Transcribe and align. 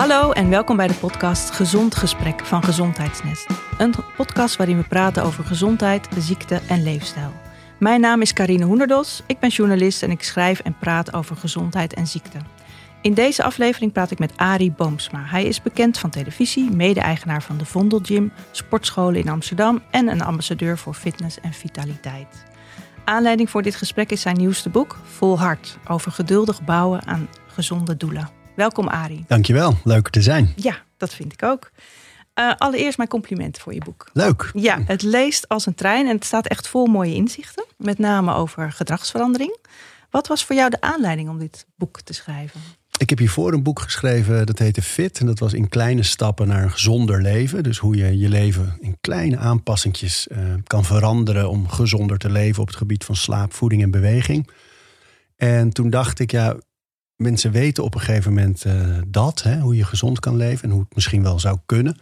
Hallo 0.00 0.30
en 0.30 0.50
welkom 0.50 0.76
bij 0.76 0.86
de 0.86 0.94
podcast 0.94 1.50
Gezond 1.50 1.94
Gesprek 1.94 2.46
van 2.46 2.62
Gezondheidsnest. 2.62 3.46
Een 3.78 3.94
podcast 4.16 4.56
waarin 4.56 4.76
we 4.76 4.88
praten 4.88 5.22
over 5.22 5.44
gezondheid, 5.44 6.08
ziekte 6.18 6.60
en 6.68 6.82
leefstijl. 6.82 7.32
Mijn 7.78 8.00
naam 8.00 8.20
is 8.20 8.32
Karine 8.32 8.64
Hoenderdos, 8.64 9.22
ik 9.26 9.38
ben 9.38 9.48
journalist 9.48 10.02
en 10.02 10.10
ik 10.10 10.22
schrijf 10.22 10.60
en 10.60 10.76
praat 10.78 11.14
over 11.14 11.36
gezondheid 11.36 11.94
en 11.94 12.06
ziekte. 12.06 12.38
In 13.00 13.14
deze 13.14 13.42
aflevering 13.42 13.92
praat 13.92 14.10
ik 14.10 14.18
met 14.18 14.36
Arie 14.36 14.72
Boomsma. 14.72 15.24
Hij 15.24 15.44
is 15.44 15.62
bekend 15.62 15.98
van 15.98 16.10
televisie, 16.10 16.70
mede-eigenaar 16.70 17.42
van 17.42 17.58
de 17.58 17.64
Vondel 17.64 18.00
Gym, 18.02 18.32
sportscholen 18.50 19.20
in 19.20 19.28
Amsterdam 19.28 19.82
en 19.90 20.08
een 20.08 20.22
ambassadeur 20.22 20.78
voor 20.78 20.94
fitness 20.94 21.40
en 21.40 21.52
vitaliteit. 21.52 22.44
Aanleiding 23.04 23.50
voor 23.50 23.62
dit 23.62 23.74
gesprek 23.74 24.10
is 24.10 24.20
zijn 24.20 24.36
nieuwste 24.36 24.68
boek, 24.68 24.96
Vol 25.04 25.38
Hart, 25.38 25.78
over 25.88 26.12
geduldig 26.12 26.64
bouwen 26.64 27.06
aan 27.06 27.28
gezonde 27.46 27.96
doelen. 27.96 28.39
Welkom 28.60 28.88
Arie. 28.88 29.24
Dankjewel, 29.26 29.78
leuk 29.84 30.08
te 30.08 30.22
zijn. 30.22 30.52
Ja, 30.56 30.82
dat 30.96 31.14
vind 31.14 31.32
ik 31.32 31.42
ook. 31.42 31.70
Uh, 32.34 32.52
allereerst 32.58 32.96
mijn 32.96 33.08
compliment 33.08 33.58
voor 33.58 33.74
je 33.74 33.80
boek. 33.84 34.10
Leuk. 34.12 34.50
Ja, 34.54 34.82
het 34.84 35.02
leest 35.02 35.48
als 35.48 35.66
een 35.66 35.74
trein 35.74 36.06
en 36.06 36.14
het 36.14 36.24
staat 36.24 36.46
echt 36.46 36.68
vol 36.68 36.86
mooie 36.86 37.14
inzichten. 37.14 37.64
Met 37.76 37.98
name 37.98 38.34
over 38.34 38.72
gedragsverandering. 38.72 39.56
Wat 40.10 40.26
was 40.26 40.44
voor 40.44 40.56
jou 40.56 40.70
de 40.70 40.80
aanleiding 40.80 41.28
om 41.28 41.38
dit 41.38 41.66
boek 41.76 42.00
te 42.00 42.12
schrijven? 42.12 42.60
Ik 42.98 43.08
heb 43.08 43.18
hiervoor 43.18 43.52
een 43.52 43.62
boek 43.62 43.80
geschreven 43.80 44.46
dat 44.46 44.58
heette 44.58 44.82
Fit. 44.82 45.18
En 45.18 45.26
dat 45.26 45.38
was 45.38 45.52
in 45.52 45.68
kleine 45.68 46.02
stappen 46.02 46.48
naar 46.48 46.62
een 46.62 46.70
gezonder 46.70 47.22
leven. 47.22 47.62
Dus 47.62 47.78
hoe 47.78 47.96
je 47.96 48.18
je 48.18 48.28
leven 48.28 48.76
in 48.80 48.96
kleine 49.00 49.36
aanpassingjes 49.36 50.28
uh, 50.32 50.38
kan 50.64 50.84
veranderen 50.84 51.50
om 51.50 51.68
gezonder 51.68 52.18
te 52.18 52.30
leven 52.30 52.62
op 52.62 52.68
het 52.68 52.76
gebied 52.76 53.04
van 53.04 53.16
slaap, 53.16 53.54
voeding 53.54 53.82
en 53.82 53.90
beweging. 53.90 54.50
En 55.36 55.70
toen 55.70 55.90
dacht 55.90 56.18
ik, 56.18 56.30
ja, 56.30 56.56
mensen 57.20 57.52
weten 57.52 57.84
op 57.84 57.94
een 57.94 58.00
gegeven 58.00 58.32
moment 58.34 58.64
uh, 58.66 58.98
dat, 59.06 59.42
hè, 59.42 59.60
hoe 59.60 59.76
je 59.76 59.84
gezond 59.84 60.20
kan 60.20 60.36
leven 60.36 60.64
en 60.64 60.70
hoe 60.70 60.80
het 60.80 60.94
misschien 60.94 61.22
wel 61.22 61.38
zou 61.38 61.58
kunnen. 61.66 61.98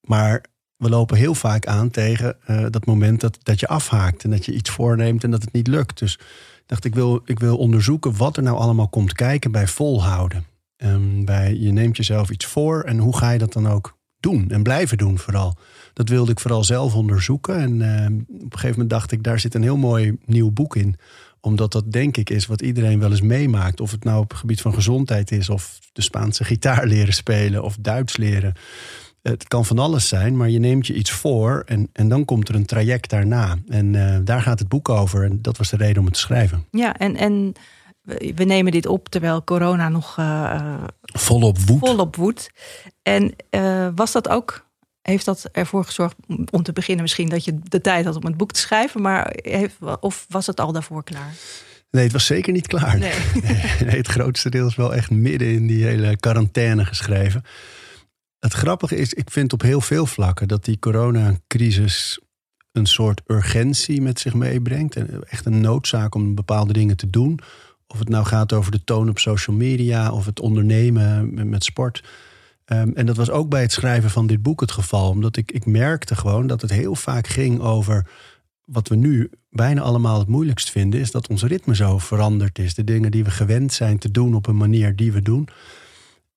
Maar 0.00 0.44
we 0.76 0.88
lopen 0.88 1.16
heel 1.16 1.34
vaak 1.34 1.66
aan 1.66 1.90
tegen 1.90 2.36
uh, 2.50 2.66
dat 2.70 2.86
moment 2.86 3.20
dat, 3.20 3.38
dat 3.42 3.60
je 3.60 3.68
afhaakt 3.68 4.24
en 4.24 4.30
dat 4.30 4.44
je 4.44 4.54
iets 4.54 4.70
voorneemt 4.70 5.24
en 5.24 5.30
dat 5.30 5.42
het 5.42 5.52
niet 5.52 5.66
lukt. 5.66 5.98
Dus 5.98 6.18
dacht 6.66 6.84
ik 6.84 6.94
wil, 6.94 7.22
ik 7.24 7.38
wil 7.38 7.56
onderzoeken 7.56 8.16
wat 8.16 8.36
er 8.36 8.42
nou 8.42 8.56
allemaal 8.56 8.88
komt 8.88 9.12
kijken 9.12 9.50
bij 9.50 9.66
volhouden. 9.66 10.44
Um, 10.76 11.24
bij 11.24 11.54
je 11.54 11.72
neemt 11.72 11.96
jezelf 11.96 12.30
iets 12.30 12.46
voor 12.46 12.82
en 12.82 12.98
hoe 12.98 13.16
ga 13.16 13.30
je 13.30 13.38
dat 13.38 13.52
dan 13.52 13.68
ook 13.68 13.98
doen 14.20 14.50
en 14.50 14.62
blijven 14.62 14.98
doen 14.98 15.18
vooral. 15.18 15.56
Dat 15.92 16.08
wilde 16.08 16.30
ik 16.30 16.40
vooral 16.40 16.64
zelf 16.64 16.94
onderzoeken 16.94 17.56
en 17.56 17.80
uh, 17.80 18.18
op 18.28 18.42
een 18.42 18.50
gegeven 18.50 18.70
moment 18.70 18.90
dacht 18.90 19.12
ik 19.12 19.22
daar 19.22 19.40
zit 19.40 19.54
een 19.54 19.62
heel 19.62 19.76
mooi 19.76 20.18
nieuw 20.24 20.50
boek 20.50 20.76
in 20.76 20.96
omdat 21.46 21.72
dat 21.72 21.92
denk 21.92 22.16
ik 22.16 22.30
is 22.30 22.46
wat 22.46 22.62
iedereen 22.62 22.98
wel 22.98 23.10
eens 23.10 23.20
meemaakt. 23.20 23.80
Of 23.80 23.90
het 23.90 24.04
nou 24.04 24.20
op 24.20 24.30
het 24.30 24.38
gebied 24.38 24.60
van 24.60 24.74
gezondheid 24.74 25.30
is, 25.30 25.48
of 25.48 25.78
de 25.92 26.02
Spaanse 26.02 26.44
gitaar 26.44 26.86
leren 26.86 27.14
spelen, 27.14 27.62
of 27.62 27.76
Duits 27.80 28.16
leren. 28.16 28.54
Het 29.22 29.48
kan 29.48 29.64
van 29.64 29.78
alles 29.78 30.08
zijn, 30.08 30.36
maar 30.36 30.50
je 30.50 30.58
neemt 30.58 30.86
je 30.86 30.94
iets 30.94 31.10
voor 31.10 31.62
en, 31.66 31.88
en 31.92 32.08
dan 32.08 32.24
komt 32.24 32.48
er 32.48 32.54
een 32.54 32.66
traject 32.66 33.10
daarna. 33.10 33.56
En 33.68 33.94
uh, 33.94 34.18
daar 34.24 34.42
gaat 34.42 34.58
het 34.58 34.68
boek 34.68 34.88
over. 34.88 35.24
En 35.24 35.42
dat 35.42 35.56
was 35.56 35.70
de 35.70 35.76
reden 35.76 35.98
om 35.98 36.04
het 36.04 36.14
te 36.14 36.20
schrijven. 36.20 36.66
Ja, 36.70 36.96
en, 36.96 37.16
en 37.16 37.52
we 38.34 38.44
nemen 38.44 38.72
dit 38.72 38.86
op 38.86 39.08
terwijl 39.08 39.44
corona 39.44 39.88
nog 39.88 40.16
uh, 40.18 40.82
volop 41.02 41.58
woedt. 41.58 41.86
Volop 41.86 42.16
woedt. 42.16 42.50
En 43.02 43.34
uh, 43.50 43.88
was 43.94 44.12
dat 44.12 44.28
ook 44.28 44.65
heeft 45.06 45.24
dat 45.24 45.48
ervoor 45.52 45.84
gezorgd, 45.84 46.14
om 46.50 46.62
te 46.62 46.72
beginnen 46.72 47.02
misschien, 47.02 47.28
dat 47.28 47.44
je 47.44 47.58
de 47.62 47.80
tijd 47.80 48.04
had 48.04 48.16
om 48.16 48.24
het 48.24 48.36
boek 48.36 48.52
te 48.52 48.60
schrijven? 48.60 49.02
Maar 49.02 49.32
heeft, 49.34 49.76
of 50.00 50.26
was 50.28 50.46
het 50.46 50.60
al 50.60 50.72
daarvoor 50.72 51.04
klaar? 51.04 51.34
Nee, 51.90 52.04
het 52.04 52.12
was 52.12 52.26
zeker 52.26 52.52
niet 52.52 52.66
klaar. 52.66 52.98
Nee. 52.98 53.12
nee. 53.84 53.96
het 53.96 54.08
grootste 54.08 54.50
deel 54.50 54.66
is 54.66 54.76
wel 54.76 54.94
echt 54.94 55.10
midden 55.10 55.48
in 55.48 55.66
die 55.66 55.84
hele 55.84 56.16
quarantaine 56.16 56.84
geschreven. 56.84 57.42
Het 58.38 58.52
grappige 58.52 58.96
is, 58.96 59.12
ik 59.12 59.30
vind 59.30 59.52
op 59.52 59.62
heel 59.62 59.80
veel 59.80 60.06
vlakken 60.06 60.48
dat 60.48 60.64
die 60.64 60.78
coronacrisis 60.78 62.20
een 62.72 62.86
soort 62.86 63.22
urgentie 63.26 64.02
met 64.02 64.20
zich 64.20 64.34
meebrengt. 64.34 64.96
En 64.96 65.24
echt 65.28 65.46
een 65.46 65.60
noodzaak 65.60 66.14
om 66.14 66.34
bepaalde 66.34 66.72
dingen 66.72 66.96
te 66.96 67.10
doen. 67.10 67.38
Of 67.86 67.98
het 67.98 68.08
nou 68.08 68.24
gaat 68.24 68.52
over 68.52 68.72
de 68.72 68.84
toon 68.84 69.08
op 69.08 69.18
social 69.18 69.56
media 69.56 70.12
of 70.12 70.26
het 70.26 70.40
ondernemen 70.40 71.48
met 71.48 71.64
sport. 71.64 72.02
Um, 72.72 72.94
en 72.94 73.06
dat 73.06 73.16
was 73.16 73.30
ook 73.30 73.48
bij 73.48 73.62
het 73.62 73.72
schrijven 73.72 74.10
van 74.10 74.26
dit 74.26 74.42
boek 74.42 74.60
het 74.60 74.72
geval. 74.72 75.08
Omdat 75.08 75.36
ik, 75.36 75.52
ik 75.52 75.66
merkte 75.66 76.16
gewoon 76.16 76.46
dat 76.46 76.60
het 76.60 76.70
heel 76.70 76.94
vaak 76.94 77.26
ging 77.26 77.60
over 77.60 78.06
wat 78.64 78.88
we 78.88 78.96
nu 78.96 79.30
bijna 79.50 79.80
allemaal 79.80 80.18
het 80.18 80.28
moeilijkst 80.28 80.70
vinden, 80.70 81.00
is 81.00 81.10
dat 81.10 81.28
ons 81.28 81.42
ritme 81.42 81.74
zo 81.74 81.98
veranderd 81.98 82.58
is. 82.58 82.74
De 82.74 82.84
dingen 82.84 83.10
die 83.10 83.24
we 83.24 83.30
gewend 83.30 83.72
zijn 83.72 83.98
te 83.98 84.10
doen 84.10 84.34
op 84.34 84.46
een 84.46 84.56
manier 84.56 84.96
die 84.96 85.12
we 85.12 85.22
doen, 85.22 85.48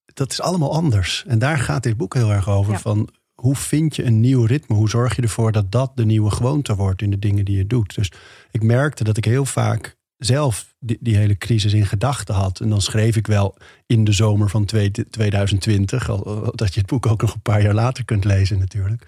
dat 0.05 0.31
is 0.31 0.41
allemaal 0.41 0.73
anders. 0.73 1.23
En 1.27 1.39
daar 1.39 1.57
gaat 1.57 1.83
dit 1.83 1.97
boek 1.97 2.13
heel 2.13 2.31
erg 2.31 2.49
over. 2.49 2.79
Van 2.79 3.09
hoe 3.33 3.55
vind 3.55 3.95
je 3.95 4.03
een 4.03 4.19
nieuw 4.19 4.43
ritme? 4.43 4.75
Hoe 4.75 4.89
zorg 4.89 5.15
je 5.15 5.21
ervoor 5.21 5.51
dat 5.51 5.71
dat 5.71 5.91
de 5.95 6.05
nieuwe 6.05 6.31
gewoonte 6.31 6.75
wordt 6.75 7.01
in 7.01 7.09
de 7.09 7.19
dingen 7.19 7.45
die 7.45 7.57
je 7.57 7.67
doet? 7.67 7.95
Dus 7.95 8.11
ik 8.51 8.63
merkte 8.63 9.03
dat 9.03 9.17
ik 9.17 9.25
heel 9.25 9.45
vaak 9.45 9.97
zelf 10.17 10.68
die, 10.79 10.97
die, 10.99 11.15
hele 11.15 11.37
crisis 11.37 11.73
in 11.73 11.85
gedachten 11.85 12.35
had. 12.35 12.59
En 12.59 12.69
dan 12.69 12.81
schreef 12.81 13.15
ik 13.15 13.27
wel 13.27 13.55
in 13.85 14.03
de 14.03 14.11
zomer 14.11 14.49
van 14.49 14.65
2020, 14.65 16.05
dat 16.55 16.73
je 16.73 16.79
het 16.79 16.89
boek 16.89 17.05
ook 17.05 17.21
nog 17.21 17.33
een 17.33 17.41
paar 17.41 17.61
jaar 17.61 17.73
later 17.73 18.05
kunt 18.05 18.23
lezen 18.23 18.59
natuurlijk. 18.59 19.07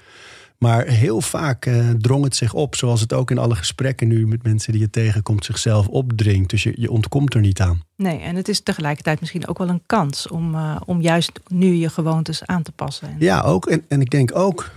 Maar 0.61 0.85
heel 0.85 1.21
vaak 1.21 1.65
uh, 1.65 1.89
drong 1.89 2.23
het 2.23 2.35
zich 2.35 2.53
op, 2.53 2.75
zoals 2.75 3.01
het 3.01 3.13
ook 3.13 3.31
in 3.31 3.37
alle 3.37 3.55
gesprekken 3.55 4.07
nu 4.07 4.27
met 4.27 4.43
mensen 4.43 4.71
die 4.71 4.81
je 4.81 4.89
tegenkomt 4.89 5.45
zichzelf 5.45 5.87
opdringt. 5.87 6.49
Dus 6.49 6.63
je, 6.63 6.73
je 6.75 6.91
ontkomt 6.91 7.33
er 7.33 7.41
niet 7.41 7.61
aan. 7.61 7.83
Nee, 7.95 8.19
en 8.19 8.35
het 8.35 8.47
is 8.47 8.61
tegelijkertijd 8.61 9.19
misschien 9.19 9.47
ook 9.47 9.57
wel 9.57 9.69
een 9.69 9.81
kans 9.85 10.27
om, 10.27 10.55
uh, 10.55 10.75
om 10.85 11.01
juist 11.01 11.31
nu 11.47 11.73
je 11.73 11.89
gewoontes 11.89 12.45
aan 12.45 12.63
te 12.63 12.71
passen. 12.71 13.15
Ja, 13.19 13.41
ook. 13.41 13.65
En, 13.65 13.85
en 13.87 14.01
ik 14.01 14.09
denk 14.09 14.35
ook, 14.35 14.71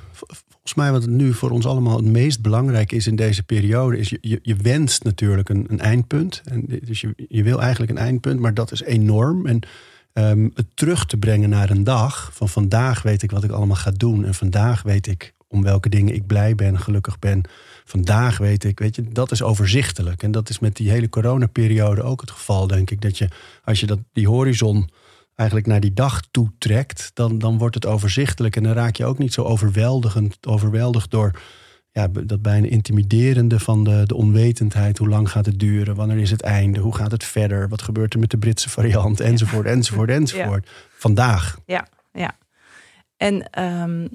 volgens 0.64 0.84
mij 0.84 1.00
wat 1.00 1.18
nu 1.18 1.32
voor 1.32 1.50
ons 1.50 1.66
allemaal 1.66 1.96
het 1.96 2.06
meest 2.06 2.42
belangrijk 2.42 2.92
is 2.92 3.06
in 3.06 3.16
deze 3.16 3.42
periode, 3.42 3.98
is 3.98 4.08
je, 4.08 4.18
je, 4.20 4.38
je 4.42 4.56
wenst 4.56 5.04
natuurlijk 5.04 5.48
een, 5.48 5.66
een 5.68 5.80
eindpunt. 5.80 6.42
En 6.44 6.64
dus 6.84 7.00
je, 7.00 7.14
je 7.28 7.42
wil 7.42 7.60
eigenlijk 7.60 7.90
een 7.92 7.98
eindpunt, 7.98 8.40
maar 8.40 8.54
dat 8.54 8.72
is 8.72 8.82
enorm. 8.82 9.46
En 9.46 9.60
um, 10.12 10.50
het 10.54 10.66
terug 10.74 11.06
te 11.06 11.16
brengen 11.16 11.48
naar 11.48 11.70
een 11.70 11.84
dag 11.84 12.30
van 12.32 12.48
vandaag 12.48 13.02
weet 13.02 13.22
ik 13.22 13.30
wat 13.30 13.44
ik 13.44 13.50
allemaal 13.50 13.76
ga 13.76 13.90
doen. 13.90 14.24
En 14.24 14.34
vandaag 14.34 14.82
weet 14.82 15.06
ik 15.06 15.34
om 15.48 15.62
welke 15.62 15.88
dingen 15.88 16.14
ik 16.14 16.26
blij 16.26 16.54
ben, 16.54 16.78
gelukkig 16.78 17.18
ben. 17.18 17.42
Vandaag 17.84 18.38
weet 18.38 18.64
ik, 18.64 18.78
weet 18.78 18.96
je, 18.96 19.08
dat 19.08 19.30
is 19.30 19.42
overzichtelijk. 19.42 20.22
En 20.22 20.30
dat 20.30 20.48
is 20.48 20.58
met 20.58 20.76
die 20.76 20.90
hele 20.90 21.08
coronaperiode 21.08 22.02
ook 22.02 22.20
het 22.20 22.30
geval, 22.30 22.66
denk 22.66 22.90
ik. 22.90 23.00
Dat 23.00 23.18
je, 23.18 23.28
als 23.64 23.80
je 23.80 23.86
dat, 23.86 23.98
die 24.12 24.28
horizon 24.28 24.88
eigenlijk 25.34 25.68
naar 25.68 25.80
die 25.80 25.92
dag 25.92 26.20
toe 26.30 26.52
trekt, 26.58 27.10
dan, 27.14 27.38
dan 27.38 27.58
wordt 27.58 27.74
het 27.74 27.86
overzichtelijk. 27.86 28.56
En 28.56 28.62
dan 28.62 28.72
raak 28.72 28.96
je 28.96 29.04
ook 29.04 29.18
niet 29.18 29.32
zo 29.32 29.42
overweldigend, 29.42 30.46
overweldigd 30.46 31.10
door 31.10 31.40
ja, 31.90 32.08
dat 32.08 32.42
bijna 32.42 32.68
intimiderende 32.68 33.60
van 33.60 33.84
de, 33.84 34.02
de 34.06 34.14
onwetendheid. 34.14 34.98
Hoe 34.98 35.08
lang 35.08 35.30
gaat 35.30 35.46
het 35.46 35.58
duren? 35.58 35.94
Wanneer 35.94 36.18
is 36.18 36.30
het 36.30 36.42
einde? 36.42 36.80
Hoe 36.80 36.94
gaat 36.94 37.10
het 37.10 37.24
verder? 37.24 37.68
Wat 37.68 37.82
gebeurt 37.82 38.14
er 38.14 38.20
met 38.20 38.30
de 38.30 38.38
Britse 38.38 38.70
variant? 38.70 39.20
Enzovoort, 39.20 39.66
enzovoort, 39.66 40.10
enzovoort. 40.10 40.70
Vandaag. 40.96 41.58
Ja, 41.66 41.86
ja. 42.12 42.36
En 43.16 43.62
um, 43.62 44.08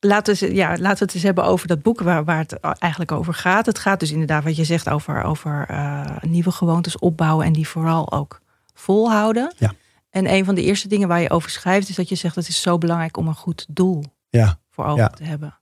laten, 0.00 0.36
we, 0.38 0.54
ja, 0.54 0.68
laten 0.68 0.98
we 0.98 1.04
het 1.04 1.14
eens 1.14 1.22
hebben 1.22 1.44
over 1.44 1.68
dat 1.68 1.82
boek 1.82 2.00
waar, 2.00 2.24
waar 2.24 2.38
het 2.38 2.60
eigenlijk 2.60 3.12
over 3.12 3.34
gaat. 3.34 3.66
Het 3.66 3.78
gaat 3.78 4.00
dus 4.00 4.10
inderdaad, 4.10 4.44
wat 4.44 4.56
je 4.56 4.64
zegt, 4.64 4.88
over, 4.88 5.22
over 5.22 5.66
uh, 5.70 6.04
nieuwe 6.20 6.50
gewoontes 6.50 6.98
opbouwen 6.98 7.46
en 7.46 7.52
die 7.52 7.68
vooral 7.68 8.12
ook 8.12 8.40
volhouden. 8.74 9.54
Ja. 9.58 9.72
En 10.16 10.32
een 10.32 10.44
van 10.44 10.54
de 10.54 10.62
eerste 10.62 10.88
dingen 10.88 11.08
waar 11.08 11.20
je 11.20 11.30
over 11.30 11.50
schrijft, 11.50 11.88
is 11.88 11.94
dat 11.96 12.08
je 12.08 12.14
zegt: 12.14 12.34
het 12.34 12.48
is 12.48 12.62
zo 12.62 12.78
belangrijk 12.78 13.16
om 13.16 13.28
een 13.28 13.34
goed 13.34 13.66
doel 13.68 14.04
ja. 14.28 14.58
voor 14.70 14.84
ogen 14.84 15.12
te 15.14 15.24
hebben. 15.24 15.58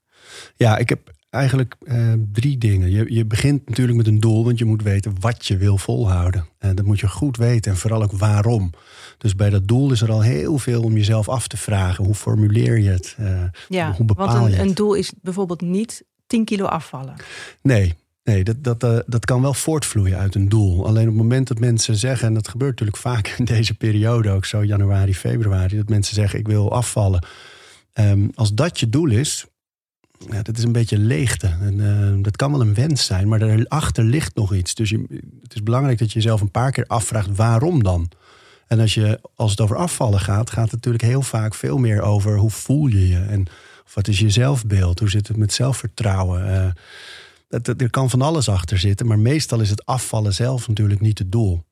Ja, 0.55 0.77
ik 0.77 0.89
heb 0.89 1.13
eigenlijk 1.29 1.75
uh, 1.81 2.13
drie 2.31 2.57
dingen. 2.57 2.91
Je, 2.91 3.13
je 3.13 3.25
begint 3.25 3.67
natuurlijk 3.69 3.97
met 3.97 4.07
een 4.07 4.19
doel, 4.19 4.43
want 4.43 4.57
je 4.57 4.65
moet 4.65 4.83
weten 4.83 5.15
wat 5.19 5.45
je 5.45 5.57
wil 5.57 5.77
volhouden. 5.77 6.47
En 6.57 6.75
dat 6.75 6.85
moet 6.85 6.99
je 6.99 7.07
goed 7.07 7.37
weten 7.37 7.71
en 7.71 7.77
vooral 7.77 8.03
ook 8.03 8.11
waarom. 8.11 8.69
Dus 9.17 9.35
bij 9.35 9.49
dat 9.49 9.67
doel 9.67 9.91
is 9.91 10.01
er 10.01 10.11
al 10.11 10.21
heel 10.21 10.57
veel 10.57 10.83
om 10.83 10.93
jezelf 10.93 11.29
af 11.29 11.47
te 11.47 11.57
vragen. 11.57 12.05
Hoe 12.05 12.15
formuleer 12.15 12.79
je 12.79 12.89
het? 12.89 13.15
Uh, 13.19 13.43
ja, 13.67 13.91
hoe 13.91 14.05
bepaal 14.05 14.27
want 14.27 14.37
een, 14.39 14.51
je 14.51 14.57
het? 14.57 14.67
een 14.67 14.73
doel 14.73 14.93
is 14.93 15.13
bijvoorbeeld 15.21 15.61
niet 15.61 16.03
10 16.27 16.45
kilo 16.45 16.65
afvallen. 16.65 17.15
Nee, 17.61 17.95
Nee, 18.25 18.43
dat, 18.43 18.63
dat, 18.63 18.83
uh, 18.83 18.99
dat 19.05 19.25
kan 19.25 19.41
wel 19.41 19.53
voortvloeien 19.53 20.17
uit 20.17 20.35
een 20.35 20.49
doel. 20.49 20.85
Alleen 20.85 21.01
op 21.01 21.13
het 21.13 21.21
moment 21.21 21.47
dat 21.47 21.59
mensen 21.59 21.95
zeggen, 21.95 22.27
en 22.27 22.33
dat 22.33 22.47
gebeurt 22.47 22.71
natuurlijk 22.71 22.97
vaak 22.97 23.27
in 23.37 23.45
deze 23.45 23.73
periode 23.73 24.29
ook 24.29 24.45
zo, 24.45 24.63
januari, 24.63 25.15
februari, 25.15 25.75
dat 25.75 25.89
mensen 25.89 26.15
zeggen: 26.15 26.39
Ik 26.39 26.47
wil 26.47 26.71
afvallen. 26.71 27.25
Um, 27.93 28.31
als 28.35 28.53
dat 28.53 28.79
je 28.79 28.89
doel 28.89 29.09
is, 29.09 29.45
ja, 30.29 30.41
dat 30.41 30.57
is 30.57 30.63
een 30.63 30.71
beetje 30.71 30.97
leegte. 30.97 31.47
En, 31.47 31.79
uh, 31.79 32.23
dat 32.23 32.35
kan 32.35 32.51
wel 32.51 32.61
een 32.61 32.73
wens 32.73 33.05
zijn, 33.05 33.27
maar 33.27 33.39
daarachter 33.39 34.03
ligt 34.03 34.35
nog 34.35 34.53
iets. 34.53 34.75
Dus 34.75 34.91
het 35.41 35.53
is 35.53 35.63
belangrijk 35.63 35.97
dat 35.97 36.11
je 36.11 36.19
jezelf 36.19 36.41
een 36.41 36.51
paar 36.51 36.71
keer 36.71 36.85
afvraagt: 36.87 37.35
waarom 37.35 37.83
dan? 37.83 38.11
En 38.67 38.79
als, 38.79 38.93
je, 38.93 39.19
als 39.35 39.51
het 39.51 39.61
over 39.61 39.75
afvallen 39.75 40.19
gaat, 40.19 40.49
gaat 40.49 40.63
het 40.63 40.73
natuurlijk 40.73 41.03
heel 41.03 41.21
vaak 41.21 41.55
veel 41.55 41.77
meer 41.77 42.01
over 42.01 42.37
hoe 42.37 42.51
voel 42.51 42.87
je 42.87 43.07
je 43.07 43.19
en 43.19 43.45
wat 43.93 44.07
is 44.07 44.19
je 44.19 44.29
zelfbeeld, 44.29 44.99
hoe 44.99 45.09
zit 45.09 45.27
het 45.27 45.37
met 45.37 45.53
zelfvertrouwen. 45.53 46.47
Uh, 46.47 46.67
er 47.47 47.89
kan 47.89 48.09
van 48.09 48.21
alles 48.21 48.49
achter 48.49 48.77
zitten, 48.77 49.07
maar 49.07 49.19
meestal 49.19 49.59
is 49.59 49.69
het 49.69 49.85
afvallen 49.85 50.33
zelf 50.33 50.67
natuurlijk 50.67 51.01
niet 51.01 51.19
het 51.19 51.31
doel. 51.31 51.63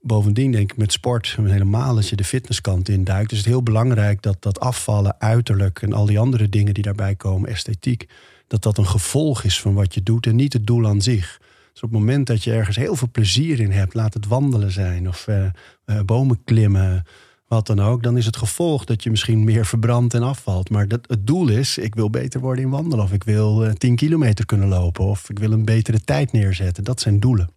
bovendien 0.00 0.52
denk 0.52 0.70
ik 0.70 0.78
met 0.78 0.92
sport 0.92 1.36
helemaal 1.40 1.96
als 1.96 2.10
je 2.10 2.16
de 2.16 2.24
fitnesskant 2.24 2.88
induikt, 2.88 3.32
is 3.32 3.38
het 3.38 3.46
heel 3.46 3.62
belangrijk 3.62 4.22
dat 4.22 4.36
dat 4.42 4.60
afvallen, 4.60 5.20
uiterlijk 5.20 5.82
en 5.82 5.92
al 5.92 6.06
die 6.06 6.18
andere 6.18 6.48
dingen 6.48 6.74
die 6.74 6.82
daarbij 6.82 7.14
komen, 7.14 7.50
esthetiek, 7.50 8.08
dat 8.46 8.62
dat 8.62 8.78
een 8.78 8.86
gevolg 8.86 9.44
is 9.44 9.60
van 9.60 9.74
wat 9.74 9.94
je 9.94 10.02
doet 10.02 10.26
en 10.26 10.36
niet 10.36 10.52
het 10.52 10.66
doel 10.66 10.86
aan 10.86 11.02
zich. 11.02 11.38
Dus 11.72 11.82
op 11.82 11.90
het 11.92 11.98
moment 11.98 12.26
dat 12.26 12.44
je 12.44 12.52
ergens 12.52 12.76
heel 12.76 12.96
veel 12.96 13.08
plezier 13.12 13.60
in 13.60 13.70
hebt, 13.70 13.94
laat 13.94 14.14
het 14.14 14.26
wandelen 14.26 14.72
zijn 14.72 15.08
of 15.08 15.26
uh, 15.28 15.44
uh, 15.86 16.00
bomen 16.00 16.44
klimmen, 16.44 17.04
wat 17.48 17.66
dan 17.66 17.80
ook, 17.80 18.02
dan 18.02 18.16
is 18.16 18.26
het 18.26 18.36
gevolg 18.36 18.84
dat 18.84 19.02
je 19.02 19.10
misschien 19.10 19.44
meer 19.44 19.66
verbrandt 19.66 20.14
en 20.14 20.22
afvalt. 20.22 20.70
Maar 20.70 20.88
dat, 20.88 21.00
het 21.06 21.26
doel 21.26 21.48
is, 21.48 21.78
ik 21.78 21.94
wil 21.94 22.10
beter 22.10 22.40
worden 22.40 22.64
in 22.64 22.70
wandelen 22.70 23.04
of 23.04 23.12
ik 23.12 23.24
wil 23.24 23.64
uh, 23.64 23.70
10 23.70 23.96
kilometer 23.96 24.46
kunnen 24.46 24.68
lopen 24.68 25.04
of 25.04 25.30
ik 25.30 25.38
wil 25.38 25.52
een 25.52 25.64
betere 25.64 26.00
tijd 26.00 26.32
neerzetten. 26.32 26.84
Dat 26.84 27.00
zijn 27.00 27.20
doelen. 27.20 27.50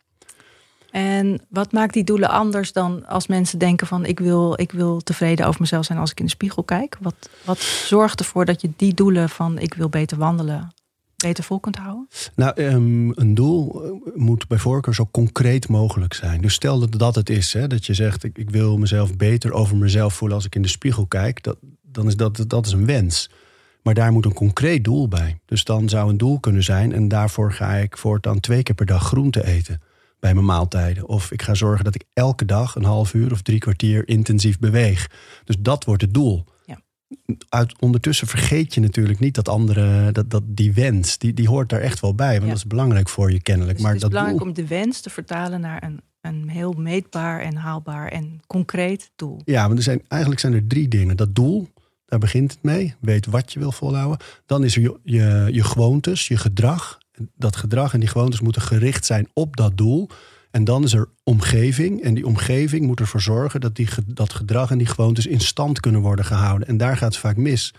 En 0.92 1.42
wat 1.50 1.72
maakt 1.72 1.94
die 1.94 2.04
doelen 2.04 2.30
anders 2.30 2.74
dan 2.74 3.08
als 3.08 3.28
mensen 3.28 3.60
denken 3.60 3.88
van 3.88 4.06
ik 4.06 4.20
wil, 4.20 4.54
ik 4.60 4.72
wil 4.72 5.02
tevreden 5.02 5.48
over 5.48 5.62
mezelf 5.62 5.86
zijn 5.86 6.00
als 6.00 6.12
ik 6.12 6.20
in 6.20 6.26
de 6.26 6.32
spiegel 6.32 6.64
kijk? 6.64 6.98
Wat, 7.02 7.30
wat 7.46 7.60
zorgt 7.60 8.20
ervoor 8.20 8.46
dat 8.46 8.62
je 8.62 8.70
die 8.76 8.94
doelen 8.94 9.30
van 9.30 9.60
ik 9.60 9.74
wil 9.74 9.90
beter 9.90 10.18
wandelen 10.18 10.72
beter 11.22 11.44
vol 11.44 11.60
kunt 11.60 11.76
houden? 11.76 12.08
Nou, 12.36 12.62
um, 12.62 13.12
een 13.16 13.34
doel 13.34 13.84
eh, 13.84 13.92
moet 14.16 14.48
bij 14.48 14.58
voorkeur 14.58 14.94
zo 14.94 15.08
concreet 15.12 15.68
mogelijk 15.68 16.14
zijn. 16.14 16.42
Dus 16.42 16.54
stel 16.54 16.80
dat 16.80 17.00
dat 17.00 17.16
het 17.16 17.30
is, 17.30 17.54
hè, 17.54 17.68
dat 17.68 17.86
je 17.86 17.94
zegt 17.94 18.24
ik, 18.24 18.38
ik 18.38 18.50
wil 18.50 18.78
mezelf 18.78 19.18
beter 19.18 19.52
over 19.52 19.78
mezelf 19.78 20.14
voelen 20.14 20.38
als 20.38 20.46
ik 20.46 20.56
in 20.56 20.62
de 20.62 20.68
spiegel 20.68 21.06
kijk, 21.06 21.44
dat, 21.44 21.58
dan 21.82 22.08
is 22.08 22.16
dat, 22.16 22.44
dat 22.48 22.66
is 22.66 22.72
een 22.72 22.86
wens. 22.86 23.30
Maar 23.84 23.94
daar 23.94 24.12
moet 24.12 24.26
een 24.26 24.34
concreet 24.34 24.84
doel 24.84 25.08
bij. 25.08 25.40
Dus 25.46 25.64
dan 25.64 25.90
zou 25.90 26.10
een 26.10 26.18
doel 26.18 26.40
kunnen 26.40 26.64
zijn 26.64 26.94
en 26.94 27.08
daarvoor 27.08 27.54
ga 27.54 27.74
ik 27.74 27.98
voortaan 27.98 28.40
twee 28.40 28.64
keer 28.64 28.76
per 28.76 28.86
dag 28.86 29.04
groente 29.04 29.46
eten 29.46 29.82
bij 30.20 30.34
mijn 30.34 30.46
maaltijden. 30.46 31.08
Of 31.08 31.32
ik 31.32 31.42
ga 31.42 31.54
zorgen 31.54 31.86
dat 31.86 31.96
ik 31.96 32.04
elke 32.14 32.46
dag 32.46 32.76
een 32.76 32.84
half 32.84 33.14
uur 33.14 33.32
of 33.32 33.42
drie 33.42 33.60
kwartier 33.60 34.08
intensief 34.08 34.60
beweeg. 34.60 35.10
Dus 35.44 35.56
dat 35.60 35.86
wordt 35.86 36.02
het 36.02 36.14
doel. 36.14 36.46
Uit, 37.50 37.74
ondertussen 37.80 38.28
vergeet 38.28 38.74
je 38.74 38.80
natuurlijk 38.82 39.20
niet 39.20 39.36
dat 39.36 39.50
andere, 39.50 40.12
dat, 40.12 40.30
dat 40.30 40.44
die 40.46 40.74
wens, 40.74 41.18
die, 41.18 41.34
die 41.34 41.48
hoort 41.50 41.70
daar 41.70 41.80
echt 41.82 42.00
wel 42.00 42.16
bij. 42.16 42.32
Want 42.32 42.44
Ja. 42.44 42.48
dat 42.48 42.58
is 42.58 42.68
belangrijk 42.68 43.10
voor 43.10 43.32
je 43.32 43.42
kennelijk. 43.42 43.74
Dus 43.74 43.82
maar 43.84 43.94
het 43.94 44.04
is 44.04 44.10
dat 44.10 44.12
belangrijk 44.12 44.40
doel, 44.44 44.48
om 44.50 44.68
de 44.68 44.76
wens 44.76 45.02
te 45.02 45.10
vertalen 45.10 45.62
naar 45.62 45.84
een, 45.84 46.02
een 46.22 46.50
heel 46.50 46.72
meetbaar 46.72 47.40
en 47.42 47.56
haalbaar 47.56 48.08
en 48.08 48.40
concreet 48.48 49.12
doel. 49.16 49.42
Ja, 49.46 49.66
want 49.66 49.78
er 49.78 49.84
zijn, 49.84 50.02
eigenlijk 50.08 50.42
zijn 50.42 50.54
er 50.54 50.68
drie 50.68 50.88
dingen. 50.88 51.18
Dat 51.18 51.36
doel, 51.36 51.68
daar 52.06 52.20
begint 52.20 52.52
het 52.52 52.64
mee. 52.64 52.96
Weet 53.00 53.26
wat 53.26 53.54
je 53.54 53.60
wil 53.60 53.72
volhouden. 53.72 54.20
Dan 54.46 54.64
is 54.64 54.76
er 54.76 54.82
je, 54.82 55.00
je, 55.04 55.48
je 55.52 55.64
gewoontes, 55.64 56.28
je 56.28 56.38
gedrag. 56.38 56.98
Dat 57.36 57.56
gedrag 57.56 57.94
en 57.94 58.00
die 58.00 58.10
gewoontes 58.10 58.40
moeten 58.42 58.62
gericht 58.62 59.06
zijn 59.06 59.28
op 59.34 59.56
dat 59.56 59.78
doel. 59.78 60.10
En 60.52 60.64
dan 60.64 60.84
is 60.84 60.94
er 60.94 61.10
omgeving. 61.24 62.02
En 62.02 62.14
die 62.14 62.26
omgeving 62.26 62.86
moet 62.86 63.00
ervoor 63.00 63.22
zorgen 63.22 63.62
dat 63.62 63.76
die, 63.76 63.88
dat 64.06 64.34
gedrag 64.34 64.72
en 64.72 64.78
die 64.78 64.88
gewoontes 64.88 65.28
in 65.28 65.40
stand 65.40 65.80
kunnen 65.80 66.02
worden 66.02 66.26
gehouden. 66.26 66.68
En 66.68 66.78
daar 66.78 66.98
gaat 66.98 67.12
het 67.12 67.22
vaak 67.22 67.38
mis. 67.38 67.74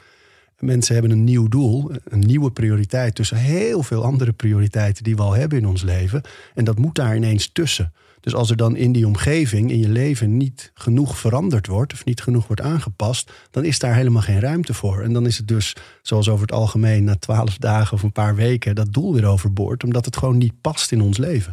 Mensen 0.58 0.94
hebben 0.94 1.12
een 1.12 1.24
nieuw 1.24 1.48
doel, 1.48 1.90
een 2.04 2.18
nieuwe 2.18 2.50
prioriteit 2.50 3.14
tussen 3.14 3.36
heel 3.36 3.82
veel 3.82 4.04
andere 4.04 4.32
prioriteiten 4.32 5.04
die 5.04 5.16
we 5.16 5.22
al 5.22 5.32
hebben 5.32 5.58
in 5.58 5.66
ons 5.66 5.82
leven. 5.82 6.22
En 6.54 6.64
dat 6.64 6.78
moet 6.78 6.94
daar 6.94 7.16
ineens 7.16 7.52
tussen. 7.52 7.92
Dus 8.20 8.34
als 8.34 8.50
er 8.50 8.56
dan 8.56 8.76
in 8.76 8.92
die 8.92 9.06
omgeving, 9.06 9.70
in 9.70 9.78
je 9.78 9.88
leven, 9.88 10.36
niet 10.36 10.70
genoeg 10.74 11.18
veranderd 11.18 11.66
wordt 11.66 11.92
of 11.92 12.04
niet 12.04 12.22
genoeg 12.22 12.46
wordt 12.46 12.62
aangepast, 12.62 13.32
dan 13.50 13.64
is 13.64 13.78
daar 13.78 13.94
helemaal 13.94 14.22
geen 14.22 14.40
ruimte 14.40 14.74
voor. 14.74 15.02
En 15.02 15.12
dan 15.12 15.26
is 15.26 15.36
het 15.36 15.48
dus, 15.48 15.76
zoals 16.02 16.28
over 16.28 16.42
het 16.42 16.52
algemeen, 16.52 17.04
na 17.04 17.16
twaalf 17.16 17.56
dagen 17.56 17.92
of 17.92 18.02
een 18.02 18.12
paar 18.12 18.34
weken, 18.34 18.74
dat 18.74 18.92
doel 18.92 19.14
weer 19.14 19.26
overboord, 19.26 19.84
omdat 19.84 20.04
het 20.04 20.16
gewoon 20.16 20.38
niet 20.38 20.60
past 20.60 20.92
in 20.92 21.00
ons 21.00 21.18
leven. 21.18 21.52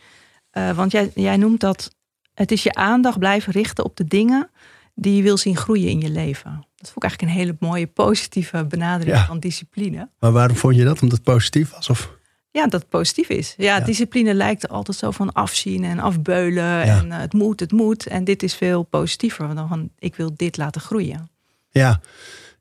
Want 0.75 0.93
jij, 0.93 1.11
jij 1.15 1.37
noemt 1.37 1.61
dat 1.61 1.95
het 2.35 2.53
is 2.53 2.63
je 2.63 2.75
aandacht 2.75 3.19
blijven 3.19 3.53
richten 3.53 3.85
op 3.85 3.97
de 3.97 4.05
dingen 4.05 4.51
die 4.95 5.17
je 5.17 5.23
wil 5.23 5.37
zien 5.37 5.57
groeien 5.57 5.89
in 5.89 6.01
je 6.01 6.11
leven. 6.11 6.51
Dat 6.77 6.91
vond 6.91 6.97
ik 6.97 7.03
eigenlijk 7.03 7.33
een 7.33 7.39
hele 7.39 7.57
mooie 7.61 7.87
positieve 7.87 8.65
benadering 8.65 9.17
Ja. 9.17 9.27
van 9.27 9.39
discipline. 9.39 10.09
Maar 10.19 10.33
waarom 10.33 10.57
vond 10.57 10.77
je 10.77 10.85
dat? 10.85 11.03
Omdat 11.03 11.19
het 11.19 11.27
positief 11.27 11.71
was? 11.71 11.91
Of? 11.91 12.17
Ja, 12.53 12.67
dat 12.67 12.81
het 12.81 12.89
positief 12.89 13.29
is. 13.29 13.55
Ja, 13.57 13.77
Ja. 13.77 13.85
discipline 13.85 14.35
lijkt 14.35 14.69
altijd 14.69 14.97
zo 14.97 15.11
van 15.11 15.33
afzien 15.33 15.85
en 15.85 15.99
afbeulen. 15.99 16.83
En 16.83 17.13
eh, 17.13 17.19
het 17.19 17.33
moet, 17.33 17.61
het 17.61 17.73
moet. 17.73 18.07
En 18.07 18.25
dit 18.25 18.43
is 18.43 18.55
veel 18.55 18.83
positiever 18.83 19.55
dan 19.55 19.69
van 19.69 19.91
ik 19.99 20.15
wil 20.15 20.33
dit 20.37 20.57
laten 20.57 20.81
groeien. 20.81 21.31
Ja, 21.71 22.01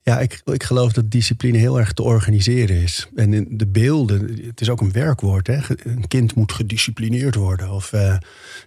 ja 0.02 0.20
ik, 0.20 0.42
ik 0.46 0.64
geloof 0.64 0.92
dat 0.92 1.12
discipline 1.12 1.58
heel 1.58 1.80
erg 1.80 1.94
te 1.94 2.04
organiseren 2.04 2.76
is. 2.82 3.08
En 3.16 3.34
in 3.34 3.48
de 3.50 3.68
beelden, 3.68 4.40
het 4.46 4.62
is 4.62 4.70
ook 4.70 4.82
een 4.82 4.92
werkwoord. 4.92 5.48
Hè? 5.48 5.58
Een 5.84 6.08
kind 6.08 6.36
moet 6.36 6.52
gedisciplineerd 6.52 7.36
worden. 7.36 7.72
Of 7.72 7.94
eh, 7.94 8.18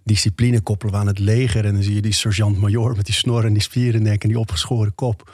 discipline 0.02 0.60
koppelen 0.60 0.94
we 0.94 1.00
aan 1.00 1.06
het 1.06 1.18
leger. 1.18 1.64
En 1.64 1.74
dan 1.74 1.82
zie 1.82 1.94
je 1.94 2.02
die 2.02 2.12
sergeant-major 2.12 2.96
met 2.96 3.06
die 3.06 3.14
snor 3.14 3.44
en 3.44 3.52
die 3.52 3.62
spierennek 3.62 4.22
en 4.22 4.28
die 4.28 4.38
opgeschoren 4.38 4.94
kop. 4.94 5.32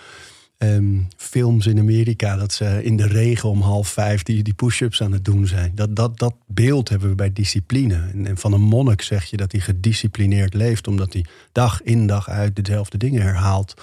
Ehm, 0.61 0.99
films 1.17 1.67
in 1.67 1.79
Amerika, 1.79 2.37
dat 2.37 2.53
ze 2.53 2.85
in 2.85 2.97
de 2.97 3.07
regen 3.07 3.49
om 3.49 3.61
half 3.61 3.89
vijf 3.89 4.23
die, 4.23 4.43
die 4.43 4.55
push-ups 4.55 5.03
aan 5.03 5.13
het 5.13 5.25
doen 5.25 5.47
zijn. 5.47 5.73
Dat, 5.75 5.97
dat, 5.97 6.19
dat 6.19 6.35
beeld 6.47 6.89
hebben 6.89 7.09
we 7.09 7.15
bij 7.15 7.33
discipline. 7.33 8.11
En, 8.25 8.39
van 8.39 8.53
een 8.53 8.61
monnik 8.61 9.03
zeg 9.03 9.25
je 9.25 9.37
dat 9.37 9.53
hij 9.53 9.61
gedisciplineerd 9.61 10.55
leeft, 10.55 10.89
omdat 10.89 11.13
hij 11.13 11.25
dag 11.53 11.83
in 11.83 12.07
dag 12.07 12.29
uit 12.29 12.65
dezelfde 12.65 12.99
dingen 12.99 13.23
herhaalt. 13.23 13.75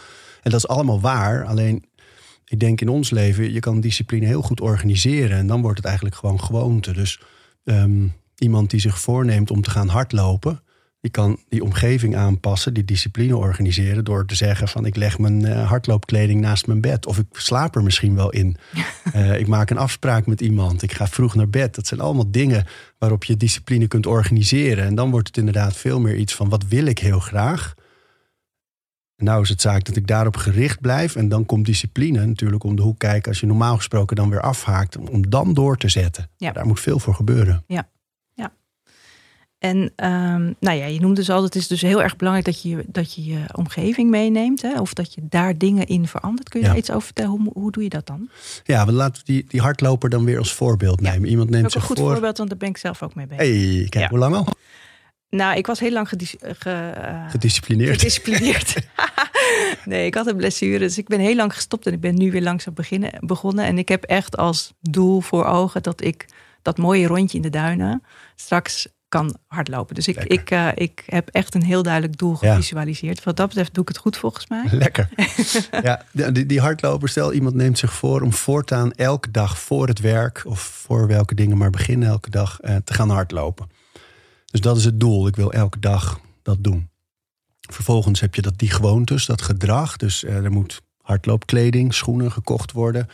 En 0.44 0.52
dat 0.52 0.60
is 0.60 0.68
allemaal 0.68 1.02
waar. 1.02 1.46
Alleen, 1.46 1.86
ik 2.46 2.60
denk 2.60 2.82
in 2.82 2.90
ons 2.90 3.10
leven, 3.10 3.54
je 3.54 3.60
kan 3.60 3.82
discipline 3.82 4.26
heel 4.26 4.42
goed 4.42 4.62
organiseren. 4.62 5.38
En 5.38 5.48
dan 5.48 5.62
wordt 5.62 5.78
het 5.78 5.86
eigenlijk 5.86 6.16
gewoon 6.16 6.40
gewoonte. 6.42 6.94
Dus 6.94 7.20
ehm, 7.64 8.08
iemand 8.38 8.70
die 8.70 8.80
zich 8.80 9.00
voorneemt 9.00 9.52
om 9.52 9.62
te 9.62 9.70
gaan 9.70 9.88
hardlopen, 9.88 10.62
die 11.08 11.24
kan 11.24 11.40
die 11.50 11.64
omgeving 11.64 12.16
aanpassen, 12.16 12.74
die 12.74 12.86
discipline 12.86 13.38
organiseren. 13.38 14.04
door 14.04 14.26
te 14.26 14.36
zeggen: 14.36 14.68
van 14.68 14.86
ik 14.86 14.96
leg 14.96 15.20
mijn 15.20 15.46
eh, 15.46 15.68
hardloopkleding 15.68 16.42
naast 16.42 16.68
mijn 16.68 16.82
bed. 16.82 17.06
Of 17.06 17.18
ik 17.18 17.26
slaap 17.32 17.76
er 17.76 17.84
misschien 17.84 18.16
wel 18.16 18.30
in. 18.30 18.56
Eh, 19.14 19.40
ik 19.40 19.48
maak 19.48 19.70
een 19.70 19.78
afspraak 19.78 20.26
met 20.26 20.42
iemand. 20.42 20.82
Ik 20.82 20.94
ga 20.94 21.08
vroeg 21.08 21.36
naar 21.36 21.50
bed. 21.50 21.76
Dat 21.76 21.88
zijn 21.88 22.00
allemaal 22.00 22.32
dingen 22.32 22.66
waarop 22.98 23.24
je 23.24 23.38
discipline 23.38 23.88
kunt 23.88 24.06
organiseren. 24.06 24.86
En 24.86 24.96
dan 24.96 25.12
wordt 25.12 25.28
het 25.28 25.38
inderdaad 25.38 25.76
veel 25.76 26.00
meer 26.00 26.16
iets 26.16 26.36
van: 26.36 26.50
wat 26.50 26.68
wil 26.68 26.86
ik 26.86 27.00
heel 27.00 27.20
graag? 27.20 27.74
Nou 29.18 29.42
is 29.42 29.50
het 29.50 29.62
zaak 29.62 29.84
dat 29.84 29.96
ik 29.96 30.08
daarop 30.08 30.36
gericht 30.36 30.82
blijf. 30.82 31.16
En 31.16 31.30
dan 31.30 31.46
komt 31.46 31.66
discipline 31.66 32.26
natuurlijk 32.26 32.64
om 32.64 32.76
de 32.76 32.82
hoek 32.82 33.00
kijken. 33.00 33.30
Als 33.30 33.40
je 33.40 33.46
normaal 33.46 33.76
gesproken 33.76 34.16
dan 34.16 34.30
weer 34.30 34.42
afhaakt. 34.42 34.98
Om 34.98 35.30
dan 35.30 35.54
door 35.54 35.78
te 35.78 35.90
zetten. 35.90 36.30
Ja. 36.38 36.52
Daar 36.52 36.66
moet 36.66 36.80
veel 36.80 37.00
voor 37.00 37.16
gebeuren. 37.16 37.64
En 39.60 39.92
ehm, 39.96 40.54
nou 40.60 40.78
ja, 40.78 40.86
je 40.86 41.00
noemt 41.00 41.16
dus 41.16 41.30
al, 41.30 41.44
het 41.44 41.56
is 41.56 41.68
dus 41.68 41.82
heel 41.82 42.02
erg 42.04 42.16
belangrijk 42.16 42.46
dat 42.48 42.62
je 42.62 42.84
dat 42.88 43.14
je, 43.14 43.26
je 43.26 43.40
omgeving 43.54 44.10
meeneemt. 44.10 44.62
Hè? 44.62 44.80
Of 44.80 44.94
dat 44.94 45.14
je 45.14 45.22
daar 45.30 45.58
dingen 45.58 45.88
in 45.88 46.08
verandert. 46.08 46.50
Kun 46.50 46.60
je 46.60 46.66
Ja. 46.66 46.72
daar 46.72 46.82
iets 46.82 46.90
over 46.92 47.02
vertellen? 47.06 47.32
Hoe, 47.32 47.50
hoe 47.54 47.72
doe 47.72 47.84
je 47.84 47.90
dat 47.90 48.06
dan? 48.08 48.30
Ja, 48.64 48.86
we 48.86 48.92
laten 48.92 49.22
die, 49.26 49.46
die 49.48 49.62
hardloper 49.62 50.10
dan 50.10 50.26
weer 50.26 50.38
als 50.38 50.54
voorbeeld 50.54 51.02
Ja. 51.02 51.12
nemen. 51.12 51.30
Iemand 51.30 51.48
Dat 51.52 51.58
neemt 51.60 51.70
is 51.70 51.76
ook 51.76 51.82
een 51.82 51.88
goed 51.88 52.00
voor. 52.00 52.12
voorbeeld, 52.12 52.38
want 52.38 52.50
daar 52.50 52.58
ben 52.58 52.70
ik 52.70 52.78
zelf 52.78 53.04
ook 53.04 53.16
mee 53.16 53.28
bezig. 53.28 53.44
hey, 53.46 53.88
kijk 53.90 54.04
Ja. 54.04 54.10
hoe 54.10 54.20
lang 54.20 54.36
al? 54.36 54.48
Nou, 55.30 55.58
ik 55.58 55.68
was 55.68 55.80
heel 55.80 55.92
lang 55.92 56.10
gedis- 56.10 56.36
ge- 56.40 56.92
eh, 56.96 57.30
Gedisciplineerd. 57.30 57.98
gedisciplineerd. 57.98 58.76
nee, 59.86 60.06
ik 60.06 60.14
had 60.16 60.28
een 60.28 60.36
blessure. 60.38 60.80
Dus 60.80 60.98
ik 60.98 61.08
ben 61.08 61.20
heel 61.20 61.36
lang 61.36 61.54
gestopt 61.54 61.88
en 61.88 61.94
ik 61.94 62.00
ben 62.02 62.16
nu 62.18 62.32
weer 62.32 62.42
langzaam 62.42 62.74
beginnen, 62.74 63.12
begonnen. 63.20 63.66
En 63.66 63.78
ik 63.78 63.90
heb 63.90 64.04
echt 64.04 64.38
als 64.38 64.74
doel 64.82 65.22
voor 65.22 65.46
ogen 65.46 65.84
dat 65.84 66.04
ik 66.04 66.26
dat 66.62 66.78
mooie 66.78 67.08
rondje 67.08 67.38
in 67.38 67.44
de 67.44 67.50
duinen 67.50 68.04
straks 68.36 68.88
kan 69.10 69.38
hardlopen. 69.48 69.96
Dus 69.96 70.08
ik, 70.08 70.24
ik, 70.24 70.52
uh, 70.52 70.70
ik 70.76 71.04
heb 71.06 71.30
echt 71.30 71.56
een 71.56 71.64
heel 71.64 71.84
duidelijk 71.84 72.18
doel 72.18 72.36
gevisualiseerd. 72.36 73.24
Wat 73.24 73.38
dat 73.38 73.48
betreft 73.48 73.74
doe 73.74 73.84
ik 73.84 73.90
het 73.90 73.98
goed 73.98 74.18
volgens 74.18 74.48
mij. 74.48 74.68
Lekker. 74.72 75.10
ja, 75.84 76.04
die, 76.32 76.46
die 76.46 76.60
hardloper, 76.60 77.10
stel 77.10 77.34
iemand 77.34 77.56
neemt 77.56 77.78
zich 77.78 77.94
voor 77.94 78.22
om 78.22 78.34
voortaan 78.34 78.92
elke 78.92 79.32
dag 79.32 79.60
voor 79.60 79.88
het 79.88 80.00
werk 80.00 80.42
of 80.46 80.60
voor 80.60 81.08
welke 81.08 81.36
dingen 81.36 81.58
maar 81.58 81.70
beginnen 81.70 82.08
elke 82.08 82.30
dag 82.30 82.60
uh, 82.62 82.76
te 82.76 82.94
gaan 82.94 83.10
hardlopen. 83.10 83.70
Dus 84.46 84.62
dat 84.62 84.78
is 84.78 84.86
het 84.86 85.00
doel. 85.00 85.28
Ik 85.28 85.36
wil 85.36 85.52
elke 85.52 85.80
dag 85.80 86.20
dat 86.42 86.64
doen. 86.64 86.90
Vervolgens 87.60 88.20
heb 88.20 88.36
je 88.36 88.42
dat 88.42 88.58
die 88.58 88.72
gewoontes, 88.72 89.26
dat 89.26 89.42
gedrag. 89.42 89.98
Dus 89.98 90.24
uh, 90.24 90.36
er 90.36 90.52
moet 90.52 90.82
hardloopkleding, 91.02 91.94
schoenen 91.94 92.32
gekocht 92.32 92.72
worden. 92.72 93.08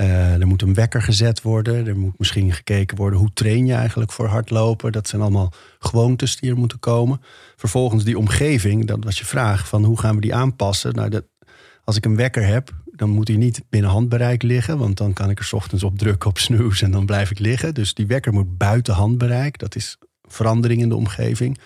Uh, 0.00 0.40
er 0.40 0.46
moet 0.46 0.62
een 0.62 0.74
wekker 0.74 1.02
gezet 1.02 1.42
worden. 1.42 1.86
Er 1.86 1.96
moet 1.96 2.18
misschien 2.18 2.52
gekeken 2.52 2.96
worden 2.96 3.18
hoe 3.18 3.32
train 3.32 3.66
je 3.66 3.74
eigenlijk 3.74 4.12
voor 4.12 4.26
hardlopen. 4.26 4.92
Dat 4.92 5.08
zijn 5.08 5.22
allemaal 5.22 5.52
gewoontes 5.78 6.36
die 6.36 6.50
er 6.50 6.56
moeten 6.56 6.78
komen. 6.78 7.20
Vervolgens 7.56 8.04
die 8.04 8.18
omgeving, 8.18 8.86
dat 8.86 9.04
was 9.04 9.18
je 9.18 9.24
vraag 9.24 9.68
van 9.68 9.84
hoe 9.84 9.98
gaan 9.98 10.14
we 10.14 10.20
die 10.20 10.34
aanpassen. 10.34 10.94
Nou, 10.94 11.08
dat, 11.08 11.24
als 11.84 11.96
ik 11.96 12.04
een 12.04 12.16
wekker 12.16 12.46
heb, 12.46 12.70
dan 12.84 13.10
moet 13.10 13.28
hij 13.28 13.36
niet 13.36 13.62
binnen 13.68 13.90
handbereik 13.90 14.42
liggen. 14.42 14.78
Want 14.78 14.96
dan 14.96 15.12
kan 15.12 15.30
ik 15.30 15.38
er 15.38 15.48
ochtends 15.52 15.84
op 15.84 15.98
drukken 15.98 16.30
op 16.30 16.38
snooze 16.38 16.84
en 16.84 16.90
dan 16.90 17.06
blijf 17.06 17.30
ik 17.30 17.38
liggen. 17.38 17.74
Dus 17.74 17.94
die 17.94 18.06
wekker 18.06 18.32
moet 18.32 18.58
buiten 18.58 18.94
handbereik. 18.94 19.58
Dat 19.58 19.76
is 19.76 19.98
verandering 20.22 20.80
in 20.80 20.88
de 20.88 20.96
omgeving. 20.96 21.58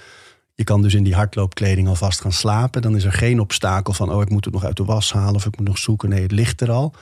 Je 0.55 0.65
kan 0.65 0.83
dus 0.83 0.95
in 0.95 1.05
die 1.05 1.15
hardloopkleding 1.15 1.89
alvast 1.89 2.21
gaan 2.21 2.33
slapen. 2.33 2.83
Dan 2.83 2.97
is 2.97 3.05
er 3.05 3.13
geen 3.13 3.41
obstakel 3.41 3.93
van, 3.93 4.13
oh 4.13 4.23
ik 4.23 4.31
moet 4.31 4.45
het 4.45 4.55
nog 4.55 4.65
uit 4.65 4.77
de 4.77 4.85
was 4.85 5.13
halen 5.13 5.35
of 5.35 5.47
ik 5.47 5.57
moet 5.57 5.67
nog 5.67 5.79
zoeken. 5.79 6.09
Nee, 6.09 6.23
het 6.23 6.33
ligt 6.33 6.61
er 6.61 6.71
al. 6.71 6.95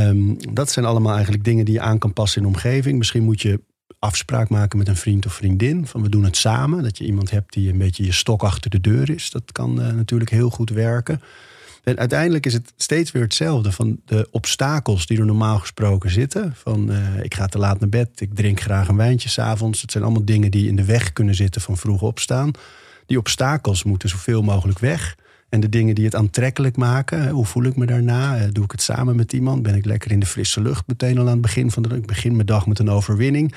Um, 0.00 0.54
dat 0.54 0.70
zijn 0.70 0.84
allemaal 0.84 1.14
eigenlijk 1.14 1.44
dingen 1.44 1.64
die 1.64 1.74
je 1.74 1.80
aan 1.80 1.98
kan 1.98 2.12
passen 2.12 2.42
in 2.42 2.48
de 2.48 2.54
omgeving. 2.54 2.98
Misschien 2.98 3.22
moet 3.22 3.42
je 3.42 3.60
afspraak 3.98 4.48
maken 4.48 4.78
met 4.78 4.88
een 4.88 4.96
vriend 4.96 5.26
of 5.26 5.32
vriendin. 5.32 5.86
Van 5.86 6.02
we 6.02 6.08
doen 6.08 6.24
het 6.24 6.36
samen. 6.36 6.82
Dat 6.82 6.98
je 6.98 7.04
iemand 7.04 7.30
hebt 7.30 7.52
die 7.52 7.70
een 7.70 7.78
beetje 7.78 8.04
je 8.04 8.12
stok 8.12 8.42
achter 8.42 8.70
de 8.70 8.80
deur 8.80 9.10
is. 9.10 9.30
Dat 9.30 9.52
kan 9.52 9.80
uh, 9.80 9.92
natuurlijk 9.92 10.30
heel 10.30 10.50
goed 10.50 10.70
werken. 10.70 11.20
En 11.82 11.98
uiteindelijk 11.98 12.46
is 12.46 12.52
het 12.52 12.72
steeds 12.76 13.12
weer 13.12 13.22
hetzelfde. 13.22 13.72
Van 13.72 14.00
de 14.04 14.28
obstakels 14.30 15.06
die 15.06 15.18
er 15.18 15.26
normaal 15.26 15.58
gesproken 15.58 16.10
zitten. 16.10 16.52
Van 16.56 16.90
uh, 16.90 17.24
ik 17.24 17.34
ga 17.34 17.46
te 17.46 17.58
laat 17.58 17.80
naar 17.80 17.88
bed. 17.88 18.20
Ik 18.20 18.34
drink 18.34 18.60
graag 18.60 18.88
een 18.88 18.96
wijntje 18.96 19.28
s'avonds. 19.28 19.80
Het 19.80 19.92
zijn 19.92 20.04
allemaal 20.04 20.24
dingen 20.24 20.50
die 20.50 20.68
in 20.68 20.76
de 20.76 20.84
weg 20.84 21.12
kunnen 21.12 21.34
zitten 21.34 21.60
van 21.60 21.76
vroeg 21.76 22.02
opstaan. 22.02 22.50
Die 23.06 23.18
obstakels 23.18 23.84
moeten 23.84 24.08
zoveel 24.08 24.42
mogelijk 24.42 24.78
weg. 24.78 25.16
En 25.52 25.60
de 25.60 25.68
dingen 25.68 25.94
die 25.94 26.04
het 26.04 26.14
aantrekkelijk 26.14 26.76
maken. 26.76 27.28
Hoe 27.28 27.44
voel 27.44 27.64
ik 27.64 27.76
me 27.76 27.86
daarna? 27.86 28.36
Eh, 28.36 28.48
doe 28.52 28.64
ik 28.64 28.70
het 28.70 28.82
samen 28.82 29.16
met 29.16 29.32
iemand? 29.32 29.62
Ben 29.62 29.74
ik 29.74 29.84
lekker 29.84 30.10
in 30.10 30.20
de 30.20 30.26
frisse 30.26 30.60
lucht 30.60 30.86
meteen 30.86 31.18
al 31.18 31.24
aan 31.24 31.32
het 31.32 31.40
begin 31.40 31.70
van 31.70 31.82
de 31.82 31.88
dag? 31.88 31.98
Ik 31.98 32.06
begin 32.06 32.34
mijn 32.34 32.46
dag 32.46 32.66
met 32.66 32.78
een 32.78 32.90
overwinning. 32.90 33.54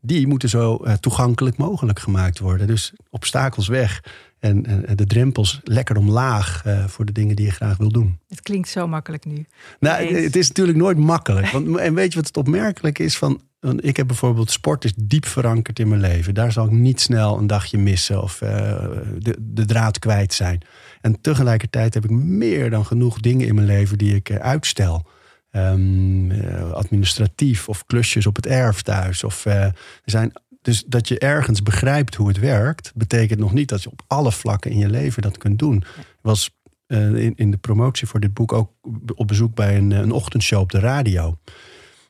Die 0.00 0.26
moeten 0.26 0.48
zo 0.48 0.76
eh, 0.76 0.92
toegankelijk 0.92 1.56
mogelijk 1.56 1.98
gemaakt 1.98 2.38
worden. 2.38 2.66
Dus 2.66 2.92
obstakels 3.10 3.68
weg. 3.68 4.04
En, 4.38 4.62
de 4.94 5.06
drempels 5.06 5.60
lekker 5.64 5.96
omlaag 5.96 6.64
voor 6.86 7.04
de 7.04 7.12
dingen 7.12 7.36
die 7.36 7.44
je 7.44 7.52
graag 7.52 7.76
wil 7.76 7.88
doen. 7.88 8.18
Het 8.28 8.40
klinkt 8.40 8.68
zo 8.68 8.86
makkelijk 8.86 9.24
nu. 9.24 9.46
Nou, 9.80 10.14
het 10.14 10.36
is 10.36 10.48
natuurlijk 10.48 10.78
nooit 10.78 10.98
makkelijk. 10.98 11.50
Want, 11.50 11.76
en 11.76 11.94
weet 11.94 12.12
je 12.12 12.18
wat 12.18 12.26
het 12.26 12.36
opmerkelijk 12.36 12.98
is? 12.98 13.18
Van, 13.18 13.40
ik 13.76 13.96
heb 13.96 14.06
bijvoorbeeld 14.06 14.50
sport 14.50 14.84
is 14.84 14.92
diep 14.96 15.26
verankerd 15.26 15.78
in 15.78 15.88
mijn 15.88 16.00
leven. 16.00 16.34
Daar 16.34 16.52
zal 16.52 16.64
ik 16.64 16.70
niet 16.70 17.00
snel 17.00 17.38
een 17.38 17.46
dagje 17.46 17.78
missen 17.78 18.22
of 18.22 18.38
de, 18.38 19.36
de 19.38 19.64
draad 19.64 19.98
kwijt 19.98 20.34
zijn. 20.34 20.62
En 21.00 21.20
tegelijkertijd 21.20 21.94
heb 21.94 22.04
ik 22.04 22.10
meer 22.10 22.70
dan 22.70 22.84
genoeg 22.84 23.20
dingen 23.20 23.46
in 23.46 23.54
mijn 23.54 23.66
leven 23.66 23.98
die 23.98 24.14
ik 24.14 24.28
eh, 24.28 24.36
uitstel. 24.36 25.06
Um, 25.52 26.30
administratief 26.72 27.68
of 27.68 27.86
klusjes 27.86 28.26
op 28.26 28.36
het 28.36 28.46
erf 28.46 28.82
thuis. 28.82 29.24
Of, 29.24 29.46
uh, 29.46 29.54
er 29.62 29.74
zijn, 30.04 30.32
dus 30.62 30.84
dat 30.86 31.08
je 31.08 31.18
ergens 31.18 31.62
begrijpt 31.62 32.14
hoe 32.14 32.28
het 32.28 32.38
werkt, 32.38 32.92
betekent 32.94 33.40
nog 33.40 33.52
niet 33.52 33.68
dat 33.68 33.82
je 33.82 33.90
op 33.90 34.02
alle 34.06 34.32
vlakken 34.32 34.70
in 34.70 34.78
je 34.78 34.88
leven 34.88 35.22
dat 35.22 35.38
kunt 35.38 35.58
doen. 35.58 35.76
Ik 35.76 36.04
was 36.22 36.58
uh, 36.86 37.14
in, 37.14 37.32
in 37.34 37.50
de 37.50 37.56
promotie 37.56 38.06
voor 38.06 38.20
dit 38.20 38.34
boek 38.34 38.52
ook 38.52 38.72
op 39.14 39.26
bezoek 39.26 39.54
bij 39.54 39.76
een, 39.76 39.90
een 39.90 40.12
ochtendshow 40.12 40.60
op 40.60 40.70
de 40.70 40.78
radio. 40.78 41.38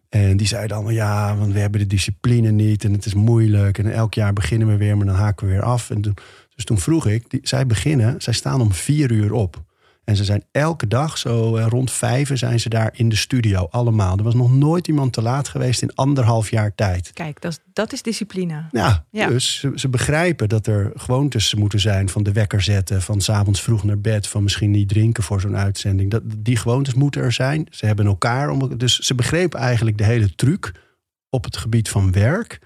En 0.09 0.37
die 0.37 0.47
zeiden 0.47 0.77
allemaal, 0.77 0.95
ja, 0.95 1.37
want 1.37 1.53
we 1.53 1.59
hebben 1.59 1.81
de 1.81 1.87
discipline 1.87 2.51
niet 2.51 2.85
en 2.85 2.93
het 2.93 3.07
is 3.07 3.15
moeilijk. 3.15 3.79
En 3.79 3.93
elk 3.93 4.15
jaar 4.15 4.33
beginnen 4.33 4.69
we 4.69 4.77
weer, 4.77 4.97
maar 4.97 5.07
dan 5.07 5.15
haken 5.15 5.47
we 5.47 5.53
weer 5.53 5.63
af. 5.63 5.91
En 5.91 6.01
toen 6.01 6.15
dus 6.59 6.67
toen 6.67 6.79
vroeg 6.79 7.07
ik, 7.07 7.31
die, 7.31 7.41
zij 7.43 7.67
beginnen, 7.67 8.15
zij 8.23 8.33
staan 8.33 8.61
om 8.61 8.73
vier 8.73 9.11
uur 9.11 9.33
op. 9.33 9.63
En 10.05 10.17
ze 10.17 10.25
zijn 10.25 10.45
elke 10.53 10.87
dag, 10.87 11.19
zo 11.19 11.57
eh, 11.57 11.67
rond 11.67 11.91
vijf, 11.91 12.31
zijn 12.35 12.61
ze 12.61 12.69
daar 12.69 12.91
in 12.93 13.09
de 13.09 13.17
studio, 13.17 13.69
allemaal. 13.71 14.17
Er 14.17 14.23
was 14.23 14.35
nog 14.35 14.53
nooit 14.53 14.89
iemand 14.89 15.13
te 15.13 15.23
laat 15.23 15.49
geweest 15.49 15.83
in 15.83 15.95
anderhalf 15.95 16.51
jaar 16.51 16.75
tijd. 16.75 17.11
Kijk, 17.13 17.41
dat 17.41 17.53
is, 17.53 17.59
dat 17.73 17.93
is 17.93 18.03
discipline. 18.03 18.65
Ja, 18.71 19.05
dus 19.11 19.59
ze, 19.59 19.73
ze, 19.75 19.89
begrijpen 19.89 20.49
dat 20.49 20.67
er 20.67 20.93
gewoontes 20.95 21.55
moeten 21.55 21.81
zijn 21.81 22.09
van 22.09 22.23
de 22.23 22.33
wekker 22.33 22.63
zetten, 22.63 23.03
van 23.03 23.21
s'avonds 23.21 23.63
vroeg 23.63 23.85
naar 23.85 24.01
bed, 24.01 24.27
van 24.27 24.43
misschien 24.43 24.71
niet 24.71 24.89
drinken 24.89 25.23
voor 25.23 25.41
zo'n 25.41 25.57
uitzending. 25.57 26.11
Dat, 26.11 26.23
die 26.39 26.57
gewoontes 26.57 26.95
moeten 26.95 27.23
er 27.23 27.33
zijn. 27.33 27.67
Ze 27.71 27.87
hebben 27.87 28.07
elkaar, 28.07 28.51
om, 28.51 28.79
dus 28.79 28.99
ze 28.99 29.15
begrepen 29.15 29.61
eigenlijk 29.61 29.99
de 29.99 30.05
hele 30.05 30.35
truc 30.35 30.73
op 31.31 31.45
het 31.45 31.57
gebied 31.57 31.89
van 31.89 32.13
werk. 32.13 32.59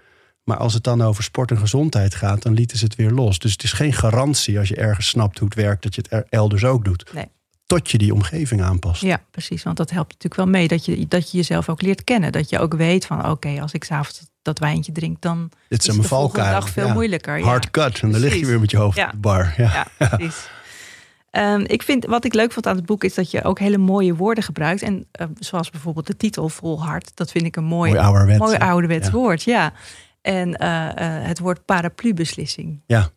Maar 0.44 0.56
als 0.56 0.74
het 0.74 0.84
dan 0.84 1.02
over 1.02 1.22
sport 1.22 1.50
en 1.50 1.58
gezondheid 1.58 2.14
gaat, 2.14 2.42
dan 2.42 2.54
lieten 2.54 2.78
ze 2.78 2.84
het 2.84 2.94
weer 2.94 3.10
los. 3.10 3.38
Dus 3.38 3.52
het 3.52 3.62
is 3.62 3.72
geen 3.72 3.92
garantie 3.92 4.58
als 4.58 4.68
je 4.68 4.76
ergens 4.76 5.08
snapt 5.08 5.38
hoe 5.38 5.48
het 5.48 5.56
werkt, 5.56 5.82
dat 5.82 5.94
je 5.94 6.04
het 6.08 6.24
elders 6.28 6.64
ook 6.64 6.84
doet. 6.84 7.12
Nee. 7.14 7.28
Tot 7.66 7.90
je 7.90 7.98
die 7.98 8.14
omgeving 8.14 8.62
aanpast. 8.62 9.02
Ja, 9.02 9.22
precies. 9.30 9.62
Want 9.62 9.76
dat 9.76 9.90
helpt 9.90 10.08
natuurlijk 10.08 10.34
wel 10.34 10.46
mee. 10.60 10.68
Dat 10.68 10.84
je, 10.84 11.08
dat 11.08 11.30
je 11.30 11.36
jezelf 11.36 11.68
ook 11.68 11.82
leert 11.82 12.04
kennen. 12.04 12.32
Dat 12.32 12.50
je 12.50 12.58
ook 12.58 12.74
weet 12.74 13.06
van 13.06 13.30
oké, 13.30 13.60
als 13.60 13.72
ik 13.72 13.84
s'avonds 13.84 14.30
dat 14.42 14.58
wijntje 14.58 14.92
drink, 14.92 15.20
dan 15.20 15.50
het 15.68 15.88
is, 15.88 15.94
de 15.94 16.02
volgende 16.02 16.50
dag 16.50 16.68
veel 16.68 16.88
moeilijker. 16.88 17.38
Ja. 17.38 17.44
Hard 17.44 17.70
cut. 17.70 18.00
En 18.00 18.10
dan 18.10 18.20
lig 18.20 18.34
je 18.34 18.46
weer 18.46 18.60
met 18.60 18.70
je 18.70 18.76
hoofd 18.76 18.98
op 18.98 19.10
de 19.10 19.16
bar. 19.16 19.54
Ja, 19.56 19.86
ja 19.98 20.08
precies. 20.08 20.48
Um, 21.30 21.64
ik 21.66 21.82
vind, 21.82 22.06
wat 22.06 22.24
ik 22.24 22.34
leuk 22.34 22.52
vond 22.52 22.66
aan 22.66 22.76
het 22.76 22.86
boek 22.86 23.04
is 23.04 23.14
dat 23.14 23.30
je 23.30 23.44
ook 23.44 23.58
hele 23.58 23.78
mooie 23.78 24.14
woorden 24.14 24.44
gebruikt. 24.44 24.82
En 24.82 25.06
uh, 25.20 25.26
zoals 25.38 25.70
bijvoorbeeld 25.70 26.06
de 26.06 26.16
titel 26.16 26.48
Volhard. 26.48 27.10
Dat 27.14 27.30
vind 27.30 27.44
ik 27.44 27.56
een 27.56 27.64
mooi, 27.64 27.90
mooi 27.92 28.04
ouderwets, 28.04 28.38
mooi 28.38 28.56
ouderwets 28.56 29.10
woord. 29.10 29.42
Ja. 29.42 29.72
En 30.22 30.48
uh, 30.48 30.66
uh, 30.68 31.26
het 31.26 31.38
woord 31.38 31.64
paraplubeslissing. 31.64 32.80
Ja. 32.86 33.10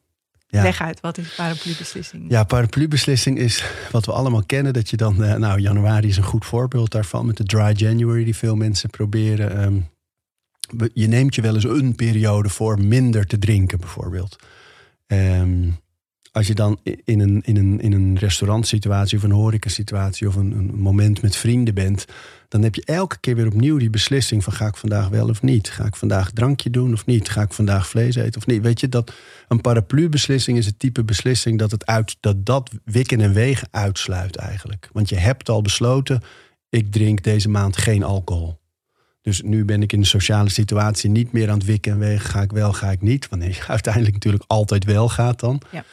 ja. 0.47 0.61
Leg 0.61 0.81
uit, 0.81 0.99
wat 0.99 1.17
is 1.17 1.35
paraplubeslissing? 1.35 2.25
Ja, 2.29 2.43
paraplubeslissing 2.43 3.37
is 3.37 3.63
wat 3.91 4.05
we 4.05 4.11
allemaal 4.11 4.43
kennen. 4.45 4.73
Dat 4.73 4.89
je 4.89 4.97
dan, 4.97 5.23
uh, 5.23 5.35
nou 5.35 5.59
januari 5.59 6.07
is 6.07 6.17
een 6.17 6.23
goed 6.23 6.45
voorbeeld 6.45 6.91
daarvan. 6.91 7.25
Met 7.25 7.37
de 7.37 7.43
dry 7.43 7.73
January 7.75 8.23
die 8.23 8.35
veel 8.35 8.55
mensen 8.55 8.89
proberen. 8.89 9.63
Um, 9.63 9.89
je 10.93 11.07
neemt 11.07 11.35
je 11.35 11.41
wel 11.41 11.55
eens 11.55 11.63
een 11.63 11.95
periode 11.95 12.49
voor 12.49 12.81
minder 12.81 13.25
te 13.27 13.37
drinken 13.37 13.79
bijvoorbeeld. 13.79 14.35
Um, 15.07 15.77
als 16.35 16.47
je 16.47 16.53
dan 16.53 16.79
in 17.03 17.19
een, 17.19 17.41
in 17.43 17.57
een, 17.57 17.81
in 17.81 17.93
een 17.93 18.17
restaurantsituatie 18.17 19.17
of 19.17 19.23
een 19.23 19.31
horecasituatie 19.31 20.27
of 20.27 20.35
een, 20.35 20.51
een 20.51 20.75
moment 20.75 21.21
met 21.21 21.35
vrienden 21.35 21.73
bent, 21.73 22.05
dan 22.47 22.63
heb 22.63 22.75
je 22.75 22.83
elke 22.85 23.17
keer 23.19 23.35
weer 23.35 23.45
opnieuw 23.45 23.77
die 23.77 23.89
beslissing 23.89 24.43
van 24.43 24.53
ga 24.53 24.67
ik 24.67 24.75
vandaag 24.75 25.07
wel 25.07 25.29
of 25.29 25.41
niet? 25.41 25.69
Ga 25.69 25.85
ik 25.85 25.95
vandaag 25.95 26.31
drankje 26.31 26.69
doen 26.69 26.93
of 26.93 27.05
niet? 27.05 27.29
Ga 27.29 27.41
ik 27.41 27.53
vandaag 27.53 27.87
vlees 27.87 28.15
eten 28.15 28.41
of 28.41 28.45
niet? 28.45 28.61
Weet 28.61 28.79
je 28.79 28.89
dat 28.89 29.13
een 29.47 29.61
paraplu-beslissing 29.61 30.57
is 30.57 30.65
het 30.65 30.79
type 30.79 31.03
beslissing 31.03 31.59
dat 31.59 31.71
het 31.71 31.85
uit, 31.85 32.17
dat, 32.19 32.45
dat 32.45 32.71
wikken 32.83 33.21
en 33.21 33.33
wegen 33.33 33.67
uitsluit 33.71 34.35
eigenlijk. 34.35 34.89
Want 34.91 35.09
je 35.09 35.17
hebt 35.17 35.49
al 35.49 35.61
besloten, 35.61 36.21
ik 36.69 36.91
drink 36.91 37.23
deze 37.23 37.49
maand 37.49 37.77
geen 37.77 38.03
alcohol. 38.03 38.63
Dus 39.25 39.41
nu 39.41 39.65
ben 39.65 39.81
ik 39.81 39.93
in 39.93 40.01
de 40.01 40.07
sociale 40.07 40.49
situatie 40.49 41.09
niet 41.09 41.31
meer 41.31 41.49
aan 41.49 41.57
het 41.57 41.65
wikken 41.65 41.91
en 41.91 41.99
wegen. 41.99 42.29
Ga 42.29 42.41
ik 42.41 42.51
wel, 42.51 42.73
ga 42.73 42.91
ik 42.91 43.01
niet. 43.01 43.29
Wanneer 43.29 43.65
uiteindelijk 43.77 44.13
natuurlijk 44.13 44.43
altijd 44.47 44.83
wel 44.83 45.09
gaat 45.09 45.39
dan. 45.39 45.61
Ja. 45.71 45.83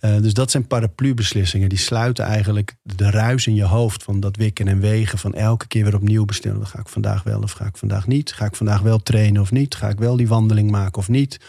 Uh, 0.00 0.16
dus 0.20 0.34
dat 0.34 0.50
zijn 0.50 0.66
paraplu-beslissingen. 0.66 1.68
Die 1.68 1.78
sluiten 1.78 2.24
eigenlijk 2.24 2.74
de 2.82 3.10
ruis 3.10 3.46
in 3.46 3.54
je 3.54 3.64
hoofd 3.64 4.02
van 4.02 4.20
dat 4.20 4.36
wikken 4.36 4.68
en 4.68 4.80
wegen. 4.80 5.18
Van 5.18 5.34
elke 5.34 5.66
keer 5.66 5.84
weer 5.84 5.94
opnieuw 5.94 6.24
bestellen. 6.24 6.66
Ga 6.66 6.78
ik 6.78 6.88
vandaag 6.88 7.22
wel 7.22 7.40
of 7.40 7.52
ga 7.52 7.64
ik 7.64 7.76
vandaag 7.76 8.06
niet? 8.06 8.32
Ga 8.32 8.44
ik 8.44 8.56
vandaag 8.56 8.80
wel 8.80 8.98
trainen 8.98 9.42
of 9.42 9.50
niet? 9.50 9.74
Ga 9.74 9.88
ik 9.88 9.98
wel 9.98 10.16
die 10.16 10.28
wandeling 10.28 10.70
maken 10.70 10.98
of 10.98 11.08
niet? 11.08 11.40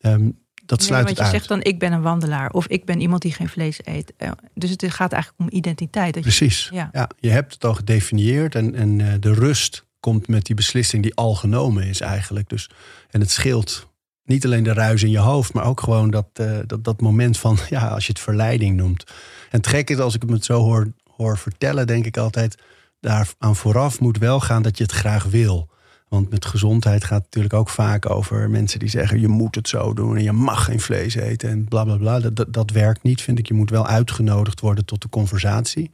Um, 0.00 0.38
dat 0.68 0.82
sluit 0.82 1.04
nee, 1.04 1.14
want 1.14 1.26
je 1.26 1.36
zegt 1.36 1.48
dan 1.48 1.62
ik 1.62 1.78
ben 1.78 1.92
een 1.92 2.02
wandelaar 2.02 2.50
of 2.50 2.66
ik 2.66 2.84
ben 2.84 3.00
iemand 3.00 3.22
die 3.22 3.32
geen 3.32 3.48
vlees 3.48 3.80
eet. 3.84 4.12
Eh, 4.16 4.30
dus 4.54 4.70
het 4.70 4.84
gaat 4.88 5.12
eigenlijk 5.12 5.42
om 5.42 5.56
identiteit. 5.58 6.14
Dat 6.14 6.22
Precies. 6.22 6.68
Je, 6.70 6.74
ja. 6.74 6.88
ja. 6.92 7.10
je 7.18 7.30
hebt 7.30 7.52
het 7.52 7.64
al 7.64 7.74
gedefinieerd 7.74 8.54
en, 8.54 8.74
en 8.74 8.98
uh, 8.98 9.12
de 9.20 9.34
rust 9.34 9.86
komt 10.00 10.28
met 10.28 10.44
die 10.44 10.54
beslissing 10.54 11.02
die 11.02 11.14
al 11.14 11.34
genomen 11.34 11.82
is 11.82 12.00
eigenlijk. 12.00 12.48
Dus, 12.48 12.70
en 13.10 13.20
het 13.20 13.30
scheelt 13.30 13.88
niet 14.28 14.44
alleen 14.44 14.62
de 14.62 14.72
ruis 14.72 15.02
in 15.02 15.10
je 15.10 15.18
hoofd, 15.18 15.52
maar 15.52 15.64
ook 15.64 15.80
gewoon 15.80 16.10
dat, 16.10 16.26
uh, 16.40 16.58
dat, 16.66 16.84
dat 16.84 17.00
moment 17.00 17.38
van, 17.38 17.58
ja, 17.70 17.88
als 17.88 18.06
je 18.06 18.12
het 18.12 18.20
verleiding 18.20 18.76
noemt. 18.76 19.04
En 19.50 19.58
het 19.58 19.66
gek 19.66 19.90
is, 19.90 19.98
als 19.98 20.14
ik 20.14 20.22
het 20.26 20.44
zo 20.44 20.60
hoor, 20.60 20.92
hoor 21.16 21.38
vertellen, 21.38 21.86
denk 21.86 22.06
ik 22.06 22.16
altijd, 22.16 22.62
daar 23.00 23.28
aan 23.38 23.56
vooraf 23.56 24.00
moet 24.00 24.18
wel 24.18 24.40
gaan 24.40 24.62
dat 24.62 24.78
je 24.78 24.84
het 24.84 24.92
graag 24.92 25.24
wil. 25.24 25.68
Want 26.08 26.30
met 26.30 26.46
gezondheid 26.46 27.04
gaat 27.04 27.16
het 27.16 27.24
natuurlijk 27.24 27.54
ook 27.54 27.68
vaak 27.68 28.10
over 28.10 28.50
mensen 28.50 28.78
die 28.78 28.88
zeggen: 28.88 29.20
je 29.20 29.28
moet 29.28 29.54
het 29.54 29.68
zo 29.68 29.92
doen 29.92 30.16
en 30.16 30.22
je 30.22 30.32
mag 30.32 30.64
geen 30.64 30.80
vlees 30.80 31.14
eten 31.14 31.48
en 31.48 31.64
bla 31.64 31.84
bla 31.84 31.96
bla. 31.96 32.20
Dat, 32.20 32.52
dat 32.52 32.70
werkt 32.70 33.02
niet, 33.02 33.22
vind 33.22 33.38
ik. 33.38 33.48
Je 33.48 33.54
moet 33.54 33.70
wel 33.70 33.86
uitgenodigd 33.86 34.60
worden 34.60 34.84
tot 34.84 35.02
de 35.02 35.08
conversatie. 35.08 35.90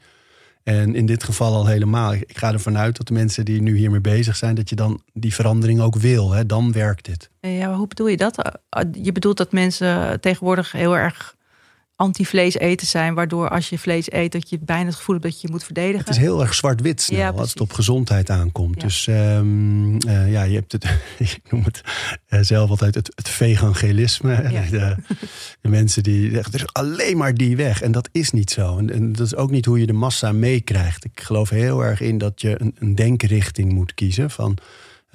En 0.65 0.95
in 0.95 1.07
dit 1.07 1.25
geval 1.25 1.55
al 1.55 1.67
helemaal. 1.67 2.13
Ik 2.13 2.39
ga 2.39 2.53
ervan 2.53 2.79
uit 2.79 2.97
dat 2.97 3.07
de 3.07 3.13
mensen 3.13 3.45
die 3.45 3.63
nu 3.63 3.77
hiermee 3.77 4.01
bezig 4.01 4.37
zijn, 4.37 4.55
dat 4.55 4.69
je 4.69 4.77
dan 4.77 5.03
die 5.13 5.35
verandering 5.35 5.81
ook 5.81 5.97
wil. 5.97 6.33
Hè? 6.33 6.47
Dan 6.47 6.73
werkt 6.73 7.05
dit. 7.05 7.31
Ja, 7.41 7.75
hoe 7.75 7.87
bedoel 7.87 8.09
je 8.09 8.17
dat? 8.17 8.59
Je 8.93 9.13
bedoelt 9.13 9.37
dat 9.37 9.53
mensen 9.53 10.21
tegenwoordig 10.21 10.73
heel 10.73 10.97
erg 10.97 11.37
anti-vlees 11.97 12.55
eten 12.59 12.87
zijn, 12.87 13.15
waardoor 13.15 13.49
als 13.49 13.69
je 13.69 13.79
vlees 13.79 14.13
eet, 14.13 14.33
dat 14.33 14.49
je 14.49 14.59
bijna 14.61 14.85
het 14.85 14.95
gevoel 14.95 15.15
hebt 15.15 15.27
dat 15.27 15.41
je 15.41 15.49
moet 15.51 15.65
verdedigen. 15.65 15.99
Het 15.99 16.09
is 16.09 16.17
heel 16.17 16.41
erg 16.41 16.55
zwart-wit 16.55 17.01
snel 17.01 17.19
ja, 17.19 17.31
als 17.31 17.51
het 17.51 17.61
op 17.61 17.73
gezondheid 17.73 18.31
aankomt. 18.31 18.81
Dus 18.81 19.07
um, 19.07 19.95
uh, 20.07 20.33
ja, 20.33 20.43
je 20.43 20.55
hebt 20.55 20.73
het, 20.73 20.85
ik 21.19 21.41
noem 21.51 21.65
het 21.65 21.81
uh, 22.29 22.39
zelf 22.43 22.71
altijd 22.71 22.95
het, 22.95 23.13
het 23.15 23.29
vegangelisme. 23.29 24.49
Ja. 24.51 24.63
De, 24.75 24.97
de, 25.61 25.69
mensen 25.69 26.03
die 26.03 26.31
zeggen, 26.31 26.53
er 26.53 26.61
is 26.61 26.73
alleen 26.73 27.17
maar 27.17 27.35
die 27.35 27.57
weg. 27.57 27.83
En 27.83 27.93
dat 27.93 28.09
is 28.13 28.31
niet 28.31 28.51
zo. 28.51 28.79
En, 28.79 28.93
en 28.93 29.13
dat 29.13 29.27
is 29.27 29.35
ook 29.35 29.51
niet 29.51 29.65
hoe 29.65 29.81
je 29.81 29.87
de 29.87 29.93
massa 29.93 30.33
meekrijgt. 30.33 31.05
Ik 31.05 31.21
geloof 31.21 31.49
heel 31.49 31.85
erg 31.85 32.01
in 32.01 32.19
dat 32.19 32.41
je 32.41 32.61
een, 32.61 32.77
een 32.79 32.95
denkrichting 32.95 33.73
moet 33.73 33.95
kiezen 33.95 34.31
van 34.31 34.59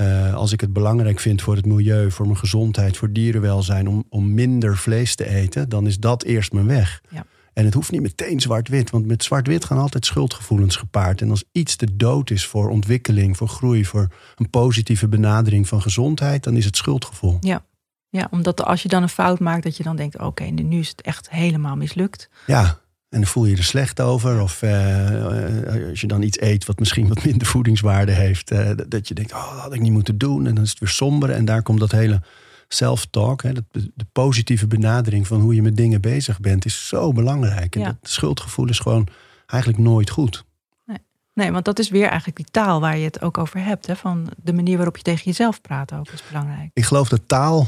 uh, 0.01 0.33
als 0.33 0.51
ik 0.51 0.61
het 0.61 0.73
belangrijk 0.73 1.19
vind 1.19 1.41
voor 1.41 1.55
het 1.55 1.65
milieu, 1.65 2.11
voor 2.11 2.25
mijn 2.25 2.37
gezondheid, 2.37 2.97
voor 2.97 3.11
dierenwelzijn, 3.11 3.87
om, 3.87 4.03
om 4.09 4.33
minder 4.33 4.77
vlees 4.77 5.15
te 5.15 5.29
eten, 5.29 5.69
dan 5.69 5.87
is 5.87 5.99
dat 5.99 6.23
eerst 6.23 6.51
mijn 6.51 6.67
weg. 6.67 7.01
Ja. 7.09 7.25
En 7.53 7.65
het 7.65 7.73
hoeft 7.73 7.91
niet 7.91 8.01
meteen 8.01 8.39
zwart-wit, 8.39 8.89
want 8.89 9.05
met 9.05 9.23
zwart-wit 9.23 9.65
gaan 9.65 9.77
altijd 9.77 10.05
schuldgevoelens 10.05 10.75
gepaard. 10.75 11.21
En 11.21 11.29
als 11.29 11.43
iets 11.51 11.75
te 11.75 11.95
dood 11.95 12.29
is 12.29 12.45
voor 12.45 12.69
ontwikkeling, 12.69 13.37
voor 13.37 13.47
groei, 13.47 13.85
voor 13.85 14.07
een 14.35 14.49
positieve 14.49 15.07
benadering 15.07 15.67
van 15.67 15.81
gezondheid, 15.81 16.43
dan 16.43 16.55
is 16.55 16.65
het 16.65 16.77
schuldgevoel. 16.77 17.37
Ja, 17.39 17.65
ja 18.09 18.27
omdat 18.31 18.63
als 18.63 18.83
je 18.83 18.89
dan 18.89 19.01
een 19.01 19.09
fout 19.09 19.39
maakt, 19.39 19.63
dat 19.63 19.77
je 19.77 19.83
dan 19.83 19.95
denkt: 19.95 20.19
oké, 20.19 20.43
nu 20.43 20.79
is 20.79 20.89
het 20.89 21.01
echt 21.01 21.29
helemaal 21.29 21.75
mislukt. 21.75 22.29
Ja, 22.47 22.79
en 23.09 23.19
dan 23.19 23.29
voel 23.29 23.45
je 23.45 23.55
er 23.55 23.63
slecht 23.63 24.01
over. 24.01 24.41
Of 24.41 24.61
uh, 24.61 25.89
als 25.89 26.01
je 26.01 26.07
dan 26.07 26.21
iets 26.21 26.41
eet 26.41 26.65
wat 26.65 26.79
misschien 26.79 27.07
wat 27.07 27.23
minder 27.23 27.47
voedingswaarde 27.55 28.11
heeft. 28.11 28.51
Uh, 28.51 28.69
dat 28.87 29.07
je 29.07 29.13
denkt, 29.13 29.33
oh, 29.33 29.51
dat 29.51 29.61
had 29.61 29.73
ik 29.73 29.81
niet 29.81 29.91
moeten 29.91 30.17
doen. 30.17 30.47
En 30.47 30.55
dan 30.55 30.63
is 30.63 30.69
het 30.69 30.79
weer 30.79 30.89
somber. 30.89 31.29
En 31.29 31.45
daar 31.45 31.61
komt 31.61 31.79
dat 31.79 31.91
hele 31.91 32.21
self-talk. 32.67 33.43
Hè, 33.43 33.53
de, 33.53 33.63
de, 33.71 34.05
positieve 34.11 34.67
benadering 34.67 35.27
van 35.27 35.41
hoe 35.41 35.55
je 35.55 35.61
met 35.61 35.77
dingen 35.77 36.01
bezig 36.01 36.39
bent. 36.39 36.65
Is 36.65 36.87
zo 36.87 37.11
belangrijk. 37.11 37.75
En 37.75 37.83
dat 37.83 37.95
schuldgevoel 38.01 38.69
is 38.69 38.79
gewoon 38.79 39.07
eigenlijk 39.45 39.81
nooit 39.81 40.09
goed. 40.09 40.43
Nee. 40.85 40.97
nee, 41.33 41.51
want 41.51 41.65
dat 41.65 41.79
is 41.79 41.89
weer 41.89 42.07
eigenlijk 42.07 42.37
die 42.37 42.51
taal 42.51 42.79
waar 42.79 42.97
je 42.97 43.05
het 43.05 43.21
ook 43.21 43.37
over 43.37 43.63
hebt. 43.63 43.87
Hè? 43.87 43.95
Van 43.95 44.29
de 44.43 44.53
manier 44.53 44.75
waarop 44.75 44.97
je 44.97 45.03
tegen 45.03 45.23
jezelf 45.23 45.61
praat 45.61 45.93
ook 45.93 46.09
is 46.09 46.23
belangrijk. 46.27 46.69
Ik 46.73 46.85
geloof 46.85 47.09
dat 47.09 47.21
taal 47.25 47.61
eh, 47.61 47.67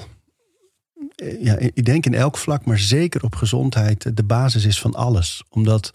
ja, 1.40 1.58
ik 1.58 1.86
denk 1.86 2.06
in 2.06 2.14
elk 2.14 2.38
vlak, 2.38 2.66
maar 2.66 2.80
zeker 2.80 3.24
op 3.24 3.36
gezondheid, 3.36 4.18
de 4.18 4.24
basis 4.24 4.66
is 4.66 4.80
van 4.80 4.96
alles. 4.96 5.44
Omdat 5.50 5.92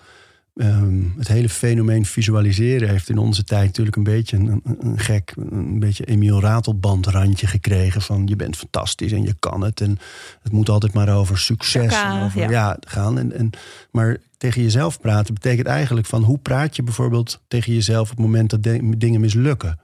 ehm, 0.54 1.02
het 1.18 1.28
hele 1.28 1.48
fenomeen 1.48 2.04
visualiseren 2.04 2.88
heeft 2.88 3.08
in 3.08 3.18
onze 3.18 3.44
tijd 3.44 3.66
natuurlijk 3.66 3.96
een 3.96 4.02
beetje 4.02 4.36
een, 4.36 4.62
een, 4.80 4.98
gek, 4.98 5.32
een 5.36 5.78
beetje 5.78 6.04
Emiel 6.04 6.40
Ratelband 6.40 7.08
gekregen. 7.32 8.02
Van 8.02 8.26
je 8.26 8.36
bent 8.36 8.56
fantastisch 8.56 9.12
en 9.12 9.22
je 9.22 9.34
kan 9.38 9.60
het. 9.60 9.80
En 9.80 9.98
het 10.42 10.52
moet 10.52 10.68
altijd 10.68 10.92
maar 10.92 11.16
over 11.16 11.38
succes 11.38 12.02
en 12.02 12.22
over, 12.22 12.50
ja. 12.50 12.76
gaan. 12.80 13.18
En, 13.18 13.32
en, 13.32 13.50
maar 13.90 14.16
tegen 14.38 14.62
jezelf 14.62 15.00
praten 15.00 15.34
betekent 15.34 15.66
eigenlijk 15.66 16.06
van 16.06 16.22
hoe 16.22 16.38
praat 16.38 16.76
je 16.76 16.82
bijvoorbeeld 16.82 17.40
tegen 17.48 17.72
jezelf 17.72 18.10
op 18.10 18.16
het 18.16 18.26
moment 18.26 18.50
dat 18.50 18.62
dingen 18.96 19.20
mislukken. 19.20 19.78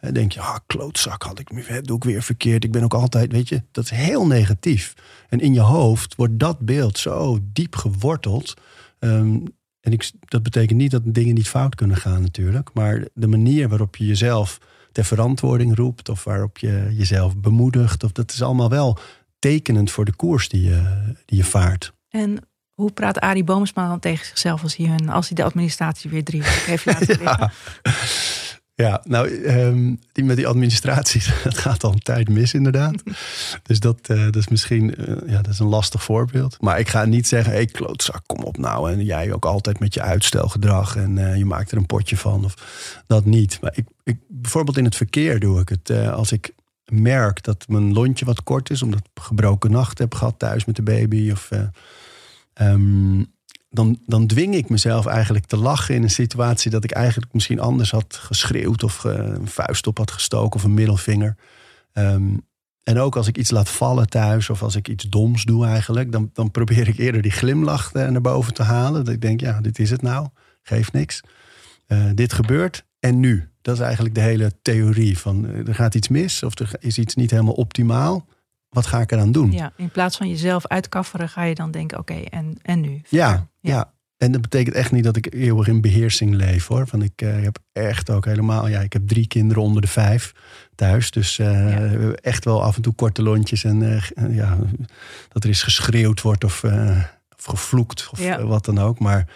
Dan 0.00 0.12
denk 0.12 0.32
je, 0.32 0.40
ah, 0.40 0.56
klootzak, 0.66 1.22
had 1.22 1.38
ik, 1.38 1.84
doe 1.86 1.96
ik 1.96 2.04
weer 2.04 2.22
verkeerd. 2.22 2.64
Ik 2.64 2.72
ben 2.72 2.82
ook 2.82 2.94
altijd, 2.94 3.32
weet 3.32 3.48
je, 3.48 3.62
dat 3.70 3.84
is 3.84 3.90
heel 3.90 4.26
negatief. 4.26 4.94
En 5.28 5.40
in 5.40 5.54
je 5.54 5.60
hoofd 5.60 6.14
wordt 6.14 6.38
dat 6.38 6.58
beeld 6.58 6.98
zo 6.98 7.38
diep 7.42 7.76
geworteld. 7.76 8.54
Ehm, 8.98 9.36
en 9.80 9.92
ik, 9.92 10.10
dat 10.20 10.42
betekent 10.42 10.78
niet 10.78 10.90
dat 10.90 11.02
dingen 11.04 11.34
niet 11.34 11.48
fout 11.48 11.74
kunnen 11.74 11.96
gaan 11.96 12.22
natuurlijk. 12.22 12.70
Maar 12.74 13.04
de 13.14 13.26
manier 13.26 13.68
waarop 13.68 13.96
je 13.96 14.06
jezelf 14.06 14.58
ter 14.92 15.04
verantwoording 15.04 15.76
roept... 15.76 16.08
of 16.08 16.24
waarop 16.24 16.58
je 16.58 16.88
jezelf 16.92 17.36
bemoedigt... 17.36 18.04
Of, 18.04 18.12
dat 18.12 18.32
is 18.32 18.42
allemaal 18.42 18.70
wel 18.70 18.98
tekenend 19.38 19.90
voor 19.90 20.04
de 20.04 20.14
koers 20.14 20.48
die 20.48 20.62
je, 20.62 21.12
die 21.24 21.38
je 21.38 21.44
vaart. 21.44 21.92
En 22.08 22.38
hoe 22.74 22.92
praat 22.92 23.20
Arie 23.20 23.44
Boomsma 23.44 23.88
dan 23.88 23.98
tegen 23.98 24.26
zichzelf 24.26 24.62
als 24.62 24.76
hij, 24.76 24.98
als 25.06 25.26
hij 25.26 25.36
de 25.36 25.44
administratie 25.44 26.10
weer 26.10 26.24
drie 26.24 26.42
weken 26.42 26.64
heeft 26.64 26.84
laten 26.84 27.06
liggen? 27.24 27.26
Ja, 27.38 27.52
nou, 29.04 29.28
um, 29.28 30.00
die 30.12 30.24
met 30.24 30.36
die 30.36 30.46
administratie, 30.46 31.22
dat 31.44 31.58
gaat 31.58 31.84
al 31.84 31.92
een 31.92 31.98
tijd 31.98 32.28
mis 32.28 32.54
inderdaad. 32.54 33.02
dus 33.68 33.80
dat, 33.80 33.98
uh, 34.10 34.24
dat 34.24 34.36
is 34.36 34.48
misschien 34.48 34.94
uh, 34.98 35.16
ja, 35.26 35.42
dat 35.42 35.52
is 35.52 35.58
een 35.58 35.66
lastig 35.66 36.02
voorbeeld. 36.02 36.56
Maar 36.60 36.78
ik 36.78 36.88
ga 36.88 37.04
niet 37.04 37.26
zeggen, 37.26 37.50
hé 37.50 37.56
hey, 37.56 37.66
klootzak, 37.66 38.22
kom 38.26 38.42
op 38.42 38.58
nou. 38.58 38.92
En 38.92 39.04
jij 39.04 39.32
ook 39.32 39.44
altijd 39.44 39.78
met 39.78 39.94
je 39.94 40.00
uitstelgedrag 40.00 40.96
en 40.96 41.16
uh, 41.16 41.36
je 41.36 41.44
maakt 41.44 41.70
er 41.70 41.76
een 41.76 41.86
potje 41.86 42.16
van. 42.16 42.44
Of 42.44 42.54
dat 43.06 43.24
niet. 43.24 43.58
Maar 43.60 43.72
ik, 43.74 43.86
ik, 44.04 44.16
bijvoorbeeld 44.28 44.76
in 44.76 44.84
het 44.84 44.96
verkeer 44.96 45.40
doe 45.40 45.60
ik 45.60 45.68
het. 45.68 45.90
als 45.90 46.32
ik 46.32 46.52
merk 46.84 47.42
dat 47.42 47.64
mijn 47.68 47.92
lontje 47.92 48.24
wat 48.24 48.42
kort 48.42 48.70
is, 48.70 48.82
omdat 48.82 49.00
ik 49.00 49.22
gebroken 49.22 49.70
nacht 49.70 49.98
heb 49.98 50.14
gehad 50.14 50.38
thuis 50.38 50.64
met 50.64 50.76
de 50.76 50.82
baby. 50.82 51.30
Of, 51.30 51.50
um, 52.60 53.32
dan, 53.78 53.98
dan 54.06 54.26
dwing 54.26 54.54
ik 54.54 54.68
mezelf 54.68 55.06
eigenlijk 55.06 55.46
te 55.46 55.56
lachen 55.56 55.94
in 55.94 56.02
een 56.02 56.10
situatie 56.10 56.70
dat 56.70 56.84
ik 56.84 56.90
eigenlijk 56.90 57.32
misschien 57.32 57.60
anders 57.60 57.90
had 57.90 58.14
geschreeuwd 58.14 58.82
of 58.82 59.04
een 59.04 59.48
vuist 59.48 59.86
op 59.86 59.98
had 59.98 60.10
gestoken 60.10 60.60
of 60.60 60.64
een 60.64 60.74
middelvinger. 60.74 61.36
Ehm, 61.92 62.36
en 62.82 62.98
ook 62.98 63.16
als 63.16 63.26
ik 63.26 63.38
iets 63.38 63.50
laat 63.50 63.68
vallen 63.68 64.08
thuis 64.08 64.50
of 64.50 64.62
als 64.62 64.76
ik 64.76 64.88
iets 64.88 65.04
doms 65.04 65.44
doe 65.44 65.66
eigenlijk, 65.66 66.12
dan, 66.12 66.30
dan 66.32 66.50
probeer 66.50 66.88
ik 66.88 66.98
eerder 66.98 67.22
die 67.22 67.30
glimlach 67.30 67.92
eh, 67.92 68.08
naar 68.08 68.20
boven 68.20 68.54
te 68.54 68.62
halen. 68.62 69.04
Dat 69.04 69.14
ik 69.14 69.20
denk, 69.20 69.40
ja, 69.40 69.60
dit 69.60 69.78
is 69.78 69.90
het 69.90 70.02
nou, 70.02 70.28
geeft 70.62 70.92
niks. 70.92 71.20
Uh, 71.88 72.10
dit 72.14 72.32
gebeurt 72.32 72.84
en 73.00 73.20
nu. 73.20 73.48
Dat 73.62 73.74
is 73.74 73.82
eigenlijk 73.82 74.14
de 74.14 74.20
hele 74.20 74.52
theorie 74.62 75.18
van 75.18 75.46
eh, 75.46 75.68
er 75.68 75.74
gaat 75.74 75.94
iets 75.94 76.08
mis 76.08 76.42
of 76.42 76.58
er 76.58 76.70
is 76.78 76.98
iets 76.98 77.14
niet 77.14 77.30
helemaal 77.30 77.54
optimaal 77.54 78.26
wat 78.78 78.86
ga 78.86 79.00
ik 79.00 79.12
eraan 79.12 79.32
doen? 79.32 79.52
Ja, 79.52 79.72
in 79.76 79.90
plaats 79.90 80.16
van 80.16 80.28
jezelf 80.28 80.66
uitkafferen, 80.66 81.28
ga 81.28 81.42
je 81.42 81.54
dan 81.54 81.70
denken: 81.70 81.98
oké, 81.98 82.14
en, 82.14 82.58
en 82.62 82.80
nu? 82.80 83.00
Ja, 83.08 83.48
ja, 83.60 83.92
En 84.16 84.32
dat 84.32 84.40
betekent 84.40 84.74
echt 84.74 84.92
niet 84.92 85.04
dat 85.04 85.16
ik 85.16 85.34
eeuwig 85.34 85.68
in 85.68 85.80
beheersing 85.80 86.34
leef 86.34 86.66
hoor. 86.66 86.86
Want 86.90 87.02
ik 87.02 87.22
uh, 87.22 87.42
heb 87.42 87.58
echt 87.72 88.10
ook 88.10 88.24
helemaal. 88.24 88.68
Ja, 88.68 88.80
ik 88.80 88.92
heb 88.92 89.08
drie 89.08 89.26
kinderen 89.26 89.62
onder 89.62 89.82
de 89.82 89.88
vijf 89.88 90.32
thuis. 90.74 91.10
Dus 91.10 91.38
uh, 91.38 92.24
echt 92.26 92.44
wel 92.44 92.62
af 92.62 92.76
en 92.76 92.82
toe 92.82 92.94
korte 92.94 93.22
lontjes. 93.22 93.64
En 93.64 93.80
uh, 93.80 94.36
ja, 94.36 94.58
dat 95.28 95.44
er 95.44 95.50
is 95.50 95.62
geschreeuwd 95.62 96.22
wordt 96.22 96.44
of, 96.44 96.64
of 97.36 97.44
gevloekt 97.44 98.08
of 98.10 98.36
wat 98.36 98.64
dan 98.64 98.78
ook. 98.78 98.98
Maar 98.98 99.26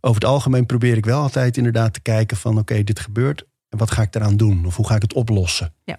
over 0.00 0.20
het 0.20 0.30
algemeen 0.30 0.66
probeer 0.66 0.96
ik 0.96 1.04
wel 1.04 1.20
altijd 1.20 1.56
inderdaad 1.56 1.92
te 1.92 2.00
kijken: 2.00 2.36
van 2.36 2.58
oké, 2.58 2.84
dit 2.84 3.00
gebeurt. 3.00 3.44
Wat 3.68 3.90
ga 3.90 4.02
ik 4.02 4.14
eraan 4.14 4.36
doen? 4.36 4.66
Of 4.66 4.76
hoe 4.76 4.86
ga 4.86 4.94
ik 4.94 5.02
het 5.02 5.14
oplossen? 5.14 5.74
Ja. 5.84 5.98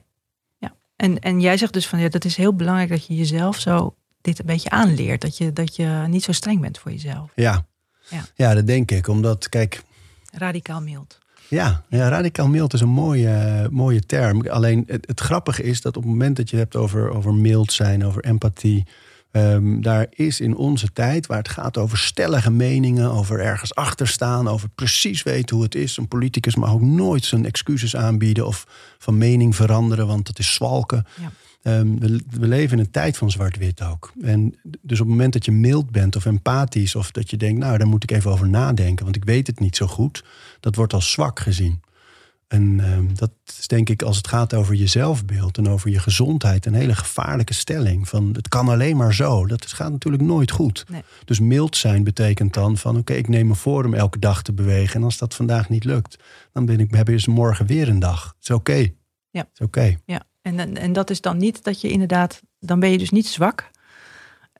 En, 1.01 1.19
en 1.19 1.39
jij 1.39 1.57
zegt 1.57 1.73
dus 1.73 1.87
van 1.87 1.99
ja, 1.99 2.09
dat 2.09 2.25
is 2.25 2.35
heel 2.35 2.55
belangrijk 2.55 2.89
dat 2.89 3.05
je 3.05 3.15
jezelf 3.15 3.59
zo 3.59 3.95
dit 4.21 4.39
een 4.39 4.45
beetje 4.45 4.69
aanleert. 4.69 5.21
Dat 5.21 5.37
je, 5.37 5.53
dat 5.53 5.75
je 5.75 6.03
niet 6.07 6.23
zo 6.23 6.31
streng 6.31 6.61
bent 6.61 6.79
voor 6.79 6.91
jezelf. 6.91 7.31
Ja, 7.35 7.65
ja. 8.09 8.25
ja 8.35 8.53
dat 8.53 8.67
denk 8.67 8.91
ik. 8.91 9.07
Omdat, 9.07 9.49
kijk. 9.49 9.83
Radicaal 10.33 10.81
mild. 10.81 11.19
Ja, 11.47 11.83
ja, 11.89 12.09
radicaal 12.09 12.47
mild 12.47 12.73
is 12.73 12.81
een 12.81 12.89
mooie, 12.89 13.67
mooie 13.71 14.05
term. 14.05 14.47
Alleen 14.47 14.83
het, 14.87 15.07
het 15.07 15.19
grappige 15.19 15.63
is 15.63 15.81
dat 15.81 15.97
op 15.97 16.03
het 16.03 16.11
moment 16.11 16.37
dat 16.37 16.49
je 16.49 16.57
hebt 16.57 16.75
over, 16.75 17.09
over 17.09 17.33
mild 17.33 17.71
zijn, 17.71 18.05
over 18.05 18.23
empathie, 18.23 18.87
Um, 19.31 19.81
daar 19.81 20.07
is 20.09 20.39
in 20.39 20.55
onze 20.55 20.93
tijd, 20.93 21.27
waar 21.27 21.37
het 21.37 21.49
gaat 21.49 21.77
over 21.77 21.97
stellige 21.97 22.51
meningen, 22.51 23.11
over 23.11 23.39
ergens 23.39 23.75
achter 23.75 24.07
staan, 24.07 24.47
over 24.47 24.69
precies 24.69 25.23
weten 25.23 25.55
hoe 25.55 25.65
het 25.65 25.75
is. 25.75 25.97
Een 25.97 26.07
politicus 26.07 26.55
mag 26.55 26.71
ook 26.71 26.81
nooit 26.81 27.25
zijn 27.25 27.45
excuses 27.45 27.95
aanbieden 27.95 28.47
of 28.47 28.67
van 28.97 29.17
mening 29.17 29.55
veranderen, 29.55 30.07
want 30.07 30.25
dat 30.25 30.39
is 30.39 30.53
zwalken. 30.53 31.05
Ja. 31.21 31.31
Um, 31.63 31.99
we, 31.99 32.21
we, 32.29 32.47
leven 32.47 32.77
in 32.77 32.83
een 32.83 32.91
tijd 32.91 33.17
van 33.17 33.31
zwart-wit 33.31 33.81
ook. 33.81 34.11
En 34.21 34.55
dus 34.81 34.99
op 34.99 35.05
het 35.05 35.15
moment 35.15 35.33
dat 35.33 35.45
je 35.45 35.51
mild 35.51 35.89
bent 35.89 36.15
of 36.15 36.25
empathisch, 36.25 36.95
of 36.95 37.11
dat 37.11 37.29
je 37.29 37.37
denkt, 37.37 37.59
nou, 37.59 37.77
daar 37.77 37.87
moet 37.87 38.03
ik 38.03 38.11
even 38.11 38.31
over 38.31 38.49
nadenken, 38.49 39.03
want 39.03 39.15
ik 39.15 39.25
weet 39.25 39.47
het 39.47 39.59
niet 39.59 39.75
zo 39.75 39.87
goed, 39.87 40.23
dat 40.59 40.75
wordt 40.75 40.93
als 40.93 41.11
zwak 41.11 41.39
gezien. 41.39 41.81
En 42.51 42.79
ehm, 42.79 43.05
dat 43.13 43.31
is 43.45 43.67
denk 43.67 43.89
ik, 43.89 44.01
als 44.01 44.17
het 44.17 44.27
gaat 44.27 44.53
over 44.53 44.75
je 44.75 44.87
zelfbeeld 44.87 45.57
en 45.57 45.69
over 45.69 45.89
je 45.89 45.99
gezondheid, 45.99 46.65
een 46.65 46.73
hele 46.73 46.95
gevaarlijke 46.95 47.53
stelling. 47.53 48.09
Van 48.09 48.29
het 48.33 48.47
kan 48.47 48.69
alleen 48.69 48.97
maar 48.97 49.13
zo. 49.13 49.45
Dat 49.45 49.65
gaat 49.65 49.91
natuurlijk 49.91 50.23
nooit 50.23 50.51
goed. 50.51 50.85
Dus 51.25 51.39
mild 51.39 51.77
zijn 51.77 52.03
betekent 52.03 52.53
dan 52.53 52.77
van 52.77 52.97
oké, 52.97 53.13
ik 53.13 53.27
neem 53.27 53.47
me 53.47 53.55
voor 53.55 53.85
om 53.85 53.93
elke 53.93 54.19
dag 54.19 54.41
te 54.41 54.53
bewegen. 54.53 54.95
En 54.95 55.03
als 55.03 55.17
dat 55.17 55.35
vandaag 55.35 55.69
niet 55.69 55.83
lukt, 55.83 56.17
dan 56.51 56.65
ben 56.65 56.79
ik, 56.79 56.93
hebben 56.93 57.17
we 57.17 57.31
morgen 57.31 57.65
weer 57.65 57.89
een 57.89 57.99
dag. 57.99 58.23
Het 58.23 58.43
is 58.49 58.55
oké. 58.55 58.87
Ja. 59.29 59.47
is 59.53 59.65
oké. 59.65 59.97
Ja, 60.05 60.23
en, 60.41 60.77
en 60.77 60.93
dat 60.93 61.09
is 61.09 61.21
dan 61.21 61.37
niet 61.37 61.63
dat 61.63 61.81
je 61.81 61.89
inderdaad, 61.89 62.41
dan 62.59 62.79
ben 62.79 62.91
je 62.91 62.97
dus 62.97 63.09
niet 63.09 63.27
zwak. 63.27 63.69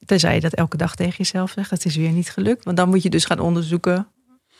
Tenzij 0.05 0.33
je 0.33 0.41
dat 0.41 0.53
elke 0.53 0.77
dag 0.77 0.95
tegen 0.95 1.17
jezelf 1.17 1.51
zegt. 1.51 1.69
Het 1.69 1.85
is 1.85 1.95
weer 1.95 2.11
niet 2.11 2.29
gelukt. 2.29 2.63
Want 2.63 2.77
dan 2.77 2.89
moet 2.89 3.03
je 3.03 3.09
dus 3.09 3.25
gaan 3.25 3.39
onderzoeken 3.39 4.07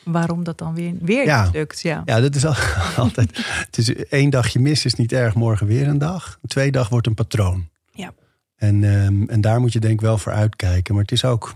waarom 0.04 0.44
dat 0.44 0.58
dan 0.58 0.74
weer, 0.74 0.94
weer 1.02 1.26
ja. 1.26 1.44
niet 1.44 1.54
lukt. 1.54 1.82
Ja, 1.82 2.02
ja 2.06 2.20
dat 2.20 2.36
is 2.36 2.46
altijd. 2.98 3.46
Het 3.66 3.78
is 3.78 3.96
één 3.96 4.30
dagje 4.30 4.60
mis 4.60 4.86
is 4.86 4.94
niet 4.94 5.12
erg, 5.12 5.36
morgen 5.36 5.68
weer 5.68 5.88
een 5.88 5.98
dag. 5.98 6.40
Twee 6.48 6.72
dag 6.72 6.90
wordt 6.90 7.08
een 7.08 7.14
patroon. 7.14 7.70
Ja. 7.92 8.14
En, 8.56 8.84
um, 8.84 9.30
en 9.30 9.42
daar 9.42 9.60
moet 9.60 9.74
je 9.74 9.80
denk 9.80 9.94
ik 9.94 10.02
wel 10.02 10.18
voor 10.18 10.32
uitkijken. 10.32 10.94
Maar 10.94 11.04
het 11.04 11.12
is 11.12 11.26
ook. 11.26 11.54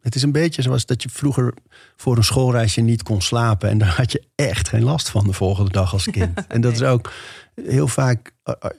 Het 0.00 0.14
is 0.14 0.22
een 0.22 0.32
beetje 0.32 0.62
zoals 0.62 0.86
dat 0.86 1.02
je 1.02 1.08
vroeger 1.08 1.54
voor 1.96 2.16
een 2.16 2.24
schoolreisje 2.24 2.80
niet 2.80 3.02
kon 3.02 3.22
slapen. 3.22 3.68
En 3.68 3.78
daar 3.78 3.96
had 3.96 4.12
je 4.12 4.22
echt 4.34 4.68
geen 4.68 4.82
last 4.82 5.10
van 5.10 5.24
de 5.24 5.32
volgende 5.32 5.70
dag 5.70 5.92
als 5.92 6.04
kind. 6.10 6.46
En 6.48 6.60
dat 6.60 6.72
is 6.72 6.82
ook 6.82 7.12
heel 7.54 7.88
vaak, 7.88 8.32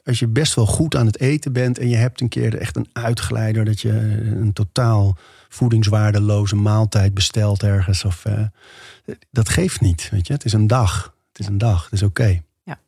als 0.03 0.19
je 0.19 0.27
best 0.27 0.53
wel 0.53 0.65
goed 0.65 0.95
aan 0.95 1.05
het 1.05 1.19
eten 1.19 1.53
bent. 1.53 1.79
en 1.79 1.89
je 1.89 1.95
hebt 1.95 2.21
een 2.21 2.29
keer 2.29 2.57
echt 2.57 2.75
een 2.75 2.87
uitgeleider. 2.93 3.65
dat 3.65 3.81
je 3.81 3.91
een 4.39 4.53
totaal 4.53 5.17
voedingswaardeloze 5.49 6.55
maaltijd 6.55 7.13
bestelt 7.13 7.63
ergens. 7.63 8.05
Of, 8.05 8.25
uh, 8.25 8.41
dat 9.31 9.49
geeft 9.49 9.81
niet. 9.81 10.09
Weet 10.11 10.27
je? 10.27 10.33
Het 10.33 10.45
is 10.45 10.53
een 10.53 10.67
dag. 10.67 11.15
Het 11.31 11.39
is 11.39 11.47
een 11.47 11.57
dag. 11.57 11.83
Het 11.83 11.93
is 11.93 12.03
oké. 12.03 12.41
Ja. 12.63 12.79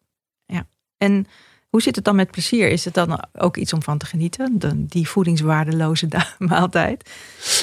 ja. 0.45 0.67
En 0.98 1.28
hoe 1.69 1.82
zit 1.82 1.95
het 1.95 2.06
dan 2.06 2.15
met 2.15 2.32
plezier? 2.32 2.69
Is 2.69 2.86
het 2.86 2.93
dan 2.93 3.28
ook 3.38 3.58
iets 3.58 3.74
om 3.74 3.84
van 3.84 3.98
te 3.98 4.06
genieten? 4.06 4.60
De, 4.60 4.86
die 4.86 5.08
voedingswaardeloze 5.08 6.08
maaltijd? 6.38 7.10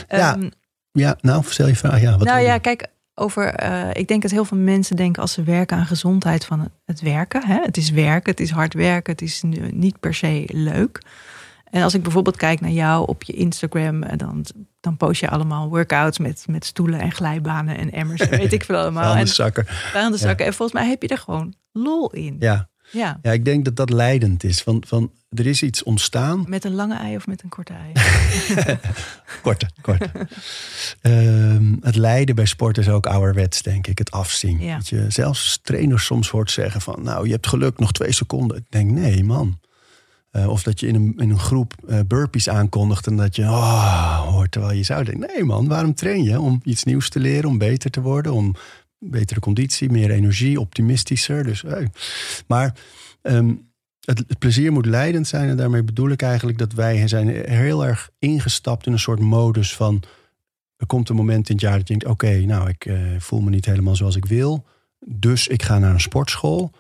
Ja, 0.09 0.37
um, 0.37 0.51
ja 0.93 1.19
nou, 1.21 1.45
stel 1.49 1.67
je 1.67 1.77
vraag. 1.77 2.01
Ja, 2.01 2.17
wat 2.17 2.27
nou 2.27 2.41
ja, 2.41 2.59
kijk, 2.59 2.87
over. 3.15 3.63
Uh, 3.63 3.91
ik 3.93 4.09
denk 4.09 4.23
dat 4.23 4.31
heel 4.31 4.45
veel 4.45 4.59
mensen 4.59 4.97
denken 4.97 5.23
als 5.23 5.33
ze 5.33 5.43
werken 5.43 5.77
aan 5.77 5.87
gezondheid 5.87 6.45
van 6.45 6.71
het 6.85 7.01
werken. 7.01 7.47
Hè? 7.47 7.61
Het 7.63 7.77
is 7.77 7.91
werken, 7.91 8.31
het 8.31 8.41
is 8.41 8.51
hard 8.51 8.75
werken, 8.75 9.13
het 9.13 9.23
is 9.23 9.43
niet 9.71 10.01
per 10.01 10.15
se 10.15 10.45
leuk. 10.53 11.03
En 11.71 11.83
als 11.83 11.95
ik 11.95 12.03
bijvoorbeeld 12.03 12.37
kijk 12.37 12.61
naar 12.61 12.71
jou 12.71 13.09
op 13.09 13.23
je 13.23 13.33
Instagram, 13.33 14.17
dan, 14.17 14.45
dan 14.81 14.97
post 14.97 15.21
je 15.21 15.31
allemaal 15.31 15.69
workouts 15.69 16.19
met, 16.19 16.45
met 16.49 16.65
stoelen 16.65 17.01
en 17.01 17.13
glijbanen 17.13 17.79
en 17.79 17.93
emmers. 17.93 18.29
weet 18.29 18.53
ik 18.53 18.65
veel 18.65 18.77
allemaal. 18.77 19.15
Aan 19.15 19.25
de 19.25 19.27
zakken. 19.27 19.67
De 19.93 20.17
zakken. 20.17 20.47
En 20.47 20.55
volgens 20.55 20.79
mij 20.81 20.89
heb 20.89 21.03
je 21.03 21.09
er 21.09 21.19
gewoon 21.19 21.55
lol 21.73 22.13
in. 22.13 22.37
Ja. 22.39 22.69
Ja. 22.91 23.19
ja, 23.23 23.33
ik 23.33 23.45
denk 23.45 23.65
dat 23.65 23.77
dat 23.77 23.91
leidend 23.91 24.45
is. 24.45 24.63
Van, 24.63 24.83
van, 24.87 25.13
er 25.29 25.47
is 25.47 25.63
iets 25.63 25.83
ontstaan. 25.83 26.45
Met 26.49 26.65
een 26.65 26.75
lange 26.75 26.95
ei 26.95 27.17
of 27.17 27.27
met 27.27 27.43
een 27.43 27.49
korte 27.49 27.73
ei? 27.73 27.93
korte, 29.43 29.69
korte. 29.81 30.11
Ehm, 31.01 31.75
het 31.81 31.97
lijden 31.97 32.35
bij 32.35 32.45
sport 32.45 32.79
is 32.79 32.89
ook 32.89 33.07
ouderwets, 33.07 33.63
denk 33.63 33.87
ik. 33.87 33.99
Het 33.99 34.11
afzien. 34.11 34.61
Ja. 34.61 34.77
Dat 34.77 34.89
je 34.89 35.05
zelfs 35.09 35.59
trainers 35.63 36.05
soms 36.05 36.31
hoort 36.31 36.51
zeggen 36.51 36.81
van... 36.81 37.03
nou, 37.03 37.27
je 37.27 37.33
hebt 37.33 37.47
geluk, 37.47 37.79
nog 37.79 37.93
twee 37.93 38.13
seconden. 38.13 38.57
Ik 38.57 38.67
denk, 38.69 38.91
nee 38.91 39.25
man. 39.25 39.59
Uh, 40.37 40.49
of 40.49 40.63
dat 40.63 40.81
je 40.81 40.87
in 40.87 40.95
een, 40.95 41.15
in 41.17 41.31
een 41.31 41.39
groep 41.39 41.75
uh, 41.89 42.01
burpees 42.07 42.49
aankondigt 42.49 43.07
en 43.07 43.17
dat 43.17 43.37
je 43.37 43.43
oh, 43.43 44.21
hoort. 44.21 44.53
Terwijl 44.53 44.77
je 44.77 44.83
zou 44.83 45.05
denken, 45.05 45.31
nee 45.35 45.45
man, 45.45 45.69
waarom 45.69 45.95
train 45.95 46.23
je? 46.23 46.41
Om 46.41 46.61
iets 46.65 46.85
nieuws 46.85 47.09
te 47.09 47.21
leren, 47.21 47.49
om 47.49 47.59
beter 47.59 47.91
te 47.91 48.01
worden, 48.01 48.33
om 48.33 48.55
betere 48.99 49.41
conditie, 49.41 49.91
meer 49.91 50.11
energie, 50.11 50.61
optimistischer. 50.61 51.45
Dus. 51.45 51.65
Maar 52.47 52.75
um, 53.23 53.69
het, 54.01 54.39
plezier 54.39 54.73
moet 54.73 54.87
leidend 54.87 55.27
zijn. 55.27 55.49
En 55.49 55.57
daarmee 55.57 55.83
bedoel 55.83 56.11
ik 56.11 56.23
eigenlijk 56.23 56.59
dat 56.59 56.73
wij 56.73 57.09
zijn 57.09 57.29
heel 57.29 57.87
erg 57.87 58.11
ingestapt 58.19 58.87
in 58.87 58.93
een 58.93 58.99
soort 58.99 59.21
modus 59.21 59.75
van... 59.75 60.03
Er 60.77 60.87
komt 60.87 61.09
een 61.09 61.17
moment 61.17 61.49
in 61.49 61.55
het 61.55 61.65
jaar 61.65 61.79
dat 61.79 61.89
je 61.89 61.95
denkt, 61.95 62.07
oké, 62.07 62.39
nou, 62.39 62.69
ik 62.69 62.85
uh, 62.85 62.99
voel 63.19 63.41
me 63.41 63.51
niet 63.51 63.65
helemaal 63.65 63.97
zoals 63.97 64.17
ik 64.17 64.25
wil. 64.25 64.67
Dus 65.07 65.49
ik 65.49 65.63
ga 65.63 65.79
naar 65.79 65.93
een 65.93 66.01
sportschool. 66.01 66.73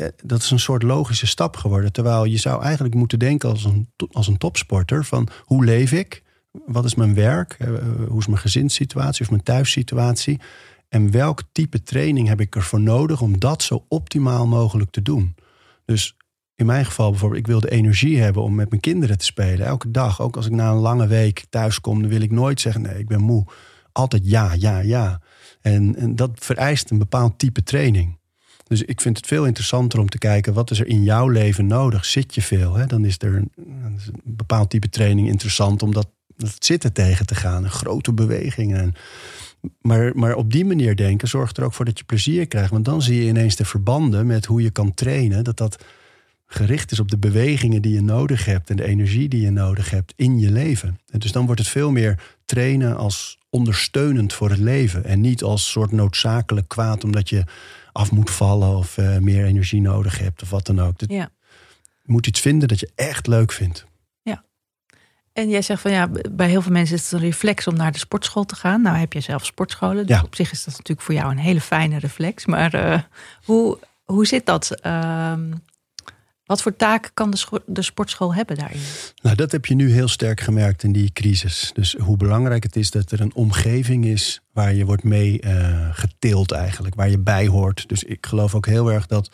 Eh, 0.00 0.08
dat 0.24 0.42
is 0.42 0.50
een 0.50 0.60
soort 0.60 0.82
logische 0.82 1.26
stap 1.26 1.56
geworden. 1.56 1.92
Terwijl 1.92 2.24
je 2.24 2.36
zou 2.36 2.62
eigenlijk 2.62 2.94
moeten 2.94 3.18
denken 3.18 3.50
als 3.50 3.64
een, 3.64 3.88
als 4.10 4.26
een 4.26 4.38
topsporter: 4.38 5.04
van 5.04 5.28
hoe 5.44 5.64
leef 5.64 5.92
ik? 5.92 6.22
Wat 6.66 6.84
is 6.84 6.94
mijn 6.94 7.14
werk? 7.14 7.56
Eh, 7.58 7.68
hoe 8.08 8.18
is 8.18 8.26
mijn 8.26 8.40
gezinssituatie 8.40 9.24
of 9.24 9.30
mijn 9.30 9.42
thuissituatie? 9.42 10.40
En 10.88 11.10
welk 11.10 11.42
type 11.52 11.82
training 11.82 12.28
heb 12.28 12.40
ik 12.40 12.56
ervoor 12.56 12.80
nodig 12.80 13.20
om 13.20 13.38
dat 13.38 13.62
zo 13.62 13.84
optimaal 13.88 14.46
mogelijk 14.46 14.90
te 14.90 15.02
doen? 15.02 15.34
Dus 15.84 16.16
in 16.54 16.66
mijn 16.66 16.84
geval 16.84 17.10
bijvoorbeeld, 17.10 17.40
ik 17.40 17.46
wil 17.46 17.60
de 17.60 17.70
energie 17.70 18.18
hebben 18.18 18.42
om 18.42 18.54
met 18.54 18.70
mijn 18.70 18.80
kinderen 18.80 19.18
te 19.18 19.24
spelen. 19.24 19.66
Elke 19.66 19.90
dag, 19.90 20.20
ook 20.20 20.36
als 20.36 20.46
ik 20.46 20.52
na 20.52 20.70
een 20.70 20.76
lange 20.76 21.06
week 21.06 21.44
thuis 21.50 21.80
kom, 21.80 22.00
dan 22.00 22.10
wil 22.10 22.20
ik 22.20 22.30
nooit 22.30 22.60
zeggen: 22.60 22.82
nee, 22.82 22.98
ik 22.98 23.08
ben 23.08 23.20
moe. 23.20 23.46
Altijd 23.92 24.22
ja, 24.24 24.52
ja, 24.52 24.78
ja. 24.78 25.20
En, 25.60 25.96
en 25.96 26.16
dat 26.16 26.30
vereist 26.34 26.90
een 26.90 26.98
bepaald 26.98 27.38
type 27.38 27.62
training. 27.62 28.18
Dus 28.70 28.82
ik 28.82 29.00
vind 29.00 29.16
het 29.16 29.26
veel 29.26 29.46
interessanter 29.46 29.98
om 29.98 30.08
te 30.08 30.18
kijken 30.18 30.52
wat 30.52 30.70
is 30.70 30.80
er 30.80 30.86
in 30.86 31.02
jouw 31.02 31.28
leven 31.28 31.66
nodig. 31.66 32.04
Zit 32.04 32.34
je 32.34 32.42
veel? 32.42 32.74
Hè? 32.74 32.86
Dan 32.86 33.04
is 33.04 33.16
er 33.18 33.34
een, 33.36 33.50
bepaald 34.24 34.70
type 34.70 34.88
training 34.88 35.28
interessant 35.28 35.82
om 35.82 35.92
dat, 35.92 36.08
dat 36.36 36.56
zitten 36.58 36.92
tegen 36.92 37.26
te 37.26 37.34
gaan. 37.34 37.70
Grote 37.70 38.12
bewegingen. 38.12 38.94
Maar, 39.80 40.12
maar 40.14 40.34
op 40.34 40.52
die 40.52 40.64
manier 40.64 40.96
denken 40.96 41.28
zorgt 41.28 41.56
er 41.56 41.64
ook 41.64 41.72
voor 41.72 41.84
dat 41.84 41.98
je 41.98 42.04
plezier 42.04 42.46
krijgt. 42.46 42.70
Want 42.70 42.84
dan 42.84 43.02
zie 43.02 43.22
je 43.22 43.28
ineens 43.28 43.56
de 43.56 43.64
verbanden 43.64 44.26
met 44.26 44.44
hoe 44.44 44.62
je 44.62 44.70
kan 44.70 44.94
trainen. 44.94 45.44
Dat 45.44 45.56
dat 45.56 45.84
gericht 46.46 46.92
is 46.92 47.00
op 47.00 47.10
de 47.10 47.18
bewegingen 47.18 47.82
die 47.82 47.94
je 47.94 48.02
nodig 48.02 48.44
hebt 48.44 48.70
en 48.70 48.76
de 48.76 48.86
energie 48.86 49.28
die 49.28 49.40
je 49.40 49.50
nodig 49.50 49.90
hebt 49.90 50.12
in 50.16 50.38
je 50.38 50.50
leven. 50.50 50.98
En 51.10 51.18
dus 51.18 51.32
dan 51.32 51.46
wordt 51.46 51.60
het 51.60 51.70
veel 51.70 51.90
meer 51.90 52.22
trainen 52.44 52.96
als 52.96 53.38
ondersteunend 53.48 54.32
voor 54.32 54.50
het 54.50 54.58
leven. 54.58 55.04
En 55.04 55.20
niet 55.20 55.42
als 55.42 55.70
soort 55.70 55.92
noodzakelijk 55.92 56.68
kwaad 56.68 57.04
omdat 57.04 57.28
je 57.28 57.44
af 57.92 58.10
moet 58.12 58.30
vallen 58.30 58.76
of 58.76 58.96
uh, 58.96 59.16
meer 59.18 59.44
energie 59.44 59.80
nodig 59.80 60.18
hebt 60.18 60.42
of 60.42 60.50
wat 60.50 60.66
dan 60.66 60.80
ook. 60.80 60.94
Ja. 61.06 61.30
Je 62.02 62.12
moet 62.12 62.26
iets 62.26 62.40
vinden 62.40 62.68
dat 62.68 62.80
je 62.80 62.90
echt 62.94 63.26
leuk 63.26 63.52
vindt. 63.52 63.86
Ja. 64.22 64.44
En 65.32 65.48
jij 65.48 65.62
zegt 65.62 65.80
van 65.80 65.90
ja, 65.90 66.10
bij 66.30 66.48
heel 66.48 66.62
veel 66.62 66.72
mensen 66.72 66.96
is 66.96 67.02
het 67.02 67.12
een 67.12 67.26
reflex 67.26 67.66
om 67.66 67.74
naar 67.74 67.92
de 67.92 67.98
sportschool 67.98 68.44
te 68.44 68.56
gaan. 68.56 68.82
Nou 68.82 68.96
heb 68.96 69.12
je 69.12 69.20
zelf 69.20 69.44
sportscholen, 69.44 70.06
dus 70.06 70.16
ja. 70.16 70.22
op 70.22 70.34
zich 70.34 70.52
is 70.52 70.64
dat 70.64 70.76
natuurlijk 70.76 71.06
voor 71.06 71.14
jou 71.14 71.30
een 71.30 71.38
hele 71.38 71.60
fijne 71.60 71.98
reflex. 71.98 72.46
Maar 72.46 72.74
uh, 72.74 73.00
hoe, 73.44 73.78
hoe 74.04 74.26
zit 74.26 74.46
dat? 74.46 74.86
Uh, 74.86 75.32
wat 76.50 76.62
voor 76.62 76.76
taken 76.76 77.10
kan 77.14 77.30
de, 77.30 77.62
de, 77.66 77.82
sportschool 77.82 78.34
hebben 78.34 78.56
daarin? 78.56 78.80
Nou, 79.22 79.36
dat 79.36 79.52
heb 79.52 79.66
je 79.66 79.74
nu 79.74 79.92
heel 79.92 80.08
sterk 80.08 80.40
gemerkt 80.40 80.82
in 80.82 80.92
die 80.92 81.12
crisis. 81.12 81.70
Dus 81.74 81.94
hoe 81.94 82.16
belangrijk 82.16 82.62
het 82.62 82.76
is 82.76 82.90
dat 82.90 83.10
er 83.10 83.20
een 83.20 83.34
omgeving 83.34 84.04
is 84.04 84.40
waar 84.52 84.74
je 84.74 84.84
wordt 84.84 85.04
mee 85.04 85.40
uh, 85.44 85.88
getild 85.92 86.52
eigenlijk, 86.52 86.94
waar 86.94 87.10
je 87.10 87.18
bij 87.18 87.46
hoort. 87.46 87.88
Dus 87.88 88.04
ik 88.04 88.26
geloof 88.26 88.54
ook 88.54 88.66
heel 88.66 88.92
erg 88.92 89.06
dat 89.06 89.30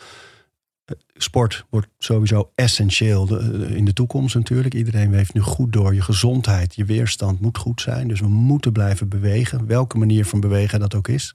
uh, 0.85 0.97
sport 1.13 1.65
wordt 1.69 1.87
sowieso 1.97 2.51
essentieel 2.55 3.25
de, 3.25 3.67
in 3.75 3.85
de 3.85 3.93
toekomst 3.93 4.35
natuurlijk. 4.35 4.73
Iedereen 4.73 5.13
heeft 5.13 5.33
nu 5.33 5.41
goed 5.41 5.73
door. 5.73 5.93
Je 5.93 6.01
gezondheid, 6.01 6.75
je 6.75 6.85
weerstand 6.85 7.39
moet 7.39 7.57
goed 7.57 7.81
zijn. 7.81 8.07
Dus 8.07 8.19
we 8.19 8.27
moeten 8.27 8.71
blijven 8.71 9.09
bewegen, 9.09 9.67
welke 9.67 9.97
manier 9.97 10.25
van 10.25 10.39
bewegen 10.39 10.79
dat 10.79 10.95
ook 10.95 11.07
is. 11.07 11.33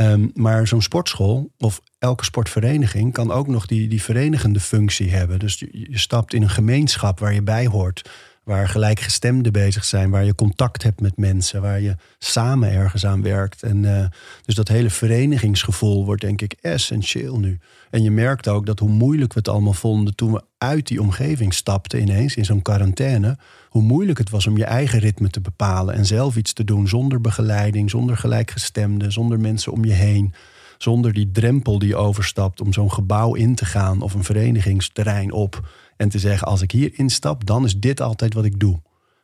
Um, 0.00 0.30
maar 0.34 0.66
zo'n 0.66 0.82
sportschool 0.82 1.50
of 1.58 1.80
elke 1.98 2.24
sportvereniging 2.24 3.12
kan 3.12 3.30
ook 3.30 3.46
nog 3.46 3.66
die, 3.66 3.88
die 3.88 4.02
verenigende 4.02 4.60
functie 4.60 5.10
hebben. 5.10 5.38
Dus 5.38 5.58
je, 5.58 5.98
stapt 5.98 6.34
in 6.34 6.42
een 6.42 6.50
gemeenschap 6.50 7.18
waar 7.18 7.34
je 7.34 7.42
bij 7.42 7.66
hoort. 7.66 8.10
Waar 8.44 8.68
gelijkgestemden 8.68 9.52
bezig 9.52 9.84
zijn, 9.84 10.10
waar 10.10 10.24
je 10.24 10.34
contact 10.34 10.82
hebt 10.82 11.00
met 11.00 11.16
mensen, 11.16 11.62
waar 11.62 11.80
je 11.80 11.96
samen 12.18 12.72
ergens 12.72 13.06
aan 13.06 13.22
werkt. 13.22 13.62
En 13.62 13.82
uh, 13.82 14.06
dus 14.44 14.54
dat 14.54 14.68
hele 14.68 14.90
verenigingsgevoel 14.90 16.04
wordt 16.04 16.20
denk 16.20 16.42
ik 16.42 16.56
essentieel 16.60 17.38
nu. 17.38 17.58
En 17.90 18.02
je 18.02 18.10
merkt 18.10 18.48
ook 18.48 18.66
dat 18.66 18.78
hoe 18.78 18.88
moeilijk 18.88 19.32
we 19.32 19.38
het 19.38 19.48
allemaal 19.48 19.72
vonden 19.72 20.14
toen 20.14 20.32
we 20.32 20.42
uit 20.58 20.86
die 20.86 21.00
omgeving 21.00 21.54
stapten 21.54 22.00
ineens 22.00 22.36
in 22.36 22.44
zo'n 22.44 22.62
quarantaine. 22.62 23.38
Hoe 23.68 23.82
moeilijk 23.82 24.18
het 24.18 24.30
was 24.30 24.46
om 24.46 24.56
je 24.56 24.64
eigen 24.64 24.98
ritme 24.98 25.30
te 25.30 25.40
bepalen 25.40 25.94
en 25.94 26.06
zelf 26.06 26.36
iets 26.36 26.52
te 26.52 26.64
doen 26.64 26.88
zonder 26.88 27.20
begeleiding, 27.20 27.90
zonder 27.90 28.16
gelijkgestemden, 28.16 29.12
zonder 29.12 29.40
mensen 29.40 29.72
om 29.72 29.84
je 29.84 29.92
heen. 29.92 30.34
Zonder 30.78 31.12
die 31.12 31.30
drempel 31.30 31.78
die 31.78 31.88
je 31.88 31.96
overstapt 31.96 32.60
om 32.60 32.72
zo'n 32.72 32.92
gebouw 32.92 33.34
in 33.34 33.54
te 33.54 33.64
gaan 33.64 34.00
of 34.00 34.14
een 34.14 34.24
verenigingsterrein 34.24 35.32
op. 35.32 35.68
En 35.96 36.08
te 36.08 36.18
zeggen, 36.18 36.46
als 36.46 36.62
ik 36.62 36.70
hier 36.70 36.90
instap, 36.94 37.46
dan 37.46 37.64
is 37.64 37.76
dit 37.76 38.00
altijd 38.00 38.34
wat 38.34 38.44
ik 38.44 38.60
doe. 38.60 38.80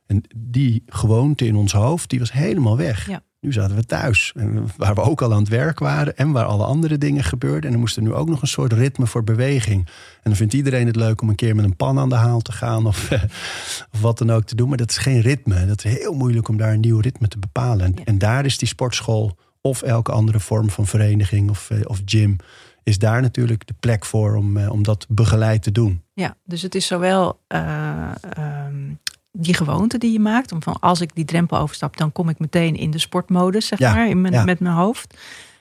En 0.07 0.23
die 0.37 0.83
gewoonte 0.87 1.47
in 1.47 1.57
ons 1.57 1.73
hoofd, 1.73 2.11
die 2.11 2.19
was 2.19 2.33
helemaal 2.33 2.77
weg. 2.77 3.09
Ja. 3.09 3.23
Nu 3.45 3.53
zaten 3.53 3.77
we 3.77 3.85
thuis, 3.85 4.35
waar 4.77 4.95
we 4.95 5.01
ook 5.01 5.23
al 5.23 5.33
aan 5.33 5.39
het 5.39 5.49
werk 5.49 5.79
waren 5.79 6.17
en 6.17 6.33
waar 6.33 6.45
alle 6.45 6.65
andere 6.65 6.99
dingen 6.99 7.25
gebeurden. 7.25 7.69
En 7.69 7.73
er 7.73 7.79
moest 7.79 7.97
er 7.97 8.03
nu 8.03 8.13
ook 8.13 8.29
nog 8.29 8.43
een 8.43 8.49
soort 8.49 8.73
ritme 8.73 9.07
voor 9.07 9.25
beweging. 9.25 9.87
En 9.87 10.23
dan 10.23 10.37
vindt 10.37 10.53
iedereen 10.53 10.87
het 10.87 10.97
leuk 10.97 11.23
om 11.23 11.29
een 11.29 11.35
keer 11.35 11.55
met 11.55 11.65
een 11.65 11.77
pan 11.77 11.99
aan 11.99 12.09
de 12.09 12.15
haal 12.15 12.41
te 12.41 12.53
gaan 12.53 12.87
of, 12.87 13.11
of 13.93 14.01
wat 14.01 14.19
dan 14.19 14.31
ook 14.31 14.45
te 14.45 14.55
doen. 14.55 14.69
Maar 14.69 14.77
dat 14.77 14.91
is 14.91 14.97
geen 14.97 15.21
ritme. 15.21 15.67
Dat 15.67 15.85
is 15.85 15.99
heel 15.99 16.13
moeilijk 16.13 16.49
om 16.49 16.57
daar 16.57 16.73
een 16.73 16.81
nieuw 16.81 17.01
ritme 17.01 17.29
te 17.29 17.39
bepalen. 17.39 17.87
En, 17.87 17.93
Ja. 17.97 18.05
en 18.05 18.19
daar 18.19 18.45
is 18.45 18.59
die 18.59 18.69
sportschool 18.69 19.37
of 19.61 19.83
elke 19.83 20.13
andere 20.13 20.41
vorm 20.41 20.71
van 20.71 20.87
vereniging 20.87 21.51
of, 21.51 21.71
eh, 21.71 21.79
of 21.85 22.03
gym, 22.05 22.37
is 22.83 22.99
daar 22.99 23.23
natuurlijk 23.23 23.67
de 23.67 23.75
plek 23.81 24.05
voor 24.05 24.37
om, 24.37 24.57
eh, 24.57 24.71
om 24.71 24.83
dat 24.83 25.07
begeleid 25.09 25.63
te 25.63 25.73
doen. 25.73 26.03
Ja, 26.15 26.37
dus 26.45 26.63
het 26.63 26.75
is 26.75 26.87
zowel 26.87 27.41
uh, 27.49 28.11
um, 28.67 28.99
die 29.37 29.55
gewoonte 29.55 29.99
die 29.99 30.13
je 30.13 30.21
maakt. 30.21 30.53
Om 30.53 30.63
van 30.63 30.81
als 30.81 31.01
ik 31.01 31.15
die 31.15 31.25
drempel 31.25 31.59
overstap, 31.59 31.97
dan 31.97 32.13
kom 32.13 32.29
ik 32.29 32.39
meteen 32.39 32.77
in 32.77 32.91
de 32.91 32.99
sportmodus, 32.99 33.67
zeg 33.67 33.79
Ja, 33.79 33.95
maar, 33.95 34.09
in 34.09 34.21
mijn, 34.21 34.33
ja. 34.35 34.45
met 34.45 34.61
mijn 34.61 34.75
hoofd. 34.75 35.19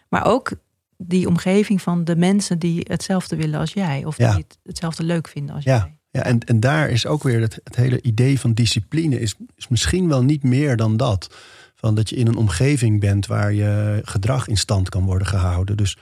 Maar 0.09 0.25
ook 0.25 0.51
die 0.97 1.27
omgeving 1.27 1.81
van 1.81 2.03
de 2.03 2.15
mensen 2.15 2.59
die 2.59 2.85
hetzelfde 2.87 3.35
willen 3.35 3.59
als 3.59 3.73
jij. 3.73 4.05
Of 4.05 4.17
Ja. 4.17 4.33
die 4.33 4.43
het 4.47 4.57
hetzelfde 4.63 5.03
leuk 5.03 5.27
vinden 5.27 5.55
als 5.55 5.63
jij. 5.63 5.95
Ja, 6.11 6.23
en, 6.23 6.39
en 6.39 6.59
daar 6.59 6.89
is 6.89 7.05
ook 7.05 7.23
weer 7.23 7.41
het, 7.41 7.59
het 7.63 7.75
hele 7.75 8.01
idee 8.01 8.39
van 8.39 8.53
discipline 8.53 9.19
is, 9.19 9.35
is 9.55 9.67
misschien 9.67 10.07
wel 10.07 10.23
niet 10.23 10.43
meer 10.43 10.75
dan 10.75 10.97
dat. 10.97 11.35
Van 11.75 11.95
dat 11.95 12.09
je 12.09 12.15
in 12.15 12.27
een 12.27 12.35
omgeving 12.35 12.99
bent 12.99 13.27
waar 13.27 13.53
je 13.53 14.01
gedrag 14.03 14.47
in 14.47 14.57
stand 14.57 14.89
kan 14.89 15.05
worden 15.05 15.27
gehouden. 15.27 15.77
Dus 15.77 15.97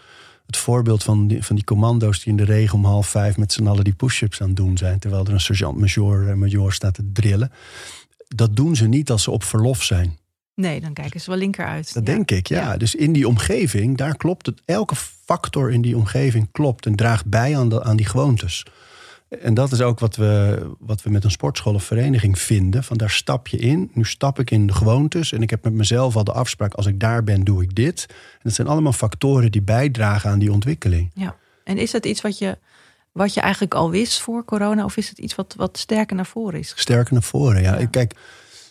het 0.45 0.57
voorbeeld 0.57 1.03
van 1.03 1.27
die, 1.27 1.43
van 1.43 1.55
die 1.55 1.65
commando's 1.65 2.19
die 2.19 2.27
in 2.27 2.37
de 2.37 2.43
regen 2.43 2.77
om 2.77 2.85
half 2.85 3.07
vijf 3.07 3.37
met 3.37 3.53
z'n 3.53 3.67
allen 3.67 3.83
die 3.83 3.93
push-ups 3.93 4.41
aan 4.41 4.47
het 4.47 4.57
doen 4.57 4.77
zijn. 4.77 4.99
Terwijl 4.99 5.25
er 5.25 5.33
een 5.33 5.39
sergeant-major 5.39 6.29
eh, 6.29 6.35
major 6.35 6.73
staat 6.73 6.93
te 6.93 7.11
drillen. 7.13 7.51
Dat 8.27 8.55
doen 8.55 8.75
ze 8.75 8.87
niet 8.87 9.11
als 9.11 9.23
ze 9.23 9.31
op 9.31 9.43
verlof 9.43 9.83
zijn. 9.83 10.19
Nee, 10.55 10.81
dan 10.81 10.93
kijken 10.93 11.21
ze 11.21 11.29
wel 11.29 11.39
linker 11.39 11.65
uit. 11.65 11.93
Dat 11.93 12.05
denk 12.05 12.31
ik, 12.31 12.47
ja. 12.47 12.77
Dus 12.77 12.95
in 12.95 13.13
die 13.13 13.27
omgeving, 13.27 13.97
daar 13.97 14.17
klopt 14.17 14.45
het. 14.45 14.61
Elke 14.65 14.95
factor 15.25 15.71
in 15.71 15.81
die 15.81 15.97
omgeving 15.97 16.47
klopt 16.51 16.85
en 16.85 16.95
draagt 16.95 17.25
bij 17.25 17.57
aan, 17.57 17.69
de, 17.69 17.83
aan 17.83 17.95
die 17.95 18.05
gewoontes. 18.05 18.65
En 19.39 19.53
dat 19.53 19.71
is 19.71 19.81
ook 19.81 19.99
wat 19.99 20.15
we, 20.15 20.61
wat 20.79 21.03
we 21.03 21.09
met 21.09 21.23
een 21.23 21.31
sportschool 21.31 21.73
of 21.73 21.83
vereniging 21.83 22.39
vinden. 22.39 22.83
Van 22.83 22.97
daar 22.97 23.09
stap 23.09 23.47
je 23.47 23.57
in. 23.57 23.91
Nu 23.93 24.05
stap 24.05 24.39
ik 24.39 24.51
in 24.51 24.67
de 24.67 24.73
gewoontes. 24.73 25.31
En 25.31 25.41
ik 25.41 25.49
heb 25.49 25.63
met 25.63 25.73
mezelf 25.73 26.15
al 26.15 26.23
de 26.23 26.31
afspraak. 26.31 26.73
Als 26.73 26.85
ik 26.85 26.99
daar 26.99 27.23
ben, 27.23 27.43
doe 27.43 27.63
ik 27.63 27.75
dit. 27.75 28.05
En 28.09 28.39
dat 28.43 28.53
zijn 28.53 28.67
allemaal 28.67 28.93
factoren 28.93 29.51
die 29.51 29.61
bijdragen 29.61 30.29
aan 30.29 30.39
die 30.39 30.51
ontwikkeling. 30.51 31.11
Ja. 31.13 31.35
En 31.63 31.77
is 31.77 31.91
dat 31.91 32.05
iets 32.05 32.21
wat 32.21 32.37
je, 32.37 32.57
wat 33.11 33.33
je 33.33 33.41
eigenlijk 33.41 33.73
al 33.73 33.91
wist 33.91 34.19
voor 34.19 34.45
corona? 34.45 34.83
Of 34.83 34.97
is 34.97 35.09
het 35.09 35.17
iets 35.17 35.35
wat, 35.35 35.53
wat 35.57 35.77
sterker 35.77 36.15
naar 36.15 36.25
voren 36.25 36.59
is? 36.59 36.73
Sterker 36.75 37.13
naar 37.13 37.23
voren, 37.23 37.61
ja. 37.61 37.85
Kijk, 37.85 38.15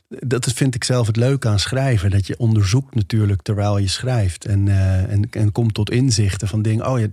dat 0.08 0.52
vind 0.52 0.74
ik 0.74 0.84
zelf 0.84 1.06
het 1.06 1.16
leuke 1.16 1.48
aan 1.48 1.58
schrijven. 1.58 2.10
Dat 2.10 2.26
je 2.26 2.38
onderzoekt 2.38 2.94
natuurlijk 2.94 3.42
terwijl 3.42 3.78
je 3.78 3.88
schrijft. 3.88 4.44
En, 4.44 4.66
uh, 4.66 5.12
en, 5.12 5.30
en 5.30 5.52
komt 5.52 5.74
tot 5.74 5.90
inzichten 5.90 6.48
van 6.48 6.62
dingen. 6.62 6.90
Oh 6.90 7.00
ja, 7.00 7.06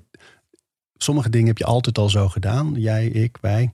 sommige 0.97 1.29
dingen 1.29 1.47
heb 1.47 1.57
je 1.57 1.65
altijd 1.65 1.97
al 1.97 2.09
zo 2.09 2.29
gedaan. 2.29 2.73
Jij, 2.75 3.05
ik, 3.05 3.37
wij. 3.41 3.73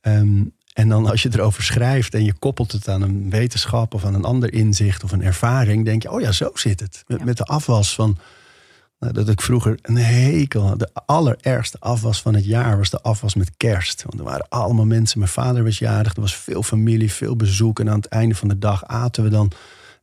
Ehm, 0.00 0.42
en 0.72 0.88
dan 0.88 1.06
als 1.06 1.22
je 1.22 1.28
erover 1.32 1.62
schrijft 1.62 2.14
en 2.14 2.24
je 2.24 2.34
koppelt 2.38 2.72
het 2.72 2.88
aan 2.88 3.02
een 3.02 3.30
wetenschap 3.30 3.94
of 3.94 4.04
aan 4.04 4.14
een 4.14 4.24
ander 4.24 4.52
inzicht 4.52 5.04
of 5.04 5.12
een 5.12 5.22
ervaring, 5.22 5.84
denk 5.84 6.02
je, 6.02 6.10
oh 6.10 6.20
ja, 6.20 6.32
zo 6.32 6.50
zit 6.54 6.80
het. 6.80 7.04
Met, 7.06 7.24
met 7.24 7.36
de 7.36 7.44
afwas 7.44 7.94
van. 7.94 8.18
Nou, 8.98 9.14
dat 9.14 9.28
ik 9.28 9.40
vroeger 9.40 9.78
een 9.82 9.96
hekel 9.96 10.66
had. 10.66 10.78
De 10.78 10.90
allerergste 11.06 11.76
afwas 11.80 12.22
van 12.22 12.34
het 12.34 12.44
jaar 12.44 12.78
was 12.78 12.90
de 12.90 13.00
afwas 13.00 13.34
met 13.34 13.56
kerst. 13.56 14.02
Want 14.02 14.18
er 14.18 14.24
waren 14.24 14.48
allemaal 14.48 14.84
mensen. 14.84 15.18
Mijn 15.18 15.30
vader 15.30 15.64
was 15.64 15.78
jarig. 15.78 16.14
Er 16.14 16.20
was 16.20 16.36
veel 16.36 16.62
familie, 16.62 17.12
veel 17.12 17.36
bezoek. 17.36 17.80
En 17.80 17.90
aan 17.90 17.96
het 17.96 18.06
einde 18.06 18.34
van 18.34 18.48
de 18.48 18.58
dag 18.58 18.86
aten 18.86 19.24
we 19.24 19.30
dan 19.30 19.52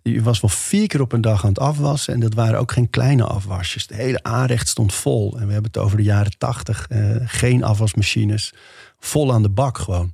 je 0.02 0.22
was 0.22 0.40
wel 0.40 0.50
vier 0.50 0.88
keer 0.88 1.02
op 1.02 1.12
een 1.12 1.22
dag 1.22 1.44
aan 1.44 1.50
het 1.50 1.60
afwassen. 1.60 2.14
En 2.14 2.20
dat 2.20 2.34
waren 2.34 2.60
ook 2.60 2.72
geen 2.72 2.90
kleine 2.90 3.24
afwasjes. 3.24 3.88
De 3.88 3.96
hele 3.96 4.24
aanrecht 4.24 4.68
stond 4.68 4.94
vol. 4.94 5.40
En 5.40 5.46
we 5.48 5.54
hebben 5.54 5.72
het 5.72 5.82
over 5.82 5.98
de 5.98 6.04
jaren 6.04 6.38
tachtig. 6.38 6.88
Eh, 6.88 7.16
geen 7.26 7.64
afwasmachines. 7.64 8.54
Vol 9.00 9.34
aan 9.34 9.42
de 9.42 9.50
bak 9.50 9.78
gewoon. 9.78 10.14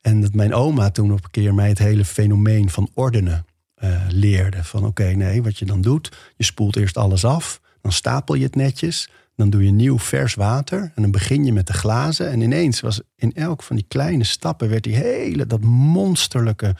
En 0.00 0.20
dat 0.20 0.34
mijn 0.34 0.54
oma 0.54 0.90
toen 0.90 1.12
op 1.12 1.24
een 1.24 1.30
keer 1.30 1.54
mij 1.54 1.68
het 1.68 1.78
hele 1.78 2.04
fenomeen 2.04 2.70
van 2.70 2.88
ordenen 2.94 3.46
uh, 3.84 4.00
leerde. 4.08 4.64
Van 4.64 4.84
oké, 4.84 5.04
nee, 5.04 5.42
wat 5.42 5.58
je 5.58 5.64
dan 5.64 5.80
doet. 5.80 6.16
Je 6.36 6.44
spoelt 6.44 6.76
eerst 6.76 6.96
alles 6.96 7.24
af. 7.24 7.60
Dan 7.82 7.92
stapel 7.92 8.34
je 8.34 8.44
het 8.44 8.54
netjes. 8.54 9.08
Dan 9.36 9.50
doe 9.50 9.64
je 9.64 9.70
nieuw 9.70 9.98
vers 9.98 10.34
water. 10.34 10.92
En 10.94 11.02
dan 11.02 11.10
begin 11.10 11.44
je 11.44 11.52
met 11.52 11.66
de 11.66 11.72
glazen. 11.72 12.30
En 12.30 12.40
ineens 12.40 12.80
was 12.80 13.00
in 13.16 13.32
elk 13.34 13.62
van 13.62 13.76
die 13.76 13.84
kleine 13.88 14.24
stappen... 14.24 14.68
werd 14.68 14.82
die 14.82 14.96
hele, 14.96 15.46
dat 15.46 15.60
monsterlijke 15.60 16.74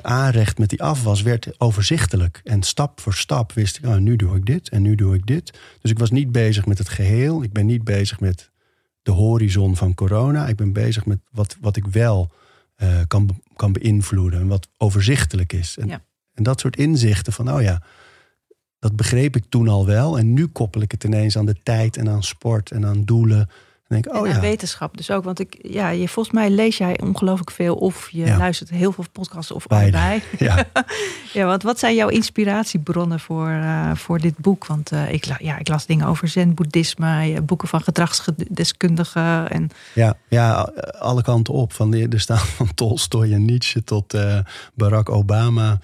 aanrecht 0.00 0.58
met 0.58 0.68
die 0.68 0.82
afwas 0.82 1.22
werd 1.22 1.60
overzichtelijk. 1.60 2.40
En 2.44 2.62
stap 2.62 3.00
voor 3.00 3.14
stap 3.14 3.52
wist 3.52 3.76
ik, 3.76 3.86
oh, 3.86 3.96
nu 3.96 4.16
doe 4.16 4.36
ik 4.36 4.46
dit 4.46 4.68
en 4.68 4.82
nu 4.82 4.94
doe 4.94 5.14
ik 5.14 5.26
dit. 5.26 5.58
Dus 5.80 5.90
ik 5.90 5.98
was 5.98 6.10
niet 6.10 6.32
bezig 6.32 6.66
met 6.66 6.78
het 6.78 6.88
geheel. 6.88 7.42
Ik 7.42 7.52
ben 7.52 7.66
niet 7.66 7.84
bezig 7.84 8.20
met 8.20 8.50
de 9.02 9.10
horizon 9.10 9.76
van 9.76 9.94
corona. 9.94 10.46
Ik 10.46 10.56
ben 10.56 10.72
bezig 10.72 11.06
met 11.06 11.18
wat, 11.30 11.56
wat 11.60 11.76
ik 11.76 11.86
wel 11.86 12.32
uh, 12.82 13.00
kan, 13.06 13.40
kan 13.56 13.72
beïnvloeden 13.72 14.40
en 14.40 14.46
wat 14.46 14.68
overzichtelijk 14.76 15.52
is. 15.52 15.78
En, 15.78 15.90
en 16.34 16.42
dat 16.42 16.60
soort 16.60 16.76
inzichten 16.76 17.32
van, 17.32 17.52
oh 17.52 17.62
ja, 17.62 17.82
dat 18.78 18.96
begreep 18.96 19.36
ik 19.36 19.44
toen 19.48 19.68
al 19.68 19.86
wel. 19.86 20.18
En 20.18 20.32
nu 20.32 20.46
koppel 20.46 20.80
ik 20.80 20.90
het 20.90 21.04
ineens 21.04 21.38
aan 21.38 21.46
de 21.46 21.62
tijd 21.62 21.96
en 21.96 22.08
aan 22.08 22.22
sport 22.22 22.70
en 22.70 22.86
aan 22.86 23.04
doelen 23.04 23.48
denk, 24.02 24.16
oh 24.16 24.26
ja. 24.26 24.40
wetenschap 24.40 24.96
dus 24.96 25.10
ook. 25.10 25.24
Want 25.24 25.40
ik, 25.40 25.56
ja, 25.62 25.88
je, 25.88 26.08
volgens 26.08 26.34
mij 26.34 26.50
lees 26.50 26.76
jij 26.76 27.00
ongelooflijk 27.00 27.50
veel. 27.50 27.74
Of 27.74 28.08
je 28.10 28.36
luistert 28.36 28.70
heel 28.70 28.92
veel 28.92 29.04
podcasts 29.12 29.50
of 29.50 29.68
allebei. 29.68 30.22
Ja. 30.38 30.64
ja, 31.32 31.46
want 31.46 31.62
wat 31.62 31.78
zijn 31.78 31.94
jouw 31.94 32.08
inspiratiebronnen 32.08 33.20
voor, 33.20 33.48
uh, 33.48 33.94
voor 33.94 34.18
dit 34.18 34.38
boek? 34.38 34.66
Want 34.66 34.92
uh, 34.92 35.12
ik, 35.12 35.24
ja, 35.38 35.58
ik 35.58 35.68
las 35.68 35.86
dingen 35.86 36.06
over 36.06 36.28
zen-boeddhisme, 36.28 37.40
boeken 37.42 37.68
van 37.68 37.82
gedragsdeskundigen. 37.82 39.50
En... 39.50 39.70
Ja, 39.94 40.16
ja, 40.28 40.72
alle 40.98 41.22
kanten 41.22 41.54
op. 41.54 41.72
Van 41.72 41.90
de, 41.90 42.08
er 42.08 42.20
staan 42.20 42.38
van 42.38 42.74
Tolstoy 42.74 43.32
en 43.32 43.44
Nietzsche 43.44 43.84
tot 43.84 44.14
uh, 44.14 44.38
Barack 44.74 45.10
Obama. 45.10 45.80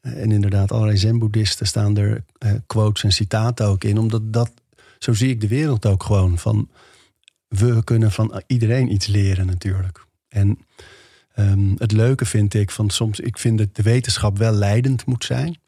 en 0.00 0.32
inderdaad, 0.32 0.72
allerlei 0.72 0.96
zen-boeddhisten 0.96 1.66
staan 1.66 1.96
er 1.96 2.24
quotes 2.66 3.04
en 3.04 3.12
citaten 3.12 3.66
ook 3.66 3.84
in. 3.84 3.98
Omdat 3.98 4.22
dat 4.24 4.50
zo 4.98 5.12
zie 5.12 5.28
ik 5.28 5.40
de 5.40 5.48
wereld 5.48 5.86
ook 5.86 6.02
gewoon. 6.02 6.38
Van, 6.38 6.68
we 7.48 7.84
kunnen 7.84 8.12
van 8.12 8.42
iedereen 8.46 8.92
iets 8.92 9.06
leren 9.06 9.46
natuurlijk. 9.46 10.04
En 10.28 10.58
um, 11.36 11.74
het 11.78 11.92
leuke 11.92 12.24
vind 12.24 12.54
ik 12.54 12.70
van 12.70 12.90
soms, 12.90 13.20
ik 13.20 13.38
vind 13.38 13.58
dat 13.58 13.74
de 13.76 13.82
wetenschap 13.82 14.38
wel 14.38 14.52
leidend 14.52 15.06
moet 15.06 15.24
zijn. 15.24 15.58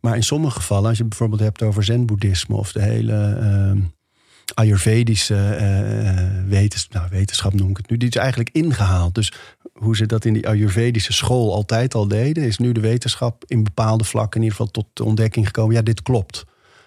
Maar 0.00 0.16
in 0.16 0.22
sommige 0.22 0.56
gevallen, 0.56 0.88
als 0.88 0.98
je 0.98 1.04
bijvoorbeeld 1.04 1.40
hebt 1.40 1.62
over 1.62 1.84
zen-boeddhisme 1.84 2.56
of 2.56 2.72
de 2.72 2.82
hele 2.82 3.38
uh, 3.76 3.82
Ayurvedische 4.54 5.58
uh, 5.60 6.48
wetenschap, 6.48 6.92
nou, 6.92 7.08
wetenschap 7.10 7.52
noem 7.52 7.70
ik 7.70 7.76
het 7.76 7.90
nu, 7.90 7.96
die 7.96 8.08
is 8.08 8.16
eigenlijk 8.16 8.50
ingehaald. 8.52 9.14
Dus 9.14 9.32
hoe 9.72 9.96
ze 9.96 10.06
dat 10.06 10.24
in 10.24 10.32
die 10.32 10.48
Ayurvedische 10.48 11.12
school 11.12 11.54
altijd 11.54 11.94
al 11.94 12.08
deden, 12.08 12.44
is 12.44 12.58
nu 12.58 12.72
de 12.72 12.80
wetenschap 12.80 13.44
in 13.46 13.64
bepaalde 13.64 14.04
vlakken 14.04 14.40
in 14.40 14.46
ieder 14.46 14.58
geval 14.58 14.72
tot 14.72 14.86
de 14.92 15.04
ontdekking 15.04 15.46
gekomen: 15.46 15.74
ja, 15.74 15.82
dit 15.82 16.02
klopt. 16.02 16.44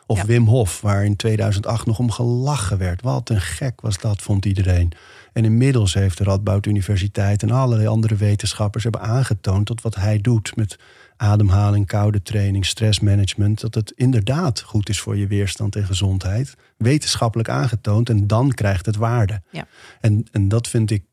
Of 0.10 0.24
Wim 0.24 0.46
Hof, 0.46 0.82
waar 0.82 1.06
in 1.06 1.16
2008 1.16 1.86
nog 1.86 2.00
om 2.00 2.12
gelachen 2.12 2.78
werd. 2.78 3.02
Wat 3.02 3.30
een 3.30 3.42
gek 3.42 3.82
was 3.82 3.98
dat, 3.98 4.22
vond 4.22 4.46
iedereen. 4.46 4.92
En 5.34 5.46
inmiddels 5.46 5.94
heeft 5.94 6.18
de 6.18 6.24
Radboud 6.24 6.66
Universiteit 6.66 7.44
en 7.44 7.52
allerlei 7.52 7.88
andere 7.88 8.16
wetenschappers 8.16 8.84
hebben 8.84 9.02
aangetoond 9.02 9.68
dat 9.68 9.82
wat 9.82 9.96
hij 9.96 10.22
doet 10.22 10.56
met 10.56 10.80
ademhaling, 11.18 11.86
koude 11.86 12.22
training, 12.22 12.66
stressmanagement, 12.66 13.60
dat 13.60 13.76
het 13.76 13.92
inderdaad 13.96 14.62
goed 14.62 14.90
is 14.90 15.00
voor 15.00 15.18
je 15.18 15.28
weerstand 15.28 15.76
en 15.76 15.86
gezondheid. 15.86 16.56
Wetenschappelijk 16.78 17.50
aangetoond 17.50 18.10
en 18.10 18.28
dan 18.28 18.52
krijgt 18.52 18.86
het 18.86 18.96
waarde. 18.96 19.42
Ja. 19.52 19.68
En, 20.02 20.26
en 20.32 20.48
dat 20.48 20.68
vind 20.68 20.92
ik 20.92 21.04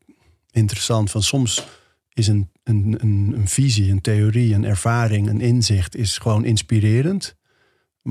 interessant. 0.51 1.11
Van 1.11 1.23
soms 1.23 1.67
is 2.13 2.27
een, 2.27 2.51
een, 2.65 2.97
een, 2.99 3.33
een 3.37 3.49
visie, 3.49 3.91
een 3.91 4.01
theorie, 4.01 4.55
een 4.55 4.65
ervaring, 4.65 5.29
een 5.29 5.41
inzicht 5.41 5.97
is 5.97 6.19
gewoon 6.19 6.45
inspirerend. 6.45 7.37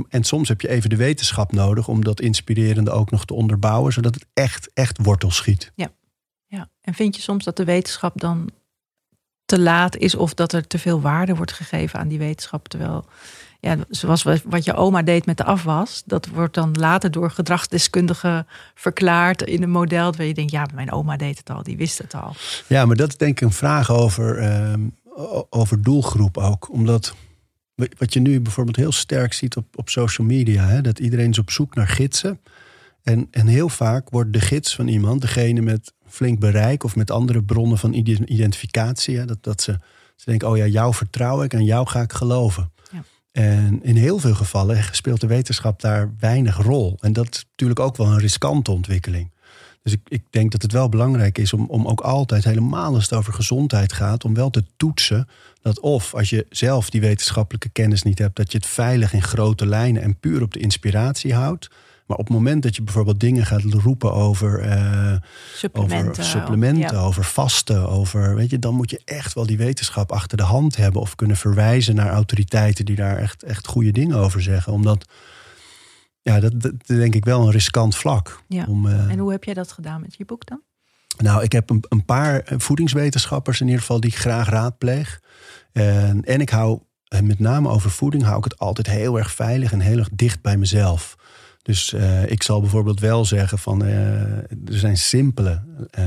En 0.10 0.24
soms 0.24 0.48
heb 0.48 0.62
je 0.62 0.70
even 0.70 0.90
de 0.90 0.96
wetenschap 0.96 1.52
nodig 1.52 1.88
om 1.88 2.04
dat 2.04 2.22
inspirerende 2.22 2.92
ook 2.92 3.12
nog 3.12 3.26
te 3.26 3.34
onderbouwen, 3.34 3.94
zodat 3.94 4.14
het 4.14 4.26
echt, 4.34 4.70
echt 4.74 4.98
wortel 5.02 5.32
schiet. 5.32 5.72
Ja. 5.76 5.92
ja. 6.46 6.70
En 6.82 6.94
vind 6.94 7.16
je 7.16 7.22
soms 7.22 7.44
dat 7.44 7.58
de 7.58 7.64
wetenschap 7.64 8.20
dan 8.20 8.50
te 9.46 9.60
laat 9.60 9.98
is 9.98 10.16
of 10.16 10.34
dat 10.34 10.54
er 10.54 10.68
te 10.68 10.80
veel 10.80 11.02
waarde 11.02 11.36
wordt 11.36 11.52
gegeven 11.52 12.00
aan 12.00 12.08
die 12.08 12.18
wetenschap? 12.18 12.68
Terwijl, 12.68 13.06
ja, 13.60 13.78
zoals 13.90 14.24
wat 14.24 14.66
je 14.66 14.74
oma 14.74 15.02
deed 15.02 15.26
met 15.26 15.38
de 15.38 15.44
afwas, 15.44 16.04
dat 16.06 16.28
wordt 16.28 16.54
dan 16.54 16.72
later 16.72 17.12
door 17.12 17.32
gedragsdeskundigen 17.32 18.48
verklaard 18.74 19.42
in 19.42 19.64
een 19.64 19.70
model 19.70 20.14
waar 20.16 20.26
je 20.26 20.34
denkt, 20.34 20.52
ja, 20.52 20.68
mijn 20.74 20.92
oma 20.92 21.18
deed 21.18 21.38
het 21.38 21.50
al, 21.50 21.64
die 21.64 21.78
wist 21.78 21.98
het 21.98 22.14
al. 22.14 22.36
Ja, 22.68 22.86
maar 22.86 22.96
dat 22.96 23.10
is 23.10 23.18
denk 23.18 23.32
ik 23.32 23.42
een 23.42 23.54
vraag 23.54 23.92
over, 23.92 24.42
uh, 24.42 24.74
over 25.50 25.82
doelgroep 25.82 26.38
ook. 26.38 26.72
Omdat 26.72 27.16
wat 27.76 28.14
je 28.14 28.20
nu 28.20 28.42
bijvoorbeeld 28.42 28.76
heel 28.76 28.92
sterk 28.92 29.34
ziet 29.34 29.56
op, 29.56 29.66
op 29.78 29.90
social 29.90 30.28
media, 30.28 30.68
hè, 30.68 30.82
dat 30.82 31.00
iedereen 31.00 31.30
is 31.30 31.40
op 31.40 31.52
zoek 31.52 31.76
naar 31.76 31.88
gidsen. 31.88 32.40
En, 33.04 33.28
en 33.32 33.48
heel 33.48 33.70
vaak 33.70 34.10
wordt 34.10 34.34
de 34.34 34.40
gids 34.40 34.76
van 34.76 34.88
iemand 34.88 35.22
degene 35.22 35.62
met 35.62 35.94
flink 36.08 36.40
bereik 36.40 36.84
of 36.84 36.96
met 36.96 37.12
andere 37.12 37.44
bronnen 37.44 37.78
van 37.78 37.94
identificatie. 38.26 39.18
Hè, 39.18 39.26
dat, 39.26 39.44
dat 39.44 39.62
ze, 39.62 39.80
ze 40.16 40.26
denken, 40.26 40.50
oh 40.50 40.58
ja, 40.58 40.66
jou 40.66 40.94
vertrouw 40.94 41.44
ik 41.44 41.54
en 41.54 41.64
jou 41.64 41.88
ga 41.88 42.02
ik 42.02 42.14
geloven. 42.14 42.72
Ja. 42.92 43.04
En 43.32 43.84
in 43.84 43.96
heel 43.96 44.20
veel 44.20 44.36
gevallen 44.36 44.84
speelt 44.92 45.22
de 45.22 45.28
wetenschap 45.28 45.82
daar 45.82 46.14
weinig 46.20 46.58
rol. 46.58 46.98
En 47.00 47.14
dat 47.14 47.28
is 47.36 47.46
natuurlijk 47.50 47.80
ook 47.80 47.98
wel 47.98 48.08
een 48.08 48.20
riskante 48.20 48.72
ontwikkeling. 48.72 49.32
Dus 49.86 49.94
ik, 49.94 50.02
ik 50.08 50.24
denk 50.30 50.52
dat 50.52 50.62
het 50.62 50.72
wel 50.72 50.90
belangrijk 50.90 51.38
is 51.38 51.54
om, 51.54 51.66
om 51.68 51.88
ook 51.88 52.02
altijd, 52.02 52.44
helemaal 52.44 52.94
als 52.94 53.04
het 53.04 53.14
over 53.14 53.34
gezondheid 53.34 53.94
gaat, 53.94 54.24
om 54.24 54.34
wel 54.34 54.50
te 54.50 54.64
toetsen 54.78 55.28
dat 55.62 55.80
of 55.80 56.14
als 56.14 56.30
je 56.30 56.46
zelf 56.50 56.90
die 56.90 57.02
wetenschappelijke 57.02 57.70
kennis 57.70 58.04
niet 58.04 58.20
hebt, 58.20 58.36
dat 58.36 58.52
je 58.52 58.58
het 58.58 58.68
veilig 58.68 59.14
in 59.14 59.22
grote 59.22 59.66
lijnen 59.66 60.02
en 60.02 60.20
puur 60.20 60.42
op 60.42 60.54
de 60.54 60.60
inspiratie 60.60 61.34
houdt. 61.34 61.70
Maar 62.06 62.18
op 62.18 62.26
het 62.26 62.34
moment 62.34 62.64
dat 62.64 62.76
je 62.76 62.82
bijvoorbeeld 62.82 63.20
dingen 63.20 63.46
gaat 63.46 63.62
roepen 63.62 64.14
over 64.14 64.66
uh, 64.66 65.16
supplementen, 65.54 66.10
over, 66.10 66.24
supplementen 66.24 67.00
over 67.00 67.24
vasten, 67.24 67.90
over, 67.90 68.36
weet 68.36 68.50
je, 68.50 68.60
dan 68.60 68.76
moet 68.76 68.90
je 68.90 69.02
echt 69.06 69.34
wel 69.34 69.46
die 69.46 69.58
wetenschap 69.58 70.12
achter 70.12 70.38
de 70.38 70.44
hand 70.44 70.76
hebben 70.76 71.02
of 71.02 71.16
kunnen 71.16 71.38
verwijzen 71.38 71.96
naar 71.96 72.10
autoriteiten 72.10 72.86
die 72.86 72.96
daar 72.96 73.18
echt, 73.18 73.44
echt 73.44 73.68
goede 73.68 73.92
dingen 73.92 74.18
over 74.18 74.42
zeggen. 74.42 74.74
Omdat 74.74 75.06
ja, 76.26 76.40
dat, 76.40 76.62
dat 76.62 76.74
denk 76.86 77.16
ik 77.16 77.26
wel 77.26 77.42
een 77.42 77.52
riskant 77.52 77.96
vlak. 77.96 78.44
Ja. 78.48 78.66
Om, 78.68 78.86
uh, 78.86 79.12
en 79.12 79.20
hoe 79.20 79.32
heb 79.32 79.44
jij 79.44 79.54
dat 79.54 79.72
gedaan 79.72 80.02
met 80.02 80.16
je 80.16 80.26
boek 80.26 80.46
dan? 80.46 80.62
Nou, 81.18 81.44
ik 81.44 81.52
heb 81.52 81.70
een, 81.70 81.84
een 81.90 82.06
paar 82.06 82.44
voedingswetenschappers 82.58 83.60
in 83.60 83.66
ieder 83.66 83.82
geval 83.82 84.00
die 84.00 84.10
ik 84.10 84.18
graag 84.18 84.50
raadpleeg. 84.50 85.22
En, 85.72 86.24
en 86.24 86.42
ik 86.42 86.50
hou 86.50 86.80
en 87.08 87.26
met 87.26 87.40
name 87.40 87.70
over 87.70 87.92
voeding, 87.92 88.24
hou 88.24 88.38
ik 88.38 88.44
het 88.44 88.58
altijd 88.58 88.88
heel 88.88 89.18
erg 89.18 89.32
veilig 89.32 89.72
en 89.72 89.80
heel 89.80 89.98
erg 89.98 90.10
dicht 90.12 90.42
bij 90.42 90.58
mezelf. 90.58 91.16
Dus 91.62 91.94
uh, 91.94 92.32
ik 92.32 92.44
zal 92.44 92.62
bijvoorbeeld 92.62 93.00
wel 93.00 93.26
zeggen 93.26 93.60
van 93.60 93.84
uh, 93.84 93.92
er 94.38 94.54
zijn 94.66 94.98
simpele 94.98 95.64
uh, 96.00 96.06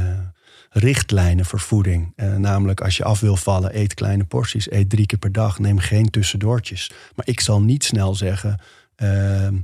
richtlijnen 0.70 1.44
voor 1.44 1.60
voeding. 1.60 2.12
namelijk 2.36 2.80
als 2.80 2.96
je 2.96 3.04
af 3.04 3.20
wil 3.20 3.36
vallen, 3.36 3.78
eet 3.78 3.94
kleine 3.94 4.24
porties, 4.24 4.70
eet 4.70 4.90
drie 4.90 5.06
keer 5.06 5.18
per 5.18 5.32
dag, 5.32 5.58
neem 5.58 5.78
geen 5.78 6.10
tussendoortjes. 6.10 6.90
Maar 7.14 7.26
ik 7.26 7.40
zal 7.40 7.60
niet 7.60 7.84
snel 7.84 8.14
zeggen 8.14 8.60
ehm, 8.96 9.56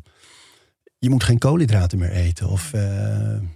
je 1.04 1.10
moet 1.10 1.24
geen 1.24 1.38
koolhydraten 1.38 1.98
meer 1.98 2.10
eten. 2.10 2.48
Of 2.48 2.70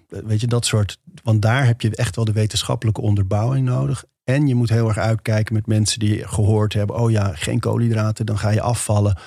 weet 0.09 0.41
je, 0.41 0.47
dat 0.47 0.67
soort. 0.67 0.99
Want 1.23 1.43
daar 1.43 1.67
heb 1.67 1.81
je 1.81 1.97
echt 1.97 2.17
wel 2.17 2.25
de 2.25 2.33
wetenschappelijke 2.33 3.01
onderbouwing 3.01 3.67
nodig. 3.67 4.05
En 4.25 4.47
je 4.47 4.55
moet 4.55 4.69
heel 4.69 4.89
erg 4.89 4.99
uitkijken 4.99 5.55
met 5.55 5.67
mensen 5.67 5.99
die 5.99 6.29
gehoord 6.29 6.73
hebben: 6.73 6.97
oh 6.97 7.11
ja, 7.11 7.33
geen 7.35 7.61
koolhydraten, 7.61 8.27
dan 8.27 8.39
ga 8.39 8.51
je 8.51 8.61
afvallen. 8.61 9.19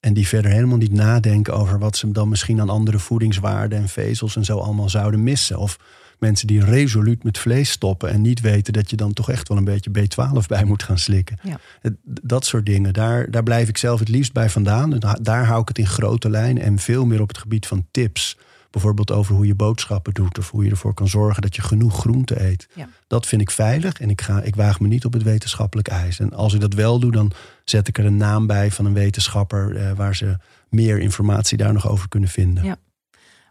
En 0.00 0.14
die 0.14 0.28
verder 0.28 0.50
helemaal 0.50 0.76
niet 0.76 0.92
nadenken 0.92 1.54
over 1.54 1.78
wat 1.78 1.96
ze 1.96 2.12
dan 2.12 2.28
misschien 2.28 2.60
aan 2.60 2.70
andere 2.70 2.98
voedingswaarden 2.98 3.78
en 3.78 3.88
vezels 3.88 4.36
en 4.36 4.44
zo 4.44 4.58
allemaal 4.58 4.88
zouden 4.88 5.22
missen. 5.22 5.58
Of 5.58 5.78
mensen 6.18 6.46
die 6.46 6.64
resoluut 6.64 7.22
met 7.22 7.38
vlees 7.38 7.70
stoppen 7.70 8.10
en 8.10 8.20
niet 8.20 8.40
weten 8.40 8.72
dat 8.72 8.90
je 8.90 8.96
dan 8.96 9.12
toch 9.12 9.30
echt 9.30 9.48
wel 9.48 9.58
een 9.58 9.64
beetje 9.64 9.90
B12 9.90 10.46
bij 10.46 10.64
moet 10.64 10.82
gaan 10.82 10.98
slikken. 10.98 11.38
Ja. 11.42 11.58
Dat 12.04 12.44
soort 12.44 12.66
dingen, 12.66 12.92
daar, 12.92 13.30
daar 13.30 13.42
blijf 13.42 13.68
ik 13.68 13.78
zelf 13.78 13.98
het 13.98 14.08
liefst 14.08 14.32
bij 14.32 14.50
vandaan. 14.50 14.98
Daar 15.20 15.44
hou 15.44 15.60
ik 15.60 15.68
het 15.68 15.78
in 15.78 15.86
grote 15.86 16.30
lijnen 16.30 16.62
en 16.62 16.78
veel 16.78 17.06
meer 17.06 17.20
op 17.20 17.28
het 17.28 17.38
gebied 17.38 17.66
van 17.66 17.86
tips. 17.90 18.38
Bijvoorbeeld 18.70 19.10
over 19.12 19.34
hoe 19.34 19.46
je 19.46 19.54
boodschappen 19.54 20.14
doet 20.14 20.38
of 20.38 20.50
hoe 20.50 20.64
je 20.64 20.70
ervoor 20.70 20.94
kan 20.94 21.08
zorgen 21.08 21.42
dat 21.42 21.56
je 21.56 21.62
genoeg 21.62 21.98
groente 21.98 22.42
eet. 22.42 22.68
Ja. 22.74 22.88
Dat 23.06 23.26
vind 23.26 23.40
ik 23.40 23.50
veilig 23.50 24.00
en 24.00 24.10
ik, 24.10 24.20
ga, 24.20 24.42
ik 24.42 24.56
waag 24.56 24.80
me 24.80 24.88
niet 24.88 25.04
op 25.04 25.12
het 25.12 25.22
wetenschappelijk 25.22 25.88
ijs. 25.88 26.20
En 26.20 26.32
als 26.32 26.54
ik 26.54 26.60
dat 26.60 26.74
wel 26.74 26.98
doe, 26.98 27.12
dan 27.12 27.32
zet 27.64 27.88
ik 27.88 27.98
er 27.98 28.04
een 28.04 28.16
naam 28.16 28.46
bij 28.46 28.70
van 28.70 28.84
een 28.84 28.92
wetenschapper 28.92 29.76
eh, 29.76 29.92
waar 29.92 30.16
ze 30.16 30.36
meer 30.68 30.98
informatie 30.98 31.56
daar 31.56 31.72
nog 31.72 31.88
over 31.88 32.08
kunnen 32.08 32.28
vinden. 32.28 32.64
Ja. 32.64 32.76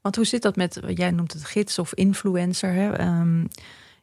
Want 0.06 0.18
hoe 0.18 0.26
zit 0.26 0.42
dat 0.42 0.56
met, 0.56 0.80
jij 0.88 1.12
noemt 1.12 1.34
het 1.34 1.46
gids 1.46 1.80
of 1.80 1.94
influencer. 1.94 2.74
Hè? 2.74 2.92
Ehm, 2.92 3.46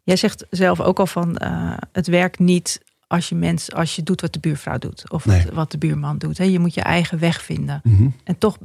jij 0.02 0.16
zegt 0.16 0.46
zelf 0.50 0.80
ook 0.80 0.98
al 0.98 1.06
van 1.06 1.38
uh, 1.42 1.76
het 1.92 2.06
werkt 2.06 2.38
niet 2.38 2.82
als 3.06 3.28
je, 3.28 3.34
mens, 3.34 3.72
als 3.72 3.96
je 3.96 4.02
doet 4.02 4.20
wat 4.20 4.32
de 4.32 4.38
buurvrouw 4.38 4.78
doet 4.78 5.10
of 5.10 5.24
wat, 5.24 5.44
wat, 5.52 5.70
de 5.70 5.78
buurman 5.78 6.18
doet. 6.18 6.38
Hè? 6.38 6.44
Je 6.44 6.58
moet 6.58 6.74
je 6.74 6.80
eigen 6.80 7.18
weg 7.18 7.42
vinden. 7.42 7.80
Mhm. 7.84 8.08
En 8.24 8.38
toch, 8.38 8.58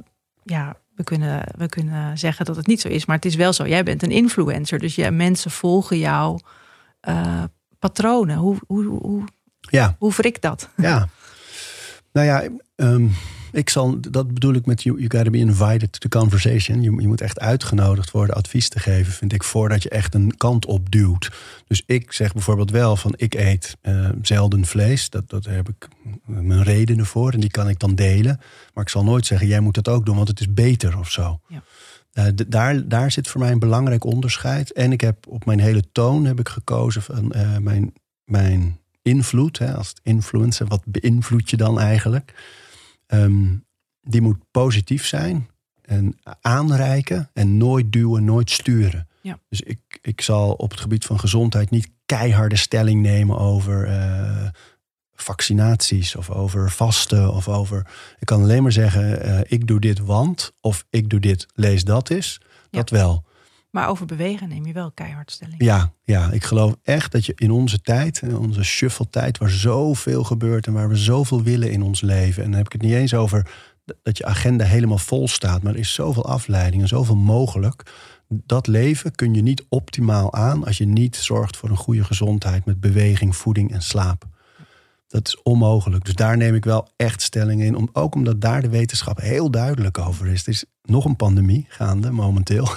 ja, 0.43 0.77
we 0.95 1.03
kunnen, 1.03 1.43
we 1.57 1.67
kunnen 1.67 2.17
zeggen 2.17 2.45
dat 2.45 2.55
het 2.55 2.67
niet 2.67 2.81
zo 2.81 2.87
is, 2.87 3.05
maar 3.05 3.15
het 3.15 3.25
is 3.25 3.35
wel 3.35 3.53
zo. 3.53 3.67
Jij 3.67 3.83
bent 3.83 4.03
een 4.03 4.11
influencer, 4.11 4.79
dus 4.79 4.95
jij, 4.95 5.11
mensen 5.11 5.51
volgen 5.51 5.97
jouw 5.97 6.39
uh, 7.09 7.43
patronen. 7.79 8.37
Hoe, 8.37 8.57
hoe, 8.67 8.85
hoe, 8.85 9.23
ja. 9.59 9.95
hoe 9.99 10.13
wrikt 10.13 10.41
dat? 10.41 10.69
Ja, 10.75 11.09
nou 12.11 12.27
ja, 12.27 12.49
um, 12.75 13.13
ik 13.57 13.69
zal, 13.69 14.01
dat 14.01 14.33
bedoel 14.33 14.53
ik 14.53 14.65
met 14.65 14.83
you, 14.83 14.97
you 14.97 15.09
gotta 15.09 15.29
be 15.29 15.37
invited 15.37 15.91
to 15.91 15.99
the 15.99 16.09
conversation. 16.09 16.81
Je, 16.81 16.91
je, 16.91 17.07
moet 17.07 17.21
echt 17.21 17.39
uitgenodigd 17.39 18.11
worden 18.11 18.35
advies 18.35 18.69
te 18.69 18.79
geven, 18.79 19.13
vind 19.13 19.33
ik, 19.33 19.43
voordat 19.43 19.83
je 19.83 19.89
echt 19.89 20.13
een 20.13 20.37
kant 20.37 20.65
op 20.65 20.91
duwt. 20.91 21.31
Dus 21.67 21.83
ik 21.85 22.11
zeg 22.11 22.33
bijvoorbeeld 22.33 22.71
wel 22.71 22.95
van 22.95 23.13
ik 23.15 23.33
eet 23.33 23.77
uh, 23.81 24.09
zelden 24.21 24.65
vlees. 24.65 25.09
Dat, 25.09 25.29
dat 25.29 25.45
heb 25.45 25.69
ik 25.69 25.87
mijn 26.25 26.63
redenen 26.63 27.05
voor 27.05 27.31
en 27.31 27.39
die 27.39 27.51
kan 27.51 27.69
ik 27.69 27.79
dan 27.79 27.95
delen. 27.95 28.39
Maar 28.73 28.83
ik 28.83 28.89
zal 28.89 29.03
nooit 29.03 29.25
zeggen, 29.25 29.47
jij 29.47 29.59
moet 29.59 29.75
dat 29.75 29.87
ook 29.87 30.05
doen, 30.05 30.15
want 30.15 30.27
het 30.27 30.39
is 30.39 30.53
beter 30.53 30.99
of 30.99 31.11
zo. 31.11 31.39
Ja. 31.47 31.63
Uh, 32.13 32.25
daar, 32.47 32.87
daar 32.87 33.11
zit 33.11 33.27
voor 33.27 33.41
mij 33.41 33.51
een 33.51 33.59
belangrijk 33.59 34.03
onderscheid. 34.03 34.71
En 34.71 34.91
ik 34.91 35.01
heb 35.01 35.27
op 35.27 35.45
mijn 35.45 35.59
hele 35.59 35.83
toon 35.91 36.25
heb 36.25 36.39
ik 36.39 36.49
gekozen 36.49 37.01
van 37.01 37.33
uh, 37.35 37.57
mijn, 37.57 37.93
mijn 38.23 38.79
invloed. 39.01 39.57
Hè, 39.57 39.73
als 39.73 39.93
influencer, 40.03 40.67
wat 40.67 40.81
beïnvloed 40.85 41.49
je 41.49 41.57
dan 41.57 41.79
eigenlijk? 41.79 42.33
Um, 43.07 43.65
die 44.01 44.21
moet 44.21 44.37
positief 44.51 45.05
zijn 45.05 45.49
en 45.81 46.17
aanreiken 46.41 47.29
en 47.33 47.57
nooit 47.57 47.91
duwen, 47.91 48.23
nooit 48.23 48.49
sturen. 48.51 49.07
Ja. 49.21 49.39
Dus 49.49 49.61
ik, 49.61 49.79
ik 50.01 50.21
zal 50.21 50.51
op 50.51 50.71
het 50.71 50.79
gebied 50.79 51.05
van 51.05 51.19
gezondheid 51.19 51.69
niet 51.69 51.89
keiharde 52.05 52.55
stelling 52.55 53.01
nemen 53.01 53.37
over 53.37 53.87
uh, 53.87 54.47
vaccinaties 55.13 56.15
of 56.15 56.29
over 56.29 56.71
vasten 56.71 57.33
of 57.33 57.47
over. 57.47 57.87
Ik 58.19 58.25
kan 58.25 58.41
alleen 58.41 58.61
maar 58.61 58.71
zeggen: 58.71 59.27
uh, 59.27 59.39
ik 59.43 59.67
doe 59.67 59.79
dit 59.79 59.99
want 59.99 60.53
of 60.61 60.85
ik 60.89 61.09
doe 61.09 61.19
dit, 61.19 61.45
lees 61.53 61.83
dat 61.83 62.09
is. 62.09 62.41
Dat 62.69 62.89
wel. 62.89 63.25
Maar 63.77 63.89
over 63.89 64.05
bewegen 64.05 64.49
neem 64.49 64.65
je 64.65 64.73
wel 64.73 64.91
keihard 64.91 65.31
stelling. 65.31 65.63
Ja, 65.63 65.93
ja, 66.03 66.31
ik 66.31 66.43
geloof 66.43 66.75
echt 66.83 67.11
dat 67.11 67.25
je 67.25 67.33
in 67.35 67.51
onze 67.51 67.81
tijd, 67.81 68.21
in 68.21 68.37
onze 68.37 68.63
shuffle-tijd, 68.63 69.37
waar 69.37 69.49
zoveel 69.49 70.23
gebeurt 70.23 70.67
en 70.67 70.73
waar 70.73 70.89
we 70.89 70.95
zoveel 70.95 71.43
willen 71.43 71.71
in 71.71 71.81
ons 71.81 72.01
leven. 72.01 72.43
En 72.43 72.49
dan 72.49 72.57
heb 72.57 72.65
ik 72.65 72.71
het 72.71 72.81
niet 72.81 72.93
eens 72.93 73.13
over 73.13 73.51
dat 74.03 74.17
je 74.17 74.25
agenda 74.25 74.65
helemaal 74.65 74.97
vol 74.97 75.27
staat, 75.27 75.63
maar 75.63 75.73
er 75.73 75.79
is 75.79 75.93
zoveel 75.93 76.25
afleiding 76.25 76.81
en 76.81 76.87
zoveel 76.87 77.15
mogelijk. 77.15 77.91
Dat 78.27 78.67
leven 78.67 79.15
kun 79.15 79.33
je 79.33 79.41
niet 79.41 79.65
optimaal 79.69 80.33
aan 80.33 80.65
als 80.65 80.77
je 80.77 80.87
niet 80.87 81.15
zorgt 81.15 81.57
voor 81.57 81.69
een 81.69 81.77
goede 81.77 82.03
gezondheid 82.03 82.65
met 82.65 82.79
beweging, 82.79 83.35
voeding 83.35 83.71
en 83.71 83.81
slaap. 83.81 84.25
Dat 85.07 85.27
is 85.27 85.41
onmogelijk. 85.43 86.05
Dus 86.05 86.13
daar 86.13 86.37
neem 86.37 86.55
ik 86.55 86.65
wel 86.65 86.91
echt 86.95 87.21
stelling 87.21 87.61
in. 87.61 87.75
Om, 87.75 87.89
ook 87.93 88.15
omdat 88.15 88.41
daar 88.41 88.61
de 88.61 88.69
wetenschap 88.69 89.21
heel 89.21 89.51
duidelijk 89.51 89.97
over 89.97 90.27
is. 90.27 90.41
Er 90.41 90.49
is 90.49 90.65
nog 90.81 91.05
een 91.05 91.15
pandemie 91.15 91.65
gaande 91.69 92.11
momenteel. 92.11 92.67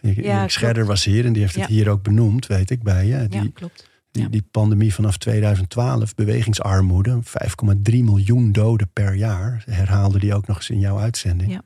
Ja, 0.00 0.48
Scherder 0.48 0.86
was 0.86 1.04
hier 1.04 1.24
en 1.24 1.32
die 1.32 1.42
heeft 1.42 1.54
het 1.54 1.66
hier 1.66 1.88
ook 1.88 2.02
benoemd, 2.02 2.46
weet 2.46 2.70
ik 2.70 2.82
bij 2.82 3.06
je. 3.06 3.28
Die, 3.28 3.42
ja, 3.42 3.48
klopt. 3.54 3.90
Die, 4.10 4.28
die 4.28 4.44
pandemie 4.50 4.94
vanaf 4.94 5.16
2012, 5.16 6.14
bewegingsarmoede, 6.14 7.20
5,3 7.22 7.82
miljoen 7.82 8.52
doden 8.52 8.90
per 8.92 9.14
jaar. 9.14 9.62
Herhaalde 9.70 10.18
die 10.18 10.34
ook 10.34 10.46
nog 10.46 10.56
eens 10.56 10.70
in 10.70 10.78
jouw 10.78 10.98
uitzending. 10.98 11.52
Ja. 11.52 11.62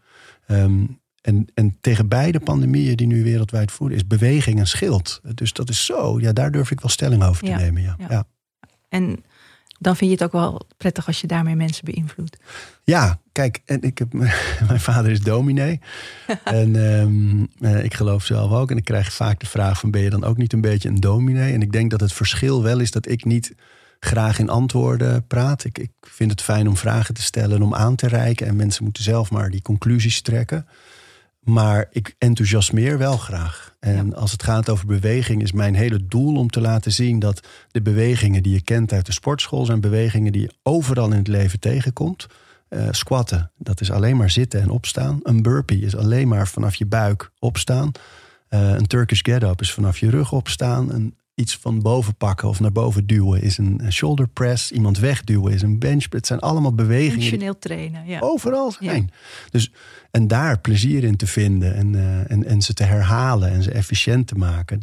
Ehm, 0.47 0.85
en, 1.21 1.47
en 1.55 1.77
tegen 1.81 2.09
beide 2.09 2.41
pandemieën 2.41 2.97
die 2.97 3.07
nu 3.07 3.23
wereldwijd 3.23 3.73
voeren, 3.73 3.97
is 3.97 4.07
beweging 4.07 4.59
een 4.59 4.67
schild. 4.67 5.21
Dus 5.35 5.53
dat 5.53 5.69
is 5.69 5.85
zo, 5.85 6.21
ja, 6.21 6.33
daar 6.33 6.51
durf 6.51 6.71
ik 6.71 6.81
wel 6.81 6.91
stelling 6.91 7.25
over 7.25 7.45
te 7.45 7.51
nemen. 7.51 7.83
Ja. 7.83 7.97
Ja. 8.09 8.27
En 8.89 9.25
dan 9.79 9.97
vind 9.97 10.11
je 10.11 10.17
het 10.17 10.25
ook 10.25 10.33
wel 10.33 10.67
prettig 10.77 11.07
als 11.07 11.21
je 11.21 11.27
daarmee 11.27 11.57
mensen 11.57 11.85
beïnvloedt. 11.85 12.37
Ja, 12.85 13.21
kijk, 13.33 13.63
en 13.65 13.83
ik 13.83 13.99
heb, 13.99 14.13
mijn 14.69 14.81
vader 14.81 15.11
is 15.11 15.21
dominee. 15.21 15.81
en 16.45 16.91
ehm, 16.91 17.45
eh, 17.61 17.85
ik 17.85 17.95
geloof 17.95 18.25
zelf 18.25 18.53
ook. 18.53 18.71
En 18.71 18.77
ik 18.77 18.85
krijg 18.85 19.13
vaak 19.13 19.41
de 19.41 19.47
vraag 19.47 19.81
van 19.81 19.91
ben 19.91 20.03
je 20.03 20.11
dan 20.11 20.25
ook 20.25 20.37
niet 20.37 20.53
een 20.53 20.61
beetje 20.61 20.89
een 20.89 21.01
dominee? 21.01 21.53
En 21.53 21.63
ik 21.63 21.73
denk 21.73 21.91
dat 21.91 22.01
het 22.01 22.13
verschil 22.13 22.63
wel 22.63 22.81
is 22.81 22.91
dat 22.91 23.09
ik 23.09 23.25
niet 23.25 23.55
graag 24.01 24.39
in 24.39 24.49
antwoorden 24.49 25.27
praat. 25.27 25.65
Ik, 25.65 25.79
ik 25.79 25.93
vind 26.01 26.31
het 26.31 26.43
fijn 26.43 26.69
om 26.69 26.77
vragen 26.77 27.15
te 27.15 27.23
stellen, 27.23 27.63
om 27.63 27.75
aan 27.75 27.95
te 27.95 28.09
reiken. 28.09 28.47
En 28.47 28.57
mensen 28.57 28.85
moeten 28.85 29.03
zelf 29.03 29.31
maar 29.31 29.51
die 29.51 29.63
conclusies 29.63 30.21
trekken. 30.21 30.67
Maar 31.47 31.87
ik 31.91 32.15
enthousiasmeer 32.19 32.99
wel 32.99 33.17
graag. 33.17 33.75
En 33.81 34.15
als 34.15 34.33
het 34.33 34.43
gaat 34.43 34.69
over 34.69 34.87
beweging, 34.87 35.43
is 35.43 35.53
mijn 35.53 35.75
hele 35.75 36.07
doel 36.07 36.37
om 36.37 36.51
te 36.51 36.61
laten 36.61 36.93
zien 36.93 37.19
dat 37.19 37.47
de 37.71 37.83
bewegingen 37.83 38.43
die 38.43 38.53
je 38.53 38.63
kent 38.63 38.93
uit 38.93 39.07
de 39.07 39.13
sportschool 39.13 39.65
zijn 39.65 39.81
bewegingen 39.81 40.33
die 40.33 40.43
je 40.43 40.55
overal 40.63 41.11
in 41.11 41.19
het 41.19 41.29
leven 41.29 41.61
tegenkomt. 41.61 42.27
Uh, 42.71 42.89
squatten, 42.91 43.51
dat 43.59 43.81
is 43.81 43.91
alleen 43.91 44.17
maar 44.17 44.31
zitten 44.31 44.61
en 44.61 44.71
opstaan. 44.71 45.21
Een 45.23 45.43
burpee 45.43 45.81
is 45.81 45.97
alleen 45.97 46.29
maar 46.29 46.49
vanaf 46.49 46.75
je 46.75 46.87
buik 46.87 47.31
opstaan. 47.39 47.91
Uh, 48.51 48.71
een 48.71 48.87
Turkish 48.87 49.21
get-up 49.23 49.61
is 49.61 49.73
vanaf 49.73 49.99
je 49.99 50.11
rug 50.11 50.33
opstaan. 50.33 50.93
Een 50.93 51.15
iets 51.37 51.57
van 51.57 51.83
boven 51.83 52.15
pakken 52.15 52.49
of 52.49 52.61
naar 52.61 52.73
boven 52.73 53.07
duwen 53.07 53.43
is 53.43 53.59
een 53.59 53.81
shoulder 53.89 54.29
press. 54.29 54.73
Iemand 54.73 54.99
wegduwen 54.99 55.53
is 55.53 55.63
een 55.63 55.79
bench. 55.79 56.07
Het 56.09 56.27
zijn 56.27 56.41
allemaal 56.41 56.75
bewegingen. 56.75 57.13
Functioneel 57.13 57.59
trainen, 57.59 58.07
ja. 58.07 58.19
Overal 58.21 58.73
zijn. 58.73 59.11
Dus, 59.51 59.73
en 60.11 60.29
daar 60.29 60.61
plezier 60.61 61.05
in 61.05 61.17
te 61.17 61.27
vinden 61.27 61.75
en, 61.75 61.93
uh, 61.93 62.31
en, 62.31 62.45
en 62.45 62.63
ze 62.63 62.75
te 62.75 62.83
herhalen 62.83 63.51
en 63.51 63.63
ze 63.63 63.71
efficiënt 63.71 64.27
te 64.27 64.35
maken. 64.35 64.79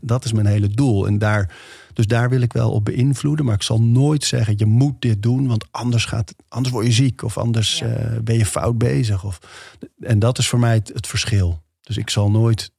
Dat, 0.00 0.24
is 0.24 0.32
mijn 0.32 0.46
hele 0.46 0.68
doel. 0.68 1.06
En 1.06 1.18
daar, 1.18 1.56
dus 1.92 2.06
daar 2.06 2.30
wil 2.30 2.40
ik 2.40 2.52
wel 2.52 2.70
op 2.70 2.84
beïnvloeden. 2.84 3.44
Maar 3.44 3.54
ik 3.54 3.62
zal 3.62 3.82
nooit 3.82 4.24
zeggen, 4.24 4.54
je 4.56 4.66
moet 4.66 5.00
dit 5.00 5.22
doen, 5.22 5.46
want 5.46 5.66
anders, 5.70 6.04
gaat, 6.04 6.34
anders 6.48 6.74
word 6.74 6.86
je 6.86 6.92
ziek. 6.92 7.22
Of 7.22 7.38
anders 7.38 7.82
uh, 7.82 7.90
ben 8.22 8.38
je 8.38 8.46
fout 8.46 8.78
bezig. 8.78 9.24
Of, 9.24 9.38
en 10.00 10.18
dat 10.18 10.38
is 10.38 10.48
voor 10.48 10.58
mij 10.58 10.74
het, 10.74 10.88
het 10.94 11.06
verschil. 11.06 11.62
Dus 11.80 11.96
ik 11.96 12.10
zal 12.10 12.30
nooit... 12.30 12.72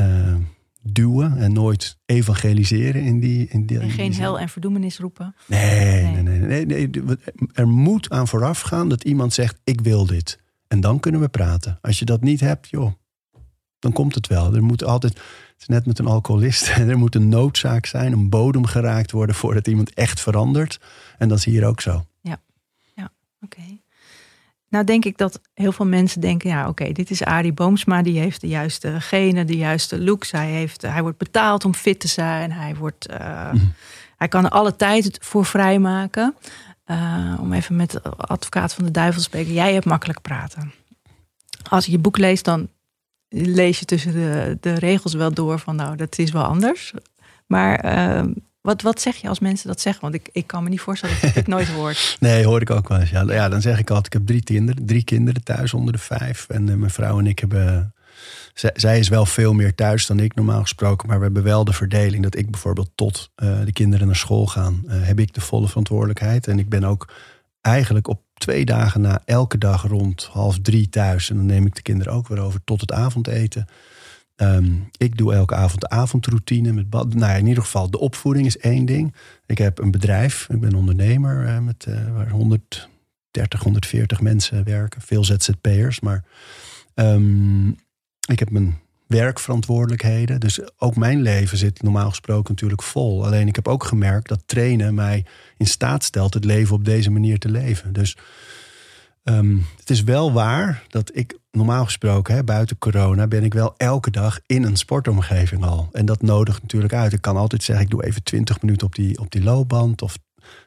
Uh, 0.00 0.34
duwen 0.86 1.36
en 1.36 1.52
nooit 1.52 1.98
evangeliseren 2.06 3.02
in 3.02 3.20
die. 3.20 3.46
In 3.48 3.66
die 3.66 3.78
en 3.78 3.90
geen 3.90 4.14
hel 4.14 4.38
en 4.38 4.48
verdoemenis 4.48 4.98
roepen. 4.98 5.34
Nee 5.46 6.04
nee. 6.06 6.22
nee, 6.22 6.66
nee, 6.66 6.88
nee, 6.88 7.16
Er 7.52 7.68
moet 7.68 8.10
aan 8.10 8.28
vooraf 8.28 8.60
gaan 8.60 8.88
dat 8.88 9.04
iemand 9.04 9.32
zegt: 9.32 9.60
Ik 9.64 9.80
wil 9.80 10.06
dit. 10.06 10.42
En 10.66 10.80
dan 10.80 11.00
kunnen 11.00 11.20
we 11.20 11.28
praten. 11.28 11.78
Als 11.82 11.98
je 11.98 12.04
dat 12.04 12.20
niet 12.20 12.40
hebt, 12.40 12.68
joh, 12.68 12.92
dan 13.78 13.92
komt 13.92 14.14
het 14.14 14.26
wel. 14.26 14.54
Er 14.54 14.62
moet 14.62 14.84
altijd. 14.84 15.12
Het 15.14 15.62
is 15.62 15.66
net 15.66 15.86
met 15.86 15.98
een 15.98 16.06
alcoholist. 16.06 16.68
Er 16.76 16.98
moet 16.98 17.14
een 17.14 17.28
noodzaak 17.28 17.86
zijn, 17.86 18.12
een 18.12 18.28
bodem 18.28 18.64
geraakt 18.66 19.10
worden 19.10 19.34
voordat 19.34 19.66
iemand 19.68 19.94
echt 19.94 20.20
verandert. 20.20 20.80
En 21.18 21.28
dat 21.28 21.38
is 21.38 21.44
hier 21.44 21.66
ook 21.66 21.80
zo. 21.80 22.06
Ja, 22.20 22.40
ja, 22.94 23.12
oké. 23.40 23.73
Nou 24.74 24.86
denk 24.86 25.04
ik 25.04 25.18
dat 25.18 25.40
heel 25.52 25.72
veel 25.72 25.86
mensen 25.86 26.20
denken, 26.20 26.50
ja 26.50 26.68
oké, 26.68 26.92
dit 26.92 27.10
is 27.10 27.24
Arie 27.24 27.52
Boomsma, 27.52 28.02
die 28.02 28.18
heeft 28.18 28.40
de 28.40 28.46
juiste 28.46 29.00
genen, 29.00 29.46
de 29.46 29.56
juiste 29.56 30.00
looks. 30.00 30.30
Hij, 30.30 30.50
heeft, 30.50 30.82
hij 30.82 31.02
wordt 31.02 31.18
betaald 31.18 31.64
om 31.64 31.74
fit 31.74 32.00
te 32.00 32.08
zijn. 32.08 32.52
Hij, 32.52 32.74
wordt, 32.74 33.10
uh, 33.10 33.52
hij 34.16 34.28
kan 34.28 34.44
er 34.44 34.50
alle 34.50 34.76
tijd 34.76 35.18
voor 35.20 35.44
vrijmaken. 35.44 36.34
eh, 36.84 37.34
om 37.40 37.52
even 37.52 37.76
met 37.76 37.90
de 37.90 38.02
advocaat 38.02 38.74
van 38.74 38.84
de 38.84 38.90
duivel 38.90 39.16
te 39.16 39.26
spreken. 39.26 39.52
Jij 39.52 39.72
hebt 39.72 39.84
makkelijk 39.84 40.20
praten. 40.20 40.72
Als 41.68 41.84
je 41.84 41.92
je 41.92 41.98
boek 41.98 42.18
leest, 42.18 42.44
dan 42.44 42.68
lees 43.28 43.78
je 43.78 43.84
tussen 43.84 44.12
de, 44.12 44.56
de 44.60 44.74
regels 44.74 45.14
wel 45.14 45.34
door 45.34 45.58
van 45.58 45.76
nou, 45.76 45.96
dat 45.96 46.18
is 46.18 46.30
wel 46.30 46.44
anders. 46.44 46.92
Maar 47.46 47.78
ehm, 47.78 48.32
wat, 48.64 48.82
wat 48.82 49.00
zeg 49.00 49.16
je 49.16 49.28
als 49.28 49.38
mensen 49.38 49.68
dat 49.68 49.80
zeggen? 49.80 50.02
Want 50.02 50.14
ik, 50.14 50.28
ik 50.32 50.46
kan 50.46 50.62
me 50.62 50.68
niet 50.68 50.80
voorstellen 50.80 51.14
dat 51.20 51.28
ik 51.28 51.34
dit 51.34 51.46
nooit 51.46 51.68
hoor. 51.68 51.94
Nee, 52.20 52.44
hoor 52.44 52.60
ik 52.60 52.70
ook 52.70 52.88
wel 52.88 52.98
eens. 52.98 53.10
Ja, 53.10 53.24
ja, 53.28 53.48
dan 53.48 53.60
zeg 53.60 53.78
ik 53.78 53.88
altijd, 53.88 54.06
ik 54.06 54.12
heb 54.12 54.26
drie 54.26 54.42
kinderen, 54.42 54.86
drie 54.86 55.04
kinderen 55.04 55.42
thuis 55.42 55.74
onder 55.74 55.92
de 55.92 55.98
vijf. 55.98 56.46
En 56.48 56.66
uh, 56.68 56.74
mijn 56.74 56.90
vrouw 56.90 57.18
en 57.18 57.26
ik 57.26 57.38
hebben... 57.38 57.94
Zij, 58.54 58.70
zij, 58.74 58.98
is 58.98 59.08
wel 59.08 59.26
veel 59.26 59.52
meer 59.52 59.74
thuis 59.74 60.06
dan 60.06 60.20
ik 60.20 60.34
normaal 60.34 60.60
gesproken. 60.60 61.08
Maar 61.08 61.18
we 61.18 61.24
hebben 61.24 61.42
wel 61.42 61.64
de 61.64 61.72
verdeling 61.72 62.22
dat 62.22 62.36
ik 62.36 62.50
bijvoorbeeld 62.50 62.90
tot 62.94 63.30
uh, 63.36 63.64
de 63.64 63.72
kinderen 63.72 64.06
naar 64.06 64.16
school 64.16 64.46
gaan... 64.46 64.84
Heb 64.88 65.18
ik 65.18 65.34
de 65.34 65.40
volle 65.40 65.68
verantwoordelijkheid. 65.68 66.46
En 66.46 66.58
ik 66.58 66.68
ben 66.68 66.84
ook 66.84 67.12
eigenlijk 67.60 68.08
op 68.08 68.20
twee 68.34 68.64
dagen 68.64 69.00
na 69.00 69.22
elke 69.24 69.58
dag 69.58 69.82
rond 69.82 70.28
half 70.32 70.58
drie 70.58 70.88
thuis. 70.88 71.30
En 71.30 71.36
dan 71.36 71.46
neem 71.46 71.66
ik 71.66 71.74
de 71.74 71.82
kinderen 71.82 72.12
ook 72.12 72.28
weer 72.28 72.40
over 72.40 72.60
tot 72.64 72.80
het 72.80 72.92
avondeten. 72.92 73.66
Um, 74.36 74.88
ik 74.96 75.16
doe 75.16 75.34
elke 75.34 75.54
avond 75.54 75.80
de 75.80 75.88
avondroutine 75.88 76.72
met 76.72 76.90
bad. 76.90 77.14
Nou 77.14 77.32
ja, 77.32 77.38
in 77.38 77.46
ieder 77.46 77.62
geval, 77.62 77.90
de 77.90 77.98
opvoeding 77.98 78.46
is 78.46 78.58
één 78.58 78.84
ding. 78.84 79.14
Ik 79.46 79.58
heb 79.58 79.78
een 79.78 79.90
bedrijf, 79.90 80.46
ik 80.50 80.60
ben 80.60 80.74
ondernemer 80.74 81.44
uh, 81.44 81.58
met 81.58 81.86
uh, 81.88 82.12
waar 82.14 82.30
130, 82.30 83.60
140 83.60 84.20
mensen 84.20 84.64
werken. 84.64 85.00
Veel 85.00 85.24
ZZP'ers, 85.24 86.00
maar 86.00 86.24
um, 86.94 87.68
ik 88.28 88.38
heb 88.38 88.50
mijn 88.50 88.78
werkverantwoordelijkheden. 89.06 90.40
Dus 90.40 90.78
ook 90.78 90.96
mijn 90.96 91.22
leven 91.22 91.58
zit 91.58 91.82
normaal 91.82 92.08
gesproken 92.08 92.52
natuurlijk 92.52 92.82
vol. 92.82 93.24
Alleen 93.24 93.48
ik 93.48 93.56
heb 93.56 93.68
ook 93.68 93.84
gemerkt 93.84 94.28
dat 94.28 94.42
trainen 94.46 94.94
mij 94.94 95.24
in 95.56 95.66
staat 95.66 96.04
stelt 96.04 96.34
het 96.34 96.44
leven 96.44 96.74
op 96.74 96.84
deze 96.84 97.10
manier 97.10 97.38
te 97.38 97.50
leven. 97.50 97.92
Dus 97.92 98.16
um, 99.24 99.66
het 99.78 99.90
is 99.90 100.02
wel 100.02 100.32
waar 100.32 100.84
dat 100.88 101.10
ik 101.16 101.38
normaal 101.54 101.84
gesproken, 101.84 102.34
hè, 102.34 102.44
buiten 102.44 102.78
corona, 102.78 103.26
ben 103.26 103.44
ik 103.44 103.54
wel 103.54 103.74
elke 103.76 104.10
dag 104.10 104.40
in 104.46 104.62
een 104.62 104.76
sportomgeving 104.76 105.64
al. 105.64 105.88
En 105.92 106.06
dat 106.06 106.22
nodigt 106.22 106.62
natuurlijk 106.62 106.92
uit. 106.92 107.12
Ik 107.12 107.20
kan 107.20 107.36
altijd 107.36 107.62
zeggen, 107.62 107.84
ik 107.84 107.90
doe 107.90 108.04
even 108.04 108.22
20 108.22 108.62
minuten 108.62 108.86
op 108.86 108.94
die, 108.94 109.18
op 109.18 109.30
die 109.30 109.42
loopband. 109.42 110.02
Of 110.02 110.16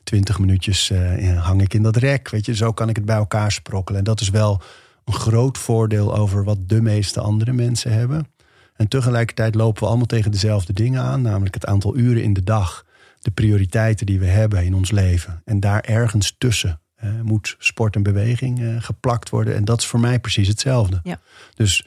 20 0.04 0.40
minuutjes 0.40 0.90
uh, 0.90 1.44
hang 1.44 1.62
ik 1.62 1.74
in 1.74 1.84
dat 1.84 1.96
rek. 1.96 2.30
Weet 2.30 2.46
je, 2.46 2.56
zo 2.56 2.72
kan 2.72 2.90
ik 2.90 2.96
het 2.96 3.06
bij 3.06 3.16
elkaar 3.16 3.52
sprokkelen. 3.52 4.00
En 4.00 4.06
dat 4.06 4.22
is 4.22 4.30
wel 4.30 4.62
een 5.06 5.14
groot 5.14 5.58
voordeel 5.58 6.16
over 6.16 6.44
wat 6.44 6.70
de 6.70 6.82
meeste 6.82 7.20
andere 7.20 7.54
mensen 7.54 7.94
hebben. 7.94 8.28
En 8.76 8.88
tegelijkertijd 8.88 9.56
lopen 9.56 9.82
we 9.82 9.88
allemaal 9.88 10.06
tegen 10.06 10.32
dezelfde 10.32 10.74
dingen 10.74 11.02
aan, 11.02 11.22
namelijk 11.22 11.54
het 11.54 11.66
aantal 11.66 11.98
uren 11.98 12.24
in 12.24 12.34
de 12.34 12.44
dag, 12.44 12.86
de 13.20 13.32
prioriteiten 13.32 14.06
die 14.06 14.20
we 14.20 14.26
hebben 14.26 14.66
in 14.66 14.76
ons 14.76 14.92
leven. 14.92 15.42
En 15.46 15.60
daar 15.60 15.82
ergens 15.82 16.36
tussen 16.38 16.82
uh, 17.04 17.22
moet 17.22 17.56
sport 17.60 17.96
en 17.96 18.04
beweging 18.04 18.60
uh, 18.60 18.82
geplakt 18.82 19.30
worden. 19.30 19.56
En 19.56 19.66
dat 19.66 19.80
is 19.80 19.86
voor 19.86 20.00
mij 20.00 20.20
precies 20.20 20.48
hetzelfde. 20.48 21.00
Ja. 21.04 21.20
Dus 21.56 21.86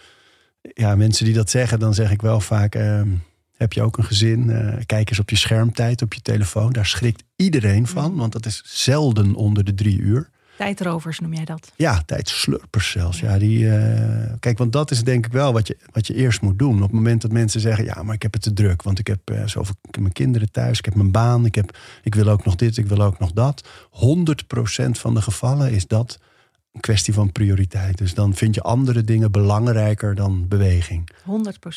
ja, 0.63 0.97
mensen 0.97 1.25
die 1.25 1.35
dat 1.35 1.51
zeggen, 1.51 1.79
dan 1.79 1.95
zeg 1.95 2.11
ik 2.11 2.23
wel 2.23 2.41
vaak: 2.41 2.75
uh, 2.75 3.03
heb 3.57 3.73
je 3.73 3.83
ook 3.83 3.99
een 3.99 4.05
gezin? 4.05 4.47
kijk 4.87 5.11
eens 5.11 5.19
op 5.19 5.31
je 5.31 5.37
schermtijd 5.37 6.03
op 6.03 6.15
je 6.15 6.23
telefoon. 6.23 6.73
Daar 6.73 6.87
schrikt 6.87 7.25
iedereen 7.37 7.87
van, 7.87 8.17
want 8.17 8.33
dat 8.33 8.47
is 8.47 8.63
zelden 8.65 9.35
onder 9.35 9.65
de 9.65 9.75
drie 9.75 9.99
uur. 9.99 10.31
Tijdrovers 10.61 11.19
noem 11.21 11.35
jij 11.35 11.45
dat? 11.45 11.73
Ja, 11.77 12.03
tijdslurpers 12.07 12.91
zelfs. 12.91 13.21
Ja, 13.21 13.39
die, 13.39 13.59
uh, 13.59 14.33
kijk, 14.41 14.59
want 14.59 14.73
dat 14.73 14.91
is 14.91 15.05
denk 15.05 15.27
ik 15.27 15.33
wel 15.33 15.53
wat 15.53 15.67
je, 15.67 15.77
wat 15.93 16.07
je 16.07 16.15
eerst 16.15 16.41
moet 16.41 16.59
doen. 16.59 16.77
Op 16.77 16.83
het 16.83 16.93
moment 16.93 17.23
dat 17.23 17.33
mensen 17.33 17.61
zeggen: 17.61 17.85
Ja, 17.85 18.03
maar 18.03 18.15
ik 18.15 18.23
heb 18.23 18.33
het 18.33 18.43
te 18.43 18.53
druk. 18.53 18.83
Want 18.83 18.99
ik 18.99 19.07
heb, 19.07 19.31
uh, 19.31 19.47
zoveel, 19.47 19.75
ik 19.83 19.95
heb 19.95 20.01
mijn 20.01 20.13
kinderen 20.13 20.51
thuis, 20.51 20.79
ik 20.79 20.85
heb 20.85 20.95
mijn 20.95 21.11
baan, 21.11 21.47
ik, 21.47 21.55
heb, 21.55 21.77
ik 22.03 22.15
wil 22.15 22.29
ook 22.29 22.45
nog 22.45 22.57
dit, 22.57 22.77
ik 22.77 22.87
wil 22.87 23.01
ook 23.01 23.19
nog 23.19 23.33
dat. 23.33 23.69
100% 23.91 24.91
van 24.91 25.15
de 25.15 25.23
gevallen 25.23 25.73
is 25.73 25.87
dat 25.87 26.19
een 26.73 26.81
kwestie 26.81 27.15
van 27.15 27.33
prioriteit. 27.33 27.99
Dus 27.99 28.15
dan 28.15 28.35
vind 28.35 28.55
je 28.55 28.63
andere 28.63 29.05
dingen 29.05 29.33
belangrijker 29.33 30.15
dan 30.15 30.49
beweging. 30.49 31.11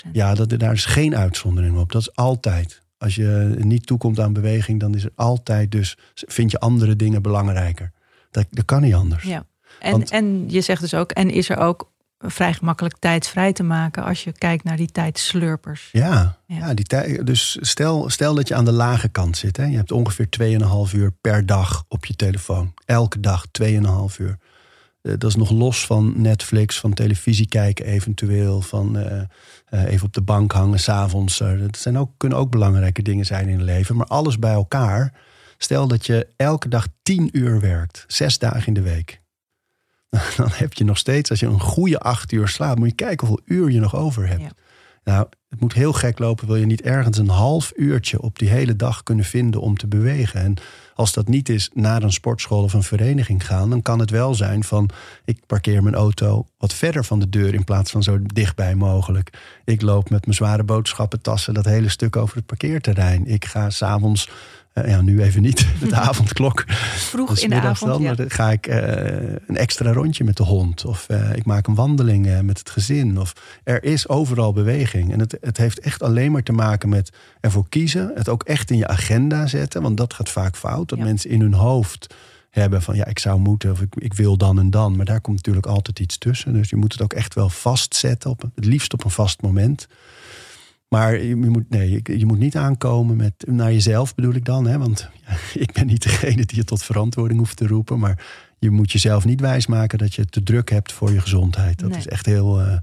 100%. 0.07 0.11
Ja, 0.11 0.33
dat, 0.33 0.59
daar 0.59 0.73
is 0.73 0.85
geen 0.85 1.15
uitzondering 1.15 1.77
op. 1.77 1.91
Dat 1.91 2.01
is 2.01 2.15
altijd. 2.15 2.81
Als 2.97 3.15
je 3.15 3.55
niet 3.57 3.85
toekomt 3.85 4.19
aan 4.19 4.33
beweging, 4.33 4.79
dan 4.79 4.95
is 4.95 5.03
er 5.03 5.11
altijd 5.15 5.71
dus 5.71 5.97
vind 6.13 6.51
je 6.51 6.59
andere 6.59 6.95
dingen 6.95 7.21
belangrijker. 7.21 7.92
Dat, 8.33 8.45
dat 8.49 8.65
kan 8.65 8.81
niet 8.81 8.93
anders. 8.93 9.23
Ja. 9.23 9.45
En, 9.79 9.91
Want, 9.91 10.11
en 10.11 10.49
je 10.49 10.61
zegt 10.61 10.81
dus 10.81 10.93
ook, 10.93 11.11
en 11.11 11.29
is 11.29 11.49
er 11.49 11.57
ook 11.57 11.91
vrij 12.19 12.53
gemakkelijk 12.53 12.95
tijd 12.99 13.27
vrij 13.27 13.53
te 13.53 13.63
maken 13.63 14.03
als 14.03 14.23
je 14.23 14.31
kijkt 14.31 14.63
naar 14.63 14.77
die 14.77 14.91
tijdslurpers. 14.91 15.89
Ja, 15.91 16.37
ja. 16.45 16.57
ja 16.57 16.73
die 16.73 16.85
tijd. 16.85 17.25
Dus 17.25 17.57
stel, 17.61 18.09
stel 18.09 18.35
dat 18.35 18.47
je 18.47 18.55
aan 18.55 18.65
de 18.65 18.71
lage 18.71 19.09
kant 19.09 19.37
zit. 19.37 19.57
Hè. 19.57 19.65
Je 19.65 19.75
hebt 19.75 19.91
ongeveer 19.91 20.27
2,5 20.89 20.95
uur 20.95 21.11
per 21.21 21.45
dag 21.45 21.83
op 21.87 22.05
je 22.05 22.15
telefoon. 22.15 22.73
Elke 22.85 23.19
dag 23.19 23.45
2,5 23.61 23.69
uur. 24.17 24.37
Uh, 25.01 25.13
dat 25.17 25.29
is 25.29 25.35
nog 25.35 25.51
los 25.51 25.85
van 25.85 26.13
Netflix, 26.21 26.79
van 26.79 26.93
televisie 26.93 27.47
kijken 27.47 27.85
eventueel, 27.85 28.61
van 28.61 28.97
uh, 28.97 29.21
uh, 29.69 29.83
even 29.83 30.05
op 30.05 30.13
de 30.13 30.21
bank 30.21 30.51
hangen 30.51 30.79
s'avonds. 30.79 31.37
dat 31.37 31.77
zijn 31.77 31.97
ook, 31.97 32.11
kunnen 32.17 32.37
ook 32.37 32.51
belangrijke 32.51 33.01
dingen 33.01 33.25
zijn 33.25 33.47
in 33.47 33.57
het 33.57 33.65
leven. 33.65 33.95
Maar 33.95 34.07
alles 34.07 34.39
bij 34.39 34.53
elkaar 34.53 35.13
Stel 35.63 35.87
dat 35.87 36.05
je 36.05 36.27
elke 36.35 36.67
dag 36.67 36.87
tien 37.03 37.29
uur 37.31 37.59
werkt, 37.59 38.05
zes 38.07 38.37
dagen 38.37 38.67
in 38.67 38.73
de 38.73 38.81
week. 38.81 39.21
Dan 40.37 40.49
heb 40.51 40.73
je 40.73 40.83
nog 40.83 40.97
steeds, 40.97 41.29
als 41.29 41.39
je 41.39 41.45
een 41.45 41.59
goede 41.59 41.99
acht 41.99 42.31
uur 42.31 42.47
slaapt, 42.47 42.79
moet 42.79 42.89
je 42.89 42.95
kijken 42.95 43.27
hoeveel 43.27 43.55
uur 43.55 43.71
je 43.71 43.79
nog 43.79 43.95
over 43.95 44.27
hebt. 44.27 44.41
Ja. 44.41 44.51
Nou, 45.03 45.27
het 45.49 45.59
moet 45.59 45.73
heel 45.73 45.93
gek 45.93 46.19
lopen, 46.19 46.47
wil 46.47 46.55
je 46.55 46.65
niet 46.65 46.81
ergens 46.81 47.17
een 47.17 47.29
half 47.29 47.71
uurtje 47.75 48.21
op 48.21 48.39
die 48.39 48.49
hele 48.49 48.75
dag 48.75 49.03
kunnen 49.03 49.25
vinden 49.25 49.61
om 49.61 49.77
te 49.77 49.87
bewegen. 49.87 50.41
En 50.41 50.55
als 50.95 51.13
dat 51.13 51.27
niet 51.27 51.49
is 51.49 51.69
naar 51.73 52.03
een 52.03 52.13
sportschool 52.13 52.63
of 52.63 52.73
een 52.73 52.83
vereniging 52.83 53.45
gaan, 53.45 53.69
dan 53.69 53.81
kan 53.81 53.99
het 53.99 54.09
wel 54.09 54.35
zijn 54.35 54.63
van 54.63 54.89
ik 55.25 55.45
parkeer 55.45 55.83
mijn 55.83 55.95
auto 55.95 56.45
wat 56.57 56.73
verder 56.73 57.05
van 57.05 57.19
de 57.19 57.29
deur 57.29 57.53
in 57.53 57.63
plaats 57.63 57.91
van 57.91 58.03
zo 58.03 58.19
dichtbij 58.21 58.75
mogelijk. 58.75 59.37
Ik 59.65 59.81
loop 59.81 60.09
met 60.09 60.25
mijn 60.25 60.37
zware 60.37 60.63
boodschappentassen 60.63 61.53
dat 61.53 61.65
hele 61.65 61.89
stuk 61.89 62.15
over 62.15 62.35
het 62.35 62.45
parkeerterrein. 62.45 63.27
Ik 63.27 63.45
ga 63.45 63.69
s'avonds 63.69 64.29
uh, 64.73 64.87
ja, 64.87 65.01
nu 65.01 65.21
even 65.21 65.41
niet, 65.41 65.67
met 65.79 65.89
de 65.95 65.95
avondklok. 65.95 66.63
Vroeg 66.67 67.39
in 67.39 67.49
de 67.49 67.55
avond, 67.55 67.91
dan, 67.91 68.01
ja. 68.01 68.13
dan 68.13 68.29
ga 68.29 68.51
ik 68.51 68.67
uh, 68.67 68.75
een 69.47 69.57
extra 69.57 69.91
rondje 69.91 70.23
met 70.23 70.37
de 70.37 70.43
hond. 70.43 70.85
Of 70.85 71.07
uh, 71.11 71.35
ik 71.35 71.45
maak 71.45 71.67
een 71.67 71.75
wandeling 71.75 72.41
met 72.41 72.59
het 72.59 72.69
gezin. 72.69 73.19
Of 73.19 73.33
er 73.63 73.83
is 73.83 74.07
overal 74.07 74.53
beweging. 74.53 75.11
En 75.13 75.19
het, 75.19 75.37
het 75.41 75.57
heeft 75.57 75.79
echt 75.79 76.03
alleen 76.03 76.31
maar 76.31 76.43
te 76.43 76.51
maken 76.51 76.89
met 76.89 77.11
ervoor 77.39 77.69
kiezen. 77.69 78.11
Het 78.15 78.29
ook 78.29 78.43
echt 78.43 78.71
in 78.71 78.77
je 78.77 78.87
agenda 78.87 79.47
zetten. 79.47 79.81
Want 79.81 79.97
dat 79.97 80.13
gaat 80.13 80.29
vaak 80.29 80.55
fout. 80.55 80.89
Dat 80.89 80.97
ja. 80.97 81.03
mensen 81.03 81.29
in 81.29 81.41
hun 81.41 81.53
hoofd 81.53 82.13
hebben 82.49 82.81
van 82.81 82.95
ja, 82.95 83.05
ik 83.05 83.19
zou 83.19 83.39
moeten 83.39 83.71
of 83.71 83.81
ik, 83.81 83.95
ik 83.95 84.13
wil 84.13 84.37
dan 84.37 84.59
en 84.59 84.69
dan. 84.69 84.95
Maar 84.95 85.05
daar 85.05 85.21
komt 85.21 85.35
natuurlijk 85.35 85.65
altijd 85.65 85.99
iets 85.99 86.17
tussen. 86.17 86.53
Dus 86.53 86.69
je 86.69 86.75
moet 86.75 86.91
het 86.91 87.01
ook 87.01 87.13
echt 87.13 87.33
wel 87.33 87.49
vastzetten. 87.49 88.29
Op, 88.29 88.41
het 88.55 88.65
liefst 88.65 88.93
op 88.93 89.03
een 89.03 89.11
vast 89.11 89.41
moment. 89.41 89.87
Maar 90.93 91.21
je 91.21 91.35
moet, 91.35 91.69
nee, 91.69 92.01
je 92.03 92.25
moet 92.25 92.39
niet 92.39 92.55
aankomen 92.55 93.15
met 93.15 93.33
naar 93.45 93.71
jezelf 93.71 94.15
bedoel 94.15 94.33
ik 94.33 94.45
dan. 94.45 94.67
Hè? 94.67 94.77
Want 94.77 95.09
ja, 95.27 95.35
ik 95.61 95.71
ben 95.71 95.85
niet 95.85 96.03
degene 96.03 96.45
die 96.45 96.57
je 96.57 96.63
tot 96.63 96.83
verantwoording 96.83 97.39
hoeft 97.39 97.57
te 97.57 97.67
roepen. 97.67 97.99
Maar 97.99 98.25
je 98.59 98.69
moet 98.69 98.91
jezelf 98.91 99.25
niet 99.25 99.41
wijsmaken 99.41 99.97
dat 99.97 100.13
je 100.13 100.25
te 100.25 100.43
druk 100.43 100.69
hebt 100.69 100.91
voor 100.91 101.11
je 101.11 101.21
gezondheid. 101.21 101.79
Dat 101.79 101.89
nee. 101.89 101.97
is 101.97 102.07
echt 102.07 102.25
heel. 102.25 102.61
Uh, 102.61 102.77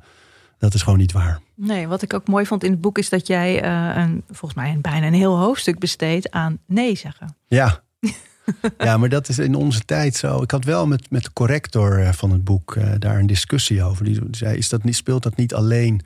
dat 0.59 0.75
is 0.75 0.83
gewoon 0.83 0.99
niet 0.99 1.13
waar. 1.13 1.41
Nee, 1.55 1.89
wat 1.89 2.03
ik 2.03 2.15
ook 2.15 2.29
mooi 2.29 2.47
vond 2.47 2.65
in 2.65 2.71
het 2.71 2.81
boek 2.81 2.99
is 2.99 3.09
dat 3.09 3.27
jij 3.27 3.65
uh, 3.65 4.03
een, 4.03 4.23
volgens 4.27 4.55
mij 4.55 4.71
een, 4.71 4.81
bijna 4.81 5.07
een 5.07 5.15
heel 5.15 5.39
hoofdstuk 5.39 5.79
besteedt 5.79 6.31
aan 6.31 6.59
nee 6.67 6.97
zeggen. 6.97 7.37
Ja. 7.49 7.83
ja, 8.79 8.97
maar 8.97 9.09
dat 9.09 9.29
is 9.29 9.39
in 9.39 9.55
onze 9.55 9.81
tijd 9.81 10.17
zo. 10.17 10.43
Ik 10.43 10.51
had 10.51 10.65
wel 10.65 10.87
met, 10.87 11.11
met 11.11 11.25
de 11.25 11.33
corrector 11.33 12.15
van 12.15 12.31
het 12.31 12.45
boek 12.45 12.75
uh, 12.75 12.93
daar 12.99 13.19
een 13.19 13.27
discussie 13.27 13.83
over. 13.83 14.05
Die 14.05 14.21
zei: 14.31 14.57
is 14.57 14.69
dat 14.69 14.85
niet, 14.85 14.97
speelt 14.97 15.23
dat 15.23 15.37
niet 15.37 15.55
alleen 15.55 16.01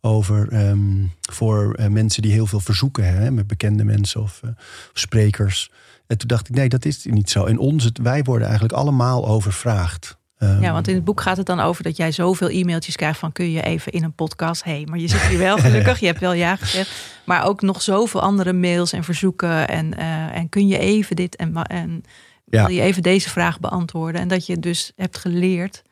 over 0.00 0.68
um, 0.68 1.12
voor 1.20 1.76
uh, 1.80 1.86
mensen 1.86 2.22
die 2.22 2.32
heel 2.32 2.46
veel 2.46 2.60
verzoeken 2.60 3.12
hebben, 3.12 3.34
met 3.34 3.46
bekende 3.46 3.84
mensen 3.84 4.22
of 4.22 4.40
uh, 4.44 4.50
sprekers. 4.92 5.70
En 6.06 6.18
toen 6.18 6.28
dacht 6.28 6.48
ik, 6.48 6.54
nee, 6.54 6.68
dat 6.68 6.84
is 6.84 7.04
niet 7.04 7.30
zo. 7.30 7.44
In 7.44 7.58
ons, 7.58 7.90
wij 8.02 8.22
worden 8.22 8.48
eigenlijk 8.48 8.78
allemaal 8.78 9.26
overvraagd. 9.26 10.16
Um, 10.38 10.60
ja, 10.60 10.72
want 10.72 10.88
in 10.88 10.94
het 10.94 11.04
boek 11.04 11.20
gaat 11.20 11.36
het 11.36 11.46
dan 11.46 11.60
over 11.60 11.82
dat 11.82 11.96
jij 11.96 12.12
zoveel 12.12 12.48
e-mailtjes 12.48 12.96
krijgt 12.96 13.18
van 13.18 13.32
kun 13.32 13.50
je 13.50 13.62
even 13.62 13.92
in 13.92 14.04
een 14.04 14.12
podcast. 14.12 14.64
Hé, 14.64 14.70
hey, 14.70 14.86
maar 14.86 14.98
je 14.98 15.08
zit 15.08 15.20
hier 15.20 15.38
wel 15.38 15.58
gelukkig, 15.66 16.00
je 16.00 16.06
hebt 16.06 16.20
wel 16.20 16.32
ja 16.32 16.56
gezegd. 16.56 16.90
Maar 17.24 17.44
ook 17.44 17.62
nog 17.62 17.82
zoveel 17.82 18.20
andere 18.20 18.52
mails 18.52 18.92
en 18.92 19.04
verzoeken. 19.04 19.68
En, 19.68 19.94
uh, 19.98 20.36
en 20.36 20.48
kun 20.48 20.66
je 20.66 20.78
even 20.78 21.16
dit 21.16 21.36
en, 21.36 21.62
en 21.62 22.02
wil 22.44 22.68
je 22.68 22.80
even 22.80 23.02
deze 23.02 23.30
vraag 23.30 23.60
beantwoorden. 23.60 24.20
En 24.20 24.28
dat 24.28 24.46
je 24.46 24.58
dus 24.58 24.92
hebt 24.96 25.18
geleerd 25.18 25.82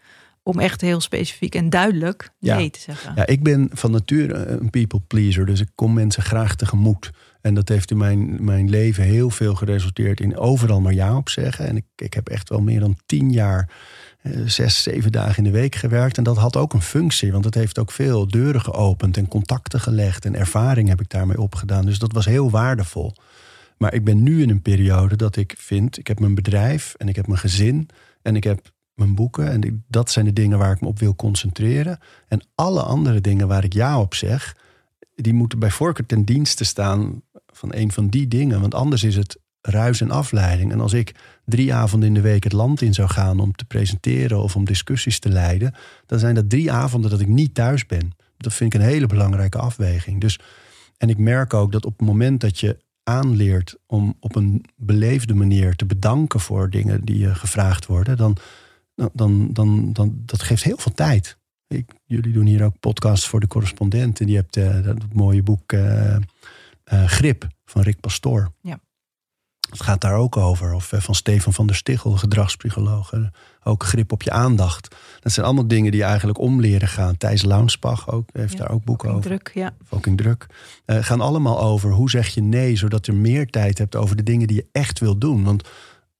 om 0.44 0.60
echt 0.60 0.80
heel 0.80 1.00
specifiek 1.00 1.54
en 1.54 1.70
duidelijk 1.70 2.30
nee 2.40 2.62
ja. 2.62 2.70
te 2.70 2.80
zeggen. 2.80 3.12
Ja, 3.16 3.26
ik 3.26 3.42
ben 3.42 3.70
van 3.72 3.90
nature 3.90 4.34
een 4.34 4.70
people 4.70 5.00
pleaser, 5.00 5.46
dus 5.46 5.60
ik 5.60 5.68
kom 5.74 5.94
mensen 5.94 6.22
graag 6.22 6.56
tegemoet. 6.56 7.10
En 7.40 7.54
dat 7.54 7.68
heeft 7.68 7.90
in 7.90 7.96
mijn, 7.96 8.44
mijn 8.44 8.70
leven 8.70 9.04
heel 9.04 9.30
veel 9.30 9.54
geresulteerd 9.54 10.20
in 10.20 10.36
overal 10.36 10.80
maar 10.80 10.92
ja 10.92 11.16
op 11.16 11.28
zeggen. 11.28 11.66
En 11.66 11.76
ik, 11.76 11.84
ik 11.96 12.14
heb 12.14 12.28
echt 12.28 12.48
wel 12.48 12.60
meer 12.60 12.80
dan 12.80 12.98
tien 13.06 13.32
jaar, 13.32 13.70
eh, 14.22 14.32
zes, 14.46 14.82
zeven 14.82 15.12
dagen 15.12 15.36
in 15.36 15.52
de 15.52 15.58
week 15.58 15.74
gewerkt. 15.74 16.16
En 16.16 16.24
dat 16.24 16.36
had 16.36 16.56
ook 16.56 16.72
een 16.72 16.82
functie, 16.82 17.32
want 17.32 17.44
het 17.44 17.54
heeft 17.54 17.78
ook 17.78 17.90
veel 17.90 18.28
deuren 18.28 18.60
geopend 18.60 19.16
en 19.16 19.28
contacten 19.28 19.80
gelegd. 19.80 20.24
En 20.24 20.34
ervaring 20.34 20.88
heb 20.88 21.00
ik 21.00 21.08
daarmee 21.08 21.40
opgedaan. 21.40 21.86
Dus 21.86 21.98
dat 21.98 22.12
was 22.12 22.24
heel 22.24 22.50
waardevol. 22.50 23.14
Maar 23.78 23.94
ik 23.94 24.04
ben 24.04 24.22
nu 24.22 24.42
in 24.42 24.50
een 24.50 24.62
periode 24.62 25.16
dat 25.16 25.36
ik 25.36 25.54
vind, 25.58 25.98
ik 25.98 26.06
heb 26.06 26.20
mijn 26.20 26.34
bedrijf 26.34 26.94
en 26.96 27.08
ik 27.08 27.16
heb 27.16 27.26
mijn 27.26 27.38
gezin 27.38 27.88
en 28.22 28.36
ik 28.36 28.44
heb 28.44 28.72
mijn 28.94 29.14
boeken. 29.14 29.50
En 29.50 29.84
dat 29.88 30.10
zijn 30.10 30.24
de 30.24 30.32
dingen 30.32 30.58
waar 30.58 30.72
ik 30.72 30.80
me 30.80 30.88
op 30.88 30.98
wil 30.98 31.14
concentreren. 31.14 31.98
En 32.28 32.46
alle 32.54 32.82
andere 32.82 33.20
dingen 33.20 33.48
waar 33.48 33.64
ik 33.64 33.72
ja 33.72 34.00
op 34.00 34.14
zeg, 34.14 34.56
die 35.14 35.34
moeten 35.34 35.58
bij 35.58 35.70
voorkeur 35.70 36.06
ten 36.06 36.24
dienste 36.24 36.64
staan 36.64 37.22
van 37.46 37.74
een 37.74 37.92
van 37.92 38.08
die 38.08 38.28
dingen. 38.28 38.60
Want 38.60 38.74
anders 38.74 39.02
is 39.02 39.16
het 39.16 39.38
ruis 39.60 40.00
en 40.00 40.10
afleiding. 40.10 40.72
En 40.72 40.80
als 40.80 40.92
ik 40.92 41.14
drie 41.44 41.74
avonden 41.74 42.08
in 42.08 42.14
de 42.14 42.20
week 42.20 42.44
het 42.44 42.52
land 42.52 42.82
in 42.82 42.94
zou 42.94 43.08
gaan 43.08 43.40
om 43.40 43.52
te 43.52 43.64
presenteren 43.64 44.42
of 44.42 44.56
om 44.56 44.64
discussies 44.64 45.18
te 45.18 45.28
leiden, 45.28 45.74
dan 46.06 46.18
zijn 46.18 46.34
dat 46.34 46.50
drie 46.50 46.72
avonden 46.72 47.10
dat 47.10 47.20
ik 47.20 47.28
niet 47.28 47.54
thuis 47.54 47.86
ben. 47.86 48.12
Dat 48.36 48.54
vind 48.54 48.74
ik 48.74 48.80
een 48.80 48.86
hele 48.86 49.06
belangrijke 49.06 49.58
afweging. 49.58 50.20
Dus, 50.20 50.40
en 50.96 51.08
ik 51.08 51.18
merk 51.18 51.54
ook 51.54 51.72
dat 51.72 51.84
op 51.84 51.98
het 51.98 52.06
moment 52.06 52.40
dat 52.40 52.60
je 52.60 52.78
aanleert 53.02 53.76
om 53.86 54.16
op 54.20 54.36
een 54.36 54.64
beleefde 54.76 55.34
manier 55.34 55.76
te 55.76 55.86
bedanken 55.86 56.40
voor 56.40 56.70
dingen 56.70 57.04
die 57.04 57.18
je 57.18 57.34
gevraagd 57.34 57.86
worden, 57.86 58.16
dan, 58.16 58.36
dan, 58.94 59.48
dan, 59.52 59.92
dan, 59.92 60.22
dat 60.24 60.42
geeft 60.42 60.64
heel 60.64 60.78
veel 60.78 60.92
tijd. 60.92 61.38
Ik, 61.66 61.90
jullie 62.04 62.32
doen 62.32 62.46
hier 62.46 62.64
ook 62.64 62.80
podcasts 62.80 63.28
voor 63.28 63.40
de 63.40 63.46
correspondenten. 63.46 64.26
Die 64.26 64.36
hebt 64.36 64.56
uh, 64.56 64.82
dat 64.82 64.96
mooie 65.12 65.42
boek 65.42 65.72
uh, 65.72 66.16
uh, 66.92 67.04
Grip 67.04 67.46
van 67.64 67.82
Rick 67.82 68.00
Pastoor. 68.00 68.52
Ja. 68.60 68.78
Het 69.70 69.82
gaat 69.82 70.00
daar 70.00 70.14
ook 70.14 70.36
over. 70.36 70.72
Of 70.72 70.92
van 70.96 71.14
Stefan 71.14 71.52
van 71.52 71.66
der 71.66 71.76
Stichel, 71.76 72.16
gedragspsycholoog. 72.16 73.12
Ook 73.62 73.84
grip 73.84 74.12
op 74.12 74.22
je 74.22 74.30
aandacht. 74.30 74.96
Dat 75.20 75.32
zijn 75.32 75.46
allemaal 75.46 75.66
dingen 75.66 75.92
die 75.92 76.02
eigenlijk 76.02 76.38
om 76.38 76.60
leren 76.60 76.88
gaan. 76.88 77.16
Thijs 77.16 77.42
Launsbach 77.42 78.10
ook, 78.10 78.28
heeft 78.32 78.58
daar 78.58 78.70
ook 78.70 78.84
boeken 78.84 79.08
over. 79.10 79.22
Druk, 79.22 79.50
ja. 79.54 79.74
Fucking 79.84 80.16
druk. 80.16 80.46
gaan 80.86 81.20
allemaal 81.20 81.60
over 81.60 81.90
hoe 81.90 82.10
zeg 82.10 82.28
je 82.28 82.42
nee, 82.42 82.76
zodat 82.76 83.06
je 83.06 83.12
meer 83.12 83.46
tijd 83.46 83.78
hebt 83.78 83.96
over 83.96 84.16
de 84.16 84.22
dingen 84.22 84.46
die 84.46 84.56
je 84.56 84.68
echt 84.72 84.98
wil 84.98 85.18
doen. 85.18 85.44
Want 85.44 85.68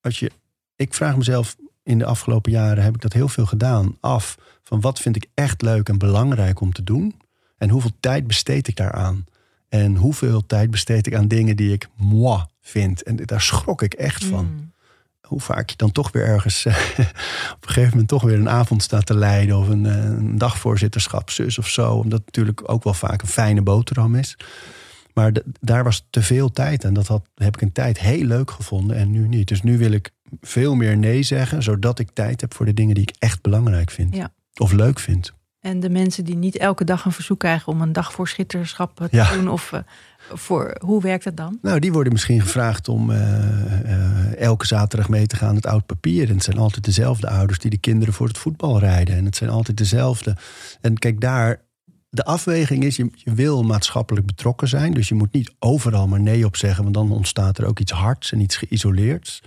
als 0.01 0.18
je, 0.18 0.31
ik 0.77 0.95
vraag 0.95 1.16
mezelf 1.16 1.57
in 1.85 1.99
de 1.99 2.05
afgelopen 2.05 2.53
jaren 2.53 2.85
heb 2.85 2.95
ik 2.95 3.01
dat 3.01 3.12
heel 3.12 3.28
veel 3.28 3.47
gedaan. 3.47 3.97
Af 4.01 4.39
van 4.62 4.80
wat 4.80 5.01
vind 5.01 5.16
ik 5.16 5.26
echt 5.35 5.62
leuk 5.62 5.89
en 5.89 5.99
belangrijk 5.99 6.61
om 6.61 6.72
te 6.72 6.82
doen. 6.82 7.14
En 7.57 7.68
hoeveel 7.68 7.93
tijd 8.01 8.26
besteed 8.26 8.68
ik 8.68 8.76
daaraan. 8.76 9.24
En 9.68 9.97
hoeveel 9.97 10.47
tijd 10.47 10.70
besteed 10.70 11.07
ik 11.07 11.14
aan 11.14 11.28
dingen 11.28 11.57
die 11.57 11.72
ik 11.72 11.89
moi 11.97 12.45
vind. 12.61 13.03
En 13.03 13.16
daar 13.16 13.41
schrok 13.41 13.82
ik 13.82 13.95
echt 13.95 14.24
van. 14.24 14.45
Mm. 14.45 14.72
Hoe 15.20 15.41
vaak 15.41 15.70
je 15.70 15.76
dan 15.76 15.93
toch 15.93 16.12
weer 16.12 16.24
ergens 16.24 16.66
op 17.57 17.61
een 17.61 17.68
gegeven 17.68 17.91
moment 17.91 18.09
toch 18.09 18.22
weer 18.22 18.39
een 18.39 18.49
avond 18.49 18.82
staat 18.82 19.07
te 19.07 19.14
leiden. 19.14 19.57
Of 19.57 19.68
een, 19.68 19.85
een 19.85 20.39
dagvoorzitterschap, 20.39 21.30
zus 21.30 21.59
of 21.59 21.68
zo. 21.68 21.93
Omdat 21.93 22.18
het 22.18 22.26
natuurlijk 22.26 22.70
ook 22.70 22.85
wel 22.85 22.95
vaak 22.95 23.22
een 23.22 23.28
fijne 23.28 23.62
boterham 23.62 24.14
is. 24.14 24.37
Maar 25.14 25.32
daar 25.61 25.85
was 25.85 26.07
te 26.11 26.22
veel 26.22 26.51
tijd. 26.51 26.85
En 26.85 26.95
dat 26.95 27.07
had, 27.07 27.28
heb 27.35 27.55
ik 27.55 27.62
een 27.62 27.72
tijd 27.72 28.01
heel 28.01 28.24
leuk 28.24 28.51
gevonden 28.51 28.97
en 28.97 29.11
nu 29.11 29.28
niet. 29.28 29.49
Dus 29.49 29.62
nu 29.62 29.78
wil 29.78 29.93
ik 29.93 30.11
veel 30.41 30.74
meer 30.74 30.97
nee 30.97 31.22
zeggen, 31.22 31.62
zodat 31.62 31.99
ik 31.99 32.11
tijd 32.12 32.41
heb 32.41 32.55
voor 32.55 32.66
de 32.66 32.74
dingen 32.74 32.95
die 32.95 33.03
ik 33.03 33.14
echt 33.18 33.43
belangrijk 33.43 33.91
vind. 33.91 34.14
Ja. 34.14 34.32
Of 34.55 34.72
leuk 34.72 34.99
vind. 34.99 35.32
En 35.64 35.80
de 35.80 35.91
mensen 35.91 36.24
die 36.24 36.37
niet 36.37 36.57
elke 36.57 36.85
dag 36.85 37.05
een 37.05 37.12
verzoek 37.12 37.39
krijgen 37.39 37.72
om 37.72 37.80
een 37.80 37.93
dagvoorschitterschap 37.93 38.97
te 38.97 39.09
ja. 39.11 39.32
doen, 39.32 39.49
of 39.49 39.72
uh, 39.72 39.80
voor, 40.32 40.76
hoe 40.85 41.03
werkt 41.03 41.24
dat 41.24 41.37
dan? 41.37 41.59
Nou, 41.62 41.78
die 41.78 41.93
worden 41.93 42.12
misschien 42.12 42.41
gevraagd 42.41 42.89
om 42.89 43.11
uh, 43.11 43.18
uh, 43.18 44.37
elke 44.37 44.66
zaterdag 44.66 45.09
mee 45.09 45.26
te 45.26 45.37
gaan 45.37 45.55
het 45.55 45.66
oud 45.66 45.87
papier. 45.87 46.28
En 46.28 46.35
het 46.35 46.45
zijn 46.45 46.59
altijd 46.59 46.85
dezelfde 46.85 47.28
ouders 47.28 47.59
die 47.59 47.70
de 47.70 47.78
kinderen 47.78 48.14
voor 48.14 48.26
het 48.26 48.39
voetbal 48.39 48.78
rijden. 48.78 49.16
En 49.16 49.24
het 49.24 49.37
zijn 49.37 49.51
altijd 49.51 49.76
dezelfde. 49.76 50.37
En 50.80 50.99
kijk, 50.99 51.20
daar, 51.20 51.61
de 52.09 52.24
afweging 52.24 52.85
is, 52.85 52.97
je, 52.97 53.11
je, 53.14 53.35
wil 53.35 53.62
maatschappelijk 53.62 54.26
betrokken 54.26 54.68
zijn. 54.68 54.95
Dus 54.95 55.09
je 55.09 55.14
moet 55.14 55.32
niet 55.32 55.55
overal 55.59 56.09
maar 56.09 56.20
nee 56.20 56.47
op 56.47 56.57
zeggen, 56.57 56.82
want 56.82 56.95
dan 56.95 57.12
ontstaat 57.12 57.59
er 57.59 57.66
ook 57.66 57.78
iets 57.78 57.93
hards 57.93 58.32
en 58.32 58.41
iets 58.41 58.57
geïsoleerds. 58.57 59.43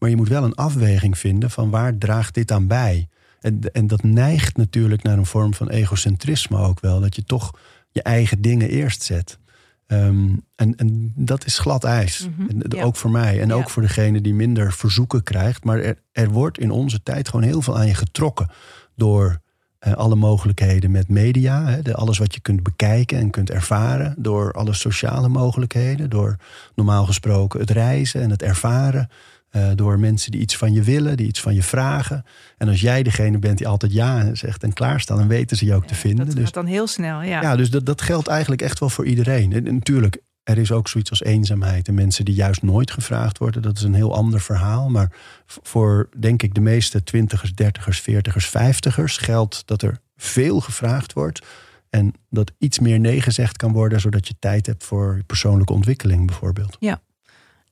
Maar 0.00 0.10
je 0.10 0.16
moet 0.16 0.28
wel 0.28 0.44
een 0.44 0.54
afweging 0.54 1.18
vinden 1.18 1.50
van 1.50 1.70
waar 1.70 1.98
draagt 1.98 2.34
dit 2.34 2.52
aan 2.52 2.66
bij. 2.66 3.08
En, 3.40 3.60
en 3.72 3.86
dat 3.86 4.02
neigt 4.02 4.56
natuurlijk 4.56 5.02
naar 5.02 5.18
een 5.18 5.26
vorm 5.26 5.54
van 5.54 5.68
egocentrisme 5.68 6.58
ook 6.58 6.80
wel. 6.80 7.00
Dat 7.00 7.16
je 7.16 7.24
toch 7.24 7.50
je 7.90 8.02
eigen 8.02 8.40
dingen 8.40 8.68
eerst 8.68 9.02
zet. 9.02 9.38
Um, 9.86 10.42
en, 10.56 10.76
en 10.76 11.12
dat 11.16 11.46
is 11.46 11.58
glad 11.58 11.84
ijs. 11.84 12.28
Mhm, 12.28 12.50
en, 12.50 12.62
ja. 12.68 12.82
Ook 12.82 12.96
voor 12.96 13.10
mij. 13.10 13.40
En 13.40 13.48
Ja. 13.48 13.54
ook 13.54 13.70
voor 13.70 13.82
degene 13.82 14.20
die 14.20 14.34
minder 14.34 14.72
verzoeken 14.72 15.22
krijgt. 15.22 15.64
Maar 15.64 15.78
er, 15.78 15.98
er 16.12 16.30
wordt 16.30 16.58
in 16.58 16.70
onze 16.70 17.02
tijd 17.02 17.28
gewoon 17.28 17.46
heel 17.46 17.62
veel 17.62 17.78
aan 17.78 17.86
je 17.86 17.94
getrokken. 17.94 18.50
Door 18.96 19.40
eh, 19.78 19.92
alle 19.92 20.14
mogelijkheden 20.14 20.90
met 20.90 21.08
media. 21.08 21.64
Hè, 21.66 21.82
de, 21.82 21.94
alles 21.94 22.18
wat 22.18 22.34
je 22.34 22.40
kunt 22.40 22.62
bekijken 22.62 23.18
en 23.18 23.30
kunt 23.30 23.50
ervaren. 23.50 24.14
Door 24.18 24.52
alle 24.52 24.74
sociale 24.74 25.28
mogelijkheden. 25.28 26.10
Door 26.10 26.36
normaal 26.74 27.06
gesproken 27.06 27.60
het 27.60 27.70
reizen 27.70 28.22
en 28.22 28.30
het 28.30 28.42
ervaren. 28.42 29.08
Eh, 29.50 29.70
door 29.74 29.98
mensen 29.98 30.30
die 30.30 30.40
iets 30.40 30.56
van 30.56 30.72
je 30.72 30.82
willen, 30.82 31.16
die 31.16 31.26
iets 31.26 31.40
van 31.40 31.54
je 31.54 31.62
vragen. 31.62 32.24
En 32.56 32.68
als 32.68 32.80
jij 32.80 33.02
degene 33.02 33.38
bent 33.38 33.58
die 33.58 33.68
altijd 33.68 33.92
ja 33.92 34.34
zegt 34.34 34.62
en 34.62 34.72
klaarstaan, 34.72 35.18
dan 35.18 35.28
weten 35.28 35.56
ze 35.56 35.64
je 35.64 35.74
ook 35.74 35.86
te 35.86 35.94
vinden. 35.94 36.26
Dat 36.26 36.34
Dus 36.34 36.44
gaat 36.44 36.54
dan 36.54 36.66
heel 36.66 36.86
snel, 36.86 37.22
ja. 37.22 37.42
ja, 37.42 37.56
dus 37.56 37.70
dat, 37.70 37.86
dat 37.86 38.02
geldt 38.02 38.28
eigenlijk 38.28 38.62
echt 38.62 38.78
wel 38.78 38.88
voor 38.88 39.06
iedereen. 39.06 39.52
En, 39.52 39.66
en 39.66 39.74
natuurlijk, 39.74 40.18
er 40.42 40.58
is 40.58 40.72
ook 40.72 40.88
zoiets 40.88 41.10
als 41.10 41.22
eenzaamheid. 41.22 41.88
En 41.88 41.94
mensen 41.94 42.24
die 42.24 42.34
juist 42.34 42.62
nooit 42.62 42.90
gevraagd 42.90 43.38
worden, 43.38 43.62
dat 43.62 43.76
is 43.76 43.82
een 43.82 43.94
heel 43.94 44.14
ander 44.14 44.40
verhaal. 44.40 44.88
Maar 44.88 45.12
voor, 45.46 46.08
denk 46.18 46.42
ik, 46.42 46.54
de 46.54 46.60
meeste 46.60 47.02
twintigers, 47.02 47.54
dertigers, 47.54 48.00
veertigers, 48.00 48.48
vijftigers 48.48 49.16
geldt 49.16 49.62
dat 49.66 49.82
er 49.82 49.98
veel 50.16 50.60
gevraagd 50.60 51.12
wordt. 51.12 51.46
En 51.88 52.12
dat 52.28 52.52
iets 52.58 52.78
meer 52.78 53.00
nee 53.00 53.20
gezegd 53.20 53.56
kan 53.56 53.72
worden, 53.72 54.00
zodat 54.00 54.28
je 54.28 54.34
tijd 54.38 54.66
hebt 54.66 54.84
voor 54.84 55.22
persoonlijke 55.26 55.72
ontwikkeling 55.72 56.26
bijvoorbeeld. 56.26 56.76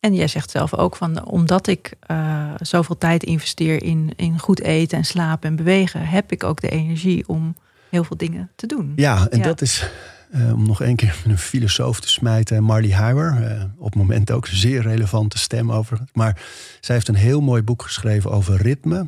En 0.01 0.15
jij 0.15 0.29
zegt 0.29 0.51
zelf 0.51 0.75
ook 0.75 0.97
van, 0.97 1.25
omdat 1.27 1.67
ik 1.67 1.93
eh, 2.01 2.51
zoveel 2.61 2.99
tijd 2.99 3.23
investeer 3.23 3.83
in, 3.83 4.13
in 4.17 4.39
goed 4.39 4.61
eten 4.61 4.99
en 4.99 5.05
slapen 5.05 5.49
en 5.49 5.57
bewegen, 5.57 6.07
heb 6.09 6.33
ik 6.33 6.45
ook 6.45 6.61
de 6.61 6.69
energie 6.69 7.29
om 7.29 7.55
heel 7.91 8.05
veel 8.05 8.17
dingen 8.17 8.51
te 8.57 8.67
doen. 8.67 8.93
Ja, 8.97 9.27
en 9.31 9.39
Ja. 9.39 9.45
dat 9.45 9.61
is, 9.61 9.89
eh, 10.31 10.53
om 10.53 10.67
nog 10.67 10.83
één 10.83 10.97
keer 10.97 11.17
een 11.27 11.39
filosoof 11.39 12.01
te 12.01 12.09
smijten, 12.09 12.63
Marley 12.63 12.91
Heimer. 12.91 13.43
eh, 13.51 13.63
op 13.79 13.85
het 13.85 13.95
moment 13.95 14.31
ook 14.31 14.47
een 14.47 14.57
zeer 14.57 14.83
relevante 14.83 15.39
stem 15.39 15.73
overigens. 15.73 16.11
Maar 16.13 16.41
zij 16.81 16.95
heeft 16.95 17.09
een 17.09 17.15
heel 17.15 17.41
mooi 17.41 17.63
boek 17.63 17.83
geschreven 17.83 18.31
over 18.31 18.57
ritme. 18.63 19.07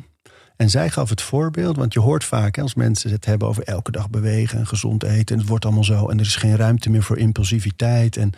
En 0.55 0.69
zij 0.69 0.89
gaf 0.89 1.09
het 1.09 1.21
voorbeeld, 1.21 1.77
want 1.77 1.93
je 1.93 1.99
hoort 1.99 2.23
vaak 2.23 2.55
hè, 2.55 2.61
als 2.61 2.75
mensen 2.75 3.11
het 3.11 3.25
hebben 3.25 3.47
over 3.47 3.63
elke 3.63 3.91
dag 3.91 4.09
bewegen 4.09 4.59
en 4.59 4.67
gezond 4.67 5.03
eten. 5.03 5.35
En 5.35 5.41
het 5.41 5.49
wordt 5.49 5.65
allemaal 5.65 5.83
zo. 5.83 6.07
En 6.09 6.19
er 6.19 6.25
is 6.25 6.35
geen 6.35 6.55
ruimte 6.55 6.89
meer 6.89 7.03
voor 7.03 7.17
impulsiviteit. 7.17 8.17
En, 8.17 8.31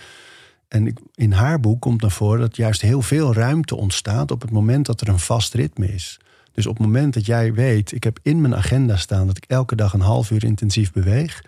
en 0.73 0.87
ik- 0.87 0.99
in 1.15 1.31
haar 1.31 1.59
boek 1.59 1.81
komt 1.81 2.01
naar 2.01 2.11
voren 2.11 2.39
dat 2.39 2.55
juist 2.55 2.81
heel 2.81 3.01
veel 3.01 3.33
ruimte 3.33 3.75
ontstaat 3.75 4.31
op 4.31 4.41
het 4.41 4.51
moment 4.51 4.85
dat 4.85 5.01
er 5.01 5.07
een 5.07 5.19
vast 5.19 5.53
ritme 5.53 5.93
is. 5.93 6.19
Dus 6.51 6.67
op 6.67 6.77
het 6.77 6.85
moment 6.85 7.13
dat 7.13 7.25
jij 7.25 7.53
weet, 7.53 7.91
ik 7.91 8.03
heb 8.03 8.19
in 8.21 8.41
mijn 8.41 8.55
agenda 8.55 8.95
staan 8.95 9.27
dat 9.27 9.37
ik 9.37 9.45
elke 9.47 9.75
dag 9.75 9.93
een 9.93 9.99
half 10.01 10.31
uur 10.31 10.43
intensief 10.43 10.91
beweeg. 10.91 11.43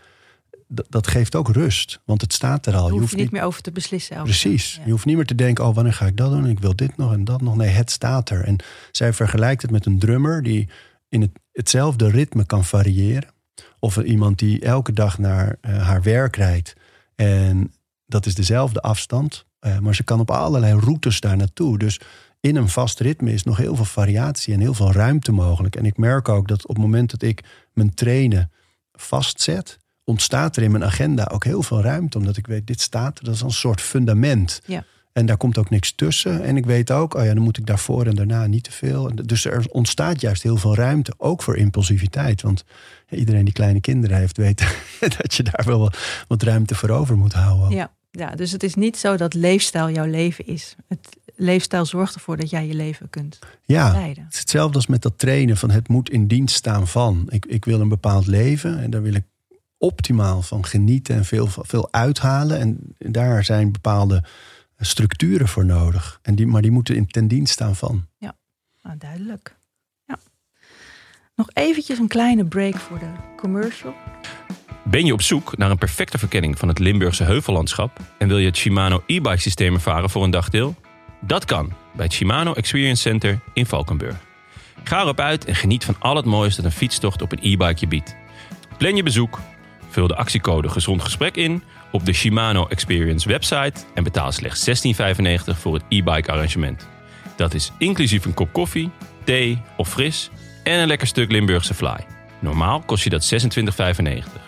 Dat, 0.67 1.07
geeft 1.07 1.35
ook 1.35 1.49
rust, 1.49 1.99
want 2.05 2.21
het 2.21 2.33
staat 2.33 2.65
er 2.65 2.75
al. 2.75 2.85
Je 2.85 2.91
hoef 2.91 2.99
hoeft 2.99 3.11
je 3.11 3.17
niet 3.17 3.31
meer 3.31 3.43
over 3.43 3.61
te 3.61 3.71
beslissen. 3.71 4.23
Precies. 4.23 4.81
Je 4.85 4.91
hoeft 4.91 5.05
niet 5.05 5.15
meer 5.15 5.25
te 5.25 5.35
denken, 5.35 5.65
oh, 5.65 5.75
wanneer 5.75 5.93
ga 5.93 6.05
ik 6.05 6.17
dat 6.17 6.31
doen? 6.31 6.47
Ik 6.47 6.59
wil 6.59 6.75
dit 6.75 6.97
nog 6.97 7.13
en 7.13 7.23
dat 7.23 7.41
nog. 7.41 7.55
Nee, 7.55 7.69
het 7.69 7.91
staat 7.91 8.29
er. 8.29 8.43
En 8.43 8.55
zij 8.91 9.13
vergelijkt 9.13 9.61
het 9.61 9.71
met 9.71 9.85
een 9.85 9.99
drummer 9.99 10.43
die 10.43 10.69
in 11.09 11.21
het, 11.21 11.31
hetzelfde 11.51 12.09
ritme 12.09 12.45
kan 12.45 12.63
variëren. 12.65 13.29
Of 13.79 13.97
iemand 13.97 14.39
die 14.39 14.59
elke 14.59 14.93
dag 14.93 15.17
naar 15.17 15.57
eh, 15.61 15.87
haar 15.87 16.01
werk 16.01 16.35
rijdt. 16.35 16.75
En 17.15 17.71
dat 18.05 18.25
is 18.25 18.35
dezelfde 18.35 18.81
afstand. 18.81 19.45
eh, 19.59 19.79
maar 19.79 19.95
ze 19.95 20.03
kan 20.03 20.19
op 20.19 20.31
allerlei 20.31 20.79
routes 20.79 21.19
daar 21.19 21.37
naartoe. 21.37 21.77
Dus 21.77 21.99
in 22.39 22.55
een 22.55 22.69
vast 22.69 22.99
ritme 22.99 23.33
is 23.33 23.43
nog 23.43 23.57
heel 23.57 23.75
veel 23.75 23.85
variatie 23.85 24.53
en 24.53 24.59
heel 24.59 24.73
veel 24.73 24.91
ruimte 24.91 25.31
mogelijk. 25.31 25.75
En 25.75 25.85
ik 25.85 25.97
merk 25.97 26.29
ook 26.29 26.47
dat 26.47 26.67
op 26.67 26.75
het 26.75 26.83
moment 26.83 27.11
dat 27.11 27.21
ik 27.21 27.43
mijn 27.73 27.93
trainen 27.93 28.51
vastzet, 28.91 29.77
ontstaat 30.03 30.55
er 30.55 30.63
in 30.63 30.71
mijn 30.71 30.83
agenda 30.83 31.29
ook 31.33 31.43
heel 31.43 31.63
veel 31.63 31.81
ruimte. 31.81 32.17
Omdat 32.17 32.37
ik 32.37 32.47
weet, 32.47 32.67
dit 32.67 32.81
staat 32.81 33.23
dat 33.25 33.33
is 33.33 33.41
een 33.41 33.51
soort 33.51 33.81
fundament. 33.81 34.61
Ja. 34.65 34.83
En 35.13 35.25
daar 35.25 35.37
komt 35.37 35.57
ook 35.57 35.69
niks 35.69 35.91
tussen. 35.91 36.43
En 36.43 36.57
ik 36.57 36.65
weet 36.65 36.91
ook, 36.91 37.13
oh 37.13 37.25
ja, 37.25 37.33
dan 37.33 37.43
moet 37.43 37.57
ik 37.57 37.65
daarvoor 37.65 38.05
en 38.05 38.15
daarna 38.15 38.45
niet 38.45 38.63
te 38.63 38.71
veel. 38.71 39.11
Dus 39.25 39.45
er 39.45 39.65
ontstaat 39.69 40.21
juist 40.21 40.43
heel 40.43 40.57
veel 40.57 40.75
ruimte, 40.75 41.13
ook 41.17 41.41
voor 41.41 41.57
impulsiviteit. 41.57 42.41
Want 42.41 42.63
iedereen 43.09 43.45
die 43.45 43.53
kleine 43.53 43.79
kinderen 43.79 44.17
heeft, 44.17 44.37
weet 44.37 44.59
dat 45.17 45.33
je 45.33 45.43
daar 45.43 45.63
wel 45.65 45.91
wat 46.27 46.43
ruimte 46.43 46.75
voor 46.75 46.89
over 46.89 47.17
moet 47.17 47.33
houden. 47.33 47.77
Ja. 47.77 47.94
Ja, 48.17 48.35
dus 48.35 48.51
het 48.51 48.63
is 48.63 48.75
niet 48.75 48.97
zo 48.97 49.17
dat 49.17 49.33
leefstijl 49.33 49.89
jouw 49.89 50.05
leven 50.05 50.47
is. 50.47 50.75
Het 50.87 51.17
leefstijl 51.35 51.85
zorgt 51.85 52.15
ervoor 52.15 52.37
dat 52.37 52.49
jij 52.49 52.67
je 52.67 52.73
leven 52.73 53.09
kunt 53.09 53.39
Ja, 53.65 53.91
leiden. 53.91 54.23
het 54.23 54.33
is 54.33 54.39
hetzelfde 54.39 54.75
als 54.75 54.87
met 54.87 55.01
dat 55.01 55.17
trainen 55.17 55.57
van 55.57 55.71
het 55.71 55.87
moet 55.87 56.09
in 56.09 56.27
dienst 56.27 56.55
staan 56.55 56.87
van. 56.87 57.25
Ik, 57.29 57.45
ik 57.45 57.65
wil 57.65 57.79
een 57.81 57.89
bepaald 57.89 58.27
leven 58.27 58.79
en 58.79 58.89
daar 58.89 59.01
wil 59.01 59.13
ik 59.13 59.23
optimaal 59.77 60.41
van 60.41 60.65
genieten 60.65 61.15
en 61.15 61.25
veel, 61.25 61.47
veel 61.49 61.87
uithalen. 61.91 62.59
En 62.59 62.77
daar 62.97 63.43
zijn 63.43 63.71
bepaalde 63.71 64.23
structuren 64.77 65.47
voor 65.47 65.65
nodig. 65.65 66.19
En 66.21 66.35
die, 66.35 66.47
maar 66.47 66.61
die 66.61 66.71
moeten 66.71 66.95
in 66.95 67.07
ten 67.07 67.27
dienst 67.27 67.53
staan 67.53 67.75
van. 67.75 68.07
Nou, 68.81 68.97
duidelijk. 68.97 69.55
Ja. 70.05 70.17
Nog 71.35 71.49
eventjes 71.53 71.97
een 71.97 72.07
kleine 72.07 72.45
break 72.45 72.75
voor 72.75 72.99
de 72.99 73.11
commercial. 73.37 73.93
Ben 74.87 75.05
je 75.05 75.13
op 75.13 75.21
zoek 75.21 75.57
naar 75.57 75.71
een 75.71 75.77
perfecte 75.77 76.17
verkenning 76.17 76.57
van 76.59 76.67
het 76.67 76.79
Limburgse 76.79 77.23
heuvellandschap 77.23 77.99
en 78.17 78.27
wil 78.27 78.37
je 78.37 78.45
het 78.45 78.57
Shimano 78.57 79.03
e-bike 79.05 79.37
systeem 79.37 79.73
ervaren 79.73 80.09
voor 80.09 80.23
een 80.23 80.31
dagdeel? 80.31 80.75
Dat 81.19 81.45
kan 81.45 81.73
bij 81.93 82.05
het 82.05 82.13
Shimano 82.13 82.53
Experience 82.53 83.01
Center 83.01 83.39
in 83.53 83.65
Valkenburg. 83.65 84.15
Ga 84.83 85.01
erop 85.01 85.19
uit 85.19 85.45
en 85.45 85.55
geniet 85.55 85.85
van 85.85 85.95
al 85.99 86.15
het 86.15 86.25
moois 86.25 86.55
dat 86.55 86.65
een 86.65 86.71
fietstocht 86.71 87.21
op 87.21 87.31
een 87.31 87.39
e-bike 87.41 87.75
je 87.79 87.87
biedt. 87.87 88.15
Plan 88.77 88.95
je 88.95 89.03
bezoek, 89.03 89.39
vul 89.89 90.07
de 90.07 90.15
actiecode 90.15 90.69
Gezond 90.69 91.01
Gesprek 91.01 91.35
in 91.35 91.63
op 91.91 92.05
de 92.05 92.13
Shimano 92.13 92.67
Experience 92.67 93.27
website 93.27 93.81
en 93.93 94.03
betaal 94.03 94.31
slechts 94.31 94.69
16,95 94.69 95.59
voor 95.59 95.73
het 95.73 95.83
e-bike 95.89 96.31
arrangement. 96.31 96.87
Dat 97.35 97.53
is 97.53 97.71
inclusief 97.77 98.25
een 98.25 98.33
kop 98.33 98.53
koffie, 98.53 98.89
thee 99.23 99.61
of 99.77 99.89
fris 99.89 100.29
en 100.63 100.79
een 100.79 100.87
lekker 100.87 101.07
stuk 101.07 101.31
Limburgse 101.31 101.73
fly. 101.73 102.05
Normaal 102.39 102.81
kost 102.81 103.03
je 103.03 103.09
dat 103.09 103.33
26,95. 104.37 104.44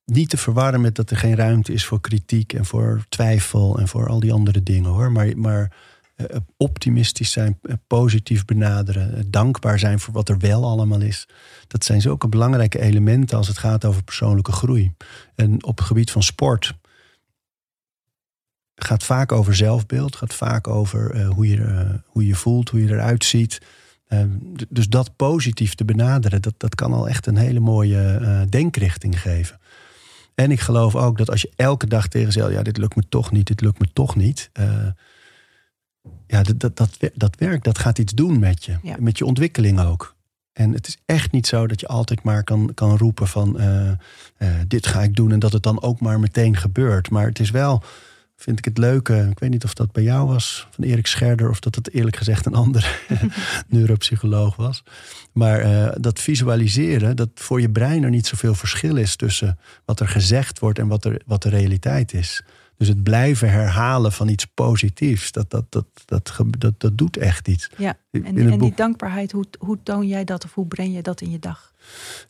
niet 0.04 0.28
te 0.28 0.36
verwarren 0.36 0.80
met 0.80 0.94
dat 0.94 1.10
er 1.10 1.16
geen 1.16 1.36
ruimte 1.36 1.72
is 1.72 1.84
voor 1.84 2.00
kritiek 2.00 2.52
en 2.52 2.64
voor 2.64 3.04
twijfel 3.08 3.78
en 3.78 3.88
voor 3.88 4.08
al 4.08 4.20
die 4.20 4.32
andere 4.32 4.62
dingen 4.62 4.90
hoor. 4.90 5.12
Maar, 5.12 5.38
maar 5.38 5.72
uh, 6.16 6.26
optimistisch 6.56 7.30
zijn, 7.30 7.58
uh, 7.62 7.74
positief 7.86 8.44
benaderen, 8.44 9.30
dankbaar 9.30 9.78
zijn 9.78 10.00
voor 10.00 10.14
wat 10.14 10.28
er 10.28 10.38
wel 10.38 10.64
allemaal 10.64 11.00
is. 11.00 11.28
Dat 11.68 11.84
zijn 11.84 12.00
zulke 12.00 12.28
belangrijke 12.28 12.80
elementen 12.80 13.36
als 13.36 13.48
het 13.48 13.58
gaat 13.58 13.84
over 13.84 14.02
persoonlijke 14.02 14.52
groei. 14.52 14.92
En 15.34 15.64
op 15.64 15.78
het 15.78 15.86
gebied 15.86 16.10
van 16.10 16.22
sport 16.22 16.74
gaat 18.74 19.04
vaak 19.04 19.32
over 19.32 19.54
zelfbeeld, 19.56 20.16
gaat 20.16 20.34
vaak 20.34 20.68
over 20.68 21.26
hoe, 21.26 21.48
je, 21.48 22.00
hoe 22.06 22.26
je 22.26 22.34
voelt, 22.34 22.68
hoe 22.68 22.80
je 22.80 22.92
eruit 22.92 23.24
ziet. 23.24 23.60
dus 24.68 24.88
dat 24.88 25.16
positief 25.16 25.74
te 25.74 25.84
benaderen, 25.84 26.42
dat, 26.42 26.54
dat 26.56 26.74
kan 26.74 26.92
al 26.92 27.08
echt 27.08 27.26
een 27.26 27.36
hele 27.36 27.60
mooie 27.60 28.46
denkrichting 28.48 29.20
geven. 29.20 29.60
En 30.34 30.50
ik 30.50 30.60
geloof 30.60 30.94
ook 30.94 31.18
dat 31.18 31.30
als 31.30 31.42
je 31.42 31.52
elke 31.56 31.86
dag 31.86 32.08
tegen 32.08 32.26
jezelf, 32.26 32.52
ja, 32.52 32.62
dit 32.62 32.76
lukt 32.76 32.96
me 32.96 33.02
toch 33.08 33.30
niet, 33.30 33.46
dit 33.46 33.60
lukt 33.60 33.78
me 33.78 33.86
toch 33.92 34.16
niet. 34.16 34.50
Ja, 36.26 36.42
dat, 36.42 36.60
dat, 36.60 36.76
dat, 36.76 36.98
dat 37.14 37.36
werkt, 37.38 37.64
dat 37.64 37.78
gaat 37.78 37.98
iets 37.98 38.12
doen 38.12 38.38
met 38.38 38.64
je. 38.64 38.78
Ja. 38.82 38.96
Met 38.98 39.18
je 39.18 39.24
ontwikkeling 39.24 39.80
ook. 39.80 40.15
En 40.56 40.72
het 40.72 40.86
is 40.86 40.96
echt 41.06 41.32
niet 41.32 41.46
zo 41.46 41.66
dat 41.66 41.80
je 41.80 41.86
altijd 41.86 42.22
maar 42.22 42.44
kan, 42.44 42.70
kan 42.74 42.96
roepen 42.96 43.28
van 43.28 43.56
uh, 43.60 43.90
uh, 44.38 44.48
dit 44.66 44.86
ga 44.86 45.02
ik 45.02 45.16
doen 45.16 45.32
en 45.32 45.38
dat 45.38 45.52
het 45.52 45.62
dan 45.62 45.82
ook 45.82 46.00
maar 46.00 46.20
meteen 46.20 46.56
gebeurt. 46.56 47.10
Maar 47.10 47.26
het 47.26 47.38
is 47.38 47.50
wel, 47.50 47.82
vind 48.36 48.58
ik 48.58 48.64
het 48.64 48.78
leuke, 48.78 49.28
ik 49.30 49.38
weet 49.38 49.50
niet 49.50 49.64
of 49.64 49.74
dat 49.74 49.92
bij 49.92 50.02
jou 50.02 50.26
was, 50.26 50.68
van 50.70 50.84
Erik 50.84 51.06
Scherder, 51.06 51.50
of 51.50 51.60
dat 51.60 51.74
het 51.74 51.92
eerlijk 51.92 52.16
gezegd 52.16 52.46
een 52.46 52.54
andere 52.54 52.86
neuropsycholoog 53.68 54.56
was. 54.56 54.82
Maar 55.32 55.64
uh, 55.64 55.88
dat 56.00 56.20
visualiseren, 56.20 57.16
dat 57.16 57.30
voor 57.34 57.60
je 57.60 57.70
brein 57.70 58.02
er 58.02 58.10
niet 58.10 58.26
zoveel 58.26 58.54
verschil 58.54 58.96
is 58.96 59.16
tussen 59.16 59.58
wat 59.84 60.00
er 60.00 60.08
gezegd 60.08 60.58
wordt 60.58 60.78
en 60.78 60.88
wat, 60.88 61.04
er, 61.04 61.20
wat 61.26 61.42
de 61.42 61.48
realiteit 61.48 62.12
is. 62.12 62.42
Dus 62.76 62.88
het 62.88 63.02
blijven 63.02 63.50
herhalen 63.50 64.12
van 64.12 64.28
iets 64.28 64.44
positiefs, 64.44 65.32
dat, 65.32 65.50
dat, 65.50 65.64
dat, 65.68 65.86
dat, 66.04 66.36
dat, 66.58 66.80
dat 66.80 66.98
doet 66.98 67.16
echt 67.16 67.48
iets. 67.48 67.70
Ja, 67.76 67.96
en, 68.10 68.24
en 68.24 68.58
die 68.58 68.74
dankbaarheid, 68.74 69.32
hoe, 69.32 69.44
hoe 69.58 69.78
toon 69.82 70.06
jij 70.06 70.24
dat 70.24 70.44
of 70.44 70.54
hoe 70.54 70.66
breng 70.66 70.94
je 70.94 71.02
dat 71.02 71.20
in 71.20 71.30
je 71.30 71.38
dag? 71.38 71.74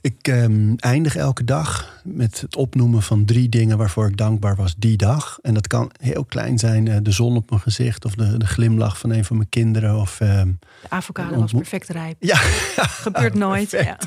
Ik 0.01 0.29
um, 0.29 0.75
eindig 0.77 1.17
elke 1.17 1.45
dag 1.45 2.01
met 2.05 2.41
het 2.41 2.57
opnoemen 2.57 3.03
van 3.03 3.25
drie 3.25 3.49
dingen 3.49 3.79
waarvoor 3.79 4.09
ik 4.09 4.17
dankbaar 4.17 4.57
was 4.57 4.75
die 4.79 4.97
dag. 4.97 5.39
En 5.43 5.55
dat 5.55 5.67
kan 5.67 5.91
heel 6.01 6.25
klein 6.25 6.59
zijn, 6.59 6.87
uh, 6.87 6.97
de 7.03 7.11
zon 7.11 7.37
op 7.37 7.51
mijn 7.51 7.63
gezicht 7.63 8.05
of 8.05 8.15
de, 8.15 8.37
de 8.37 8.47
glimlach 8.47 8.99
van 8.99 9.11
een 9.11 9.25
van 9.25 9.37
mijn 9.37 9.49
kinderen. 9.49 10.01
Of, 10.01 10.21
uh, 10.21 10.43
de 10.43 10.57
avocado 10.89 11.41
was 11.41 11.53
perfect 11.53 11.89
rijp. 11.89 12.17
Ja, 12.21 12.37
gebeurt 13.07 13.35
nooit. 13.47 13.71
Ja. 13.71 13.99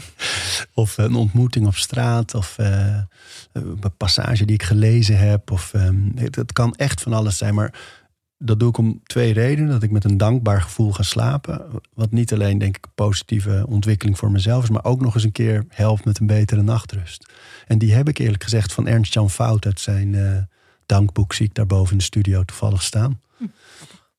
Of 0.73 0.97
een 0.97 1.15
ontmoeting 1.15 1.67
op 1.67 1.75
straat 1.75 2.35
of 2.35 2.55
uh, 2.59 2.97
een 3.53 3.79
passage 3.97 4.45
die 4.45 4.55
ik 4.55 4.63
gelezen 4.63 5.17
heb. 5.17 5.51
Of, 5.51 5.73
um, 5.73 6.11
het, 6.15 6.35
het 6.35 6.53
kan 6.53 6.73
echt 6.75 7.01
van 7.01 7.13
alles 7.13 7.37
zijn, 7.37 7.53
maar 7.53 7.73
dat 8.41 8.59
doe 8.59 8.69
ik 8.69 8.77
om 8.77 9.01
twee 9.03 9.33
redenen. 9.33 9.71
Dat 9.71 9.83
ik 9.83 9.91
met 9.91 10.03
een 10.03 10.17
dankbaar 10.17 10.61
gevoel 10.61 10.91
ga 10.91 11.03
slapen. 11.03 11.65
Wat 11.93 12.11
niet 12.11 12.33
alleen, 12.33 12.57
denk 12.57 12.77
ik, 12.77 12.85
een 12.85 12.91
positieve 12.95 13.65
ontwikkeling 13.67 14.17
voor 14.17 14.31
mezelf 14.31 14.63
is, 14.63 14.69
maar 14.69 14.85
ook 14.85 15.01
nog 15.01 15.13
eens 15.15 15.23
een 15.23 15.31
keer 15.31 15.65
helpt 15.69 16.05
met 16.05 16.19
een 16.19 16.27
betere 16.27 16.61
nachtrust. 16.61 17.29
En 17.67 17.77
die 17.77 17.93
heb 17.93 18.07
ik 18.07 18.17
eerlijk 18.17 18.43
gezegd 18.43 18.73
van 18.73 18.87
Ernst-Jan 18.87 19.29
Fout 19.29 19.65
uit 19.65 19.79
zijn 19.79 20.13
uh, 20.13 20.37
dankboek, 20.85 21.33
zie 21.33 21.45
ik 21.45 21.53
daarboven 21.53 21.91
in 21.91 21.97
de 21.97 22.03
studio 22.03 22.43
toevallig 22.43 22.83
staan. 22.83 23.21
Hm. 23.37 23.45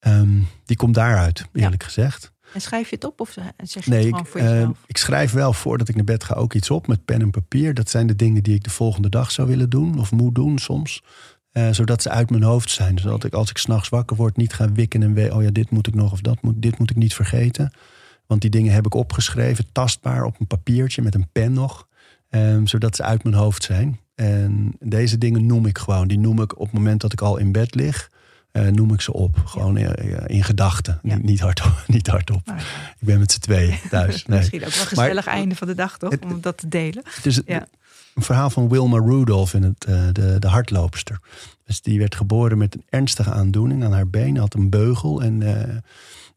Um, 0.01 0.47
die 0.65 0.77
komt 0.77 0.95
daaruit, 0.95 1.45
eerlijk 1.53 1.83
ja. 1.83 1.89
gezegd. 1.89 2.33
En 2.55 2.61
schrijf 2.61 2.89
je 2.89 2.95
het 2.95 3.05
op 3.05 3.21
of 3.21 3.37
zeg 3.63 3.85
je 3.85 3.91
nee, 3.91 3.99
het 3.99 4.09
gewoon 4.09 4.21
ik, 4.21 4.27
voor 4.27 4.41
jezelf? 4.41 4.69
Uh, 4.69 4.75
ik 4.87 4.97
schrijf 4.97 5.33
wel 5.33 5.53
voordat 5.53 5.89
ik 5.89 5.95
naar 5.95 6.05
bed 6.05 6.25
ga 6.25 6.35
ook 6.35 6.55
iets 6.55 6.71
op 6.71 6.87
met 6.87 7.05
pen 7.05 7.21
en 7.21 7.31
papier. 7.31 7.75
Dat 7.75 7.91
zijn 7.91 8.07
de 8.07 8.17
dingen 8.17 8.43
die 8.43 8.55
ik 8.55 8.65
de 8.65 8.71
volgende 8.71 9.09
dag 9.09 9.31
zou 9.31 9.49
willen 9.49 9.71
doen 9.71 9.99
of 9.99 10.13
moet 10.13 10.35
doen 10.35 10.59
soms. 10.59 11.03
Uh, 11.53 11.69
zodat 11.71 12.03
ze 12.03 12.11
uit 12.11 12.31
mijn 12.31 12.43
hoofd 12.43 12.71
zijn. 12.71 12.99
Zodat 12.99 13.25
ik 13.25 13.33
als 13.33 13.51
ik 13.51 13.59
s'nachts 13.59 13.89
wakker 13.89 14.17
word 14.17 14.37
niet 14.37 14.53
ga 14.53 14.73
wikken 14.73 15.03
en 15.03 15.15
weet... 15.15 15.31
oh 15.31 15.43
ja, 15.43 15.51
dit 15.51 15.71
moet 15.71 15.87
ik 15.87 15.95
nog 15.95 16.13
of 16.13 16.21
dat 16.21 16.43
moet, 16.43 16.63
dit 16.63 16.79
moet 16.79 16.91
ik 16.91 16.97
niet 16.97 17.15
vergeten. 17.15 17.73
Want 18.27 18.41
die 18.41 18.51
dingen 18.51 18.73
heb 18.73 18.87
ik 18.87 18.95
opgeschreven, 18.95 19.73
tastbaar 19.73 20.25
op 20.25 20.41
een 20.41 20.47
papiertje 20.47 21.03
met 21.03 21.15
een 21.15 21.29
pen 21.33 21.53
nog. 21.53 21.89
Um, 22.31 22.67
zodat 22.67 22.97
ze 22.97 23.03
uit 23.03 23.23
mijn 23.23 23.35
hoofd 23.35 23.63
zijn. 23.63 24.01
En 24.15 24.77
deze 24.81 25.19
dingen 25.19 25.47
noem 25.47 25.67
ik 25.67 25.79
gewoon. 25.79 26.09
Die 26.09 26.19
noem 26.19 26.43
ik 26.43 26.53
op 26.59 26.67
het 26.67 26.73
moment 26.73 27.01
dat 27.01 27.13
ik 27.13 27.21
al 27.21 27.37
in 27.37 27.53
bed 27.53 27.75
lig... 27.75 28.11
Uh, 28.53 28.69
noem 28.69 28.93
ik 28.93 29.01
ze 29.01 29.13
op. 29.13 29.43
Gewoon 29.45 29.77
ja. 29.77 29.97
in, 29.97 30.27
in 30.27 30.45
gedachten. 30.45 31.01
Ja. 31.03 31.15
Niet, 31.15 31.25
niet, 31.25 31.41
hardop. 31.41 31.85
Niet 31.87 32.07
hardop. 32.07 32.53
Ik 32.99 33.07
ben 33.07 33.19
met 33.19 33.33
z'n 33.33 33.39
tweeën 33.39 33.79
thuis. 33.91 34.25
Nee. 34.27 34.39
Misschien 34.39 34.65
ook 34.65 34.73
wel 34.73 34.81
een 34.81 34.87
gezellig 34.87 35.25
maar, 35.25 35.35
einde 35.35 35.55
van 35.55 35.67
de 35.67 35.75
dag, 35.75 35.99
toch? 35.99 36.11
Het, 36.11 36.25
om 36.25 36.41
dat 36.41 36.59
te 36.59 36.69
delen. 36.69 37.03
Dus 37.23 37.41
ja 37.47 37.67
een 38.21 38.27
verhaal 38.27 38.51
van 38.51 38.69
Wilma 38.69 38.99
Rudolph, 38.99 39.55
in 39.55 39.63
het, 39.63 39.87
uh, 39.89 40.03
de, 40.13 40.37
de 40.39 40.49
hardloopster. 40.49 41.21
Dus 41.65 41.81
die 41.81 41.99
werd 41.99 42.15
geboren 42.15 42.59
met 42.59 42.75
een 42.75 42.85
ernstige 42.89 43.31
aandoening 43.31 43.85
aan 43.85 43.93
haar 43.93 44.09
been, 44.09 44.37
had 44.37 44.55
een 44.55 44.71
beugel. 44.71 45.23
En, 45.23 45.41
uh, 45.41 45.63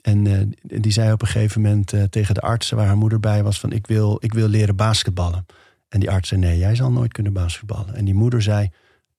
en 0.01 0.25
uh, 0.25 0.41
die 0.61 0.91
zei 0.91 1.11
op 1.11 1.21
een 1.21 1.27
gegeven 1.27 1.61
moment 1.61 1.93
tegen 2.09 2.33
de 2.33 2.41
artsen 2.41 2.77
waar 2.77 2.85
haar 2.85 2.97
moeder 2.97 3.19
bij 3.19 3.43
was: 3.43 3.59
van 3.59 3.71
ik 3.71 3.87
wil, 3.87 4.17
ik 4.19 4.33
wil 4.33 4.47
leren 4.47 4.75
basketballen. 4.75 5.45
En 5.89 5.99
die 5.99 6.11
arts 6.11 6.29
zei: 6.29 6.41
Nee, 6.41 6.57
jij 6.57 6.75
zal 6.75 6.91
nooit 6.91 7.11
kunnen 7.11 7.33
basketballen. 7.33 7.95
En 7.95 8.05
die 8.05 8.13
moeder 8.13 8.41
zei: 8.41 8.69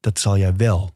Dat 0.01 0.19
zal 0.19 0.39
jij 0.39 0.57
wel. 0.57 0.95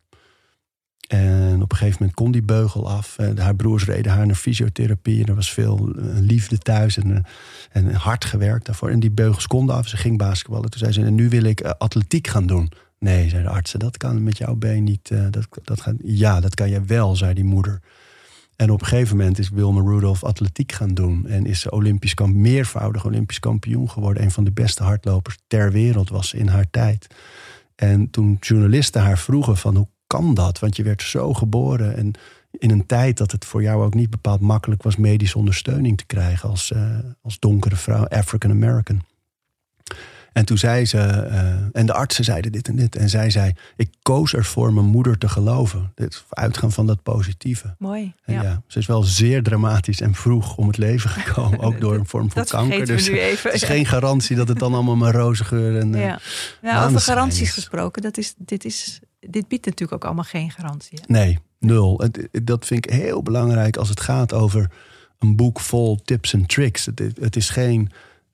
En 1.08 1.62
op 1.62 1.72
een 1.72 1.76
gegeven 1.76 1.96
moment 1.98 2.16
kon 2.16 2.30
die 2.30 2.42
beugel 2.42 2.90
af. 2.90 3.16
Haar 3.36 3.56
broers 3.56 3.84
reden 3.84 4.12
haar 4.12 4.26
naar 4.26 4.34
fysiotherapie. 4.34 5.22
En 5.22 5.28
er 5.28 5.34
was 5.34 5.52
veel 5.52 5.92
liefde 6.20 6.58
thuis 6.58 6.96
en, 6.96 7.24
en 7.70 7.94
hard 7.94 8.24
gewerkt 8.24 8.66
daarvoor. 8.66 8.90
En 8.90 9.00
die 9.00 9.10
beugels 9.10 9.46
konden 9.46 9.74
af. 9.74 9.88
Ze 9.88 9.96
ging 9.96 10.18
basketballen. 10.18 10.70
Toen 10.70 10.80
zei 10.80 10.92
ze, 10.92 11.04
en 11.04 11.14
nu 11.14 11.28
wil 11.28 11.42
ik 11.42 11.64
uh, 11.64 11.70
atletiek 11.78 12.26
gaan 12.26 12.46
doen. 12.46 12.72
Nee, 12.98 13.28
zei 13.28 13.42
de 13.42 13.48
artsen, 13.48 13.78
dat 13.78 13.96
kan 13.96 14.22
met 14.22 14.38
jouw 14.38 14.54
been 14.54 14.84
niet. 14.84 15.10
Dat, 15.30 15.48
dat 15.64 15.80
gaat, 15.80 15.94
ja, 16.02 16.40
dat 16.40 16.54
kan 16.54 16.70
je 16.70 16.82
wel, 16.82 17.16
zei 17.16 17.34
die 17.34 17.44
moeder. 17.44 17.80
En 18.56 18.70
op 18.70 18.80
een 18.80 18.86
gegeven 18.86 19.16
moment 19.16 19.38
is 19.38 19.48
Wilma 19.48 19.80
Rudolph 19.80 20.24
atletiek 20.24 20.72
gaan 20.72 20.94
doen. 20.94 21.26
En 21.26 21.46
is 21.46 21.60
ze 21.60 21.70
Olympisch 21.70 22.14
kamp, 22.14 22.34
meervoudig 22.34 23.04
Olympisch 23.04 23.38
kampioen 23.38 23.90
geworden. 23.90 24.22
Een 24.22 24.30
van 24.30 24.44
de 24.44 24.50
beste 24.50 24.82
hardlopers 24.82 25.38
ter 25.46 25.72
wereld 25.72 26.08
was 26.08 26.34
in 26.34 26.48
haar 26.48 26.70
tijd. 26.70 27.06
En 27.74 28.10
toen 28.10 28.36
journalisten 28.40 29.02
haar 29.02 29.18
vroegen 29.18 29.56
van 29.56 29.76
hoe 29.76 29.88
kan 30.08 30.34
dat? 30.34 30.58
Want 30.58 30.76
je 30.76 30.82
werd 30.82 31.02
zo 31.02 31.34
geboren 31.34 31.96
en 31.96 32.12
in 32.50 32.70
een 32.70 32.86
tijd 32.86 33.16
dat 33.16 33.32
het 33.32 33.44
voor 33.44 33.62
jou 33.62 33.84
ook 33.84 33.94
niet 33.94 34.10
bepaald 34.10 34.40
makkelijk 34.40 34.82
was 34.82 34.96
medische 34.96 35.38
ondersteuning 35.38 35.98
te 35.98 36.06
krijgen 36.06 36.48
als, 36.48 36.70
uh, 36.70 36.98
als 37.22 37.38
donkere 37.38 37.76
vrouw, 37.76 38.04
African 38.04 38.50
American. 38.50 39.02
En 40.32 40.44
toen 40.44 40.58
zei 40.58 40.86
ze, 40.86 40.96
uh, 41.30 41.78
en 41.80 41.86
de 41.86 41.92
artsen 41.92 42.24
zeiden 42.24 42.52
dit 42.52 42.68
en 42.68 42.76
dit. 42.76 42.96
En 42.96 43.08
zij 43.08 43.30
zei, 43.30 43.52
ik 43.76 43.90
koos 44.02 44.34
ervoor 44.34 44.72
mijn 44.72 44.86
moeder 44.86 45.18
te 45.18 45.28
geloven. 45.28 45.92
Dit, 45.94 46.24
uitgaan 46.28 46.72
van 46.72 46.86
dat 46.86 47.02
positieve. 47.02 47.74
Mooi, 47.78 48.14
en 48.24 48.34
ja. 48.34 48.42
ja. 48.42 48.62
Ze 48.66 48.78
is 48.78 48.86
wel 48.86 49.02
zeer 49.02 49.42
dramatisch 49.42 50.00
en 50.00 50.14
vroeg 50.14 50.56
om 50.56 50.66
het 50.66 50.76
leven 50.76 51.10
gekomen. 51.10 51.60
Ook 51.60 51.80
door 51.84 51.94
een 51.94 52.06
vorm 52.06 52.30
van 52.30 52.42
dat 52.42 52.50
kanker. 52.50 52.86
Dus 52.86 53.06
het 53.06 53.52
is 53.52 53.62
geen 53.62 53.86
garantie 53.86 54.36
dat 54.36 54.48
het 54.48 54.58
dan 54.58 54.74
allemaal 54.74 54.96
maar 54.96 55.14
roze 55.14 55.44
geur 55.44 55.80
en 55.80 55.92
ja. 55.92 56.18
ja, 56.62 56.86
Over 56.86 57.00
garanties 57.00 57.48
is. 57.48 57.54
gesproken, 57.54 58.02
dat 58.02 58.16
is, 58.16 58.34
dit, 58.36 58.64
is, 58.64 59.00
dit 59.30 59.48
biedt 59.48 59.66
natuurlijk 59.66 59.92
ook 59.92 60.04
allemaal 60.04 60.24
geen 60.24 60.50
garantie. 60.50 61.00
Nee, 61.06 61.38
nul. 61.58 62.02
Dat 62.42 62.66
vind 62.66 62.86
ik 62.86 62.92
heel 62.92 63.22
belangrijk 63.22 63.76
als 63.76 63.88
het 63.88 64.00
gaat 64.00 64.32
over 64.32 64.70
een 65.18 65.36
boek 65.36 65.60
vol 65.60 65.96
tips 65.96 66.32
en 66.32 66.46
tricks. 66.46 66.88
Het, 67.20 67.36
is 67.36 67.50
geen 67.50 67.90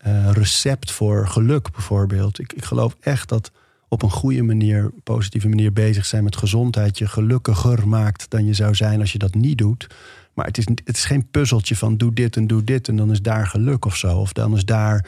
uh, 0.06 0.30
recept 0.32 0.90
voor 0.90 1.28
geluk 1.28 1.72
bijvoorbeeld. 1.72 2.38
Ik, 2.38 2.52
ik 2.52 2.64
geloof 2.64 2.96
echt 3.00 3.28
dat 3.28 3.50
op 3.88 4.02
een 4.02 4.10
goede 4.10 4.42
manier, 4.42 4.90
positieve 5.02 5.48
manier 5.48 5.72
bezig 5.72 6.06
zijn 6.06 6.24
met 6.24 6.36
gezondheid 6.36 6.98
je 6.98 7.06
gelukkiger 7.06 7.88
maakt 7.88 8.30
dan 8.30 8.44
je 8.44 8.54
zou 8.54 8.74
zijn 8.74 9.00
als 9.00 9.12
je 9.12 9.18
dat 9.18 9.34
niet 9.34 9.58
doet. 9.58 9.86
Maar 10.34 10.46
het 10.46 10.58
is, 10.58 10.66
het 10.84 10.96
is 10.96 11.04
geen 11.04 11.26
puzzeltje 11.30 11.76
van 11.76 11.96
doe 11.96 12.12
dit 12.12 12.36
en 12.36 12.46
doe 12.46 12.64
dit 12.64 12.88
en 12.88 12.96
dan 12.96 13.10
is 13.10 13.22
daar 13.22 13.46
geluk 13.46 13.84
of 13.84 13.96
zo. 13.96 14.18
Of 14.18 14.32
dan 14.32 14.56
is 14.56 14.64
daar 14.64 15.06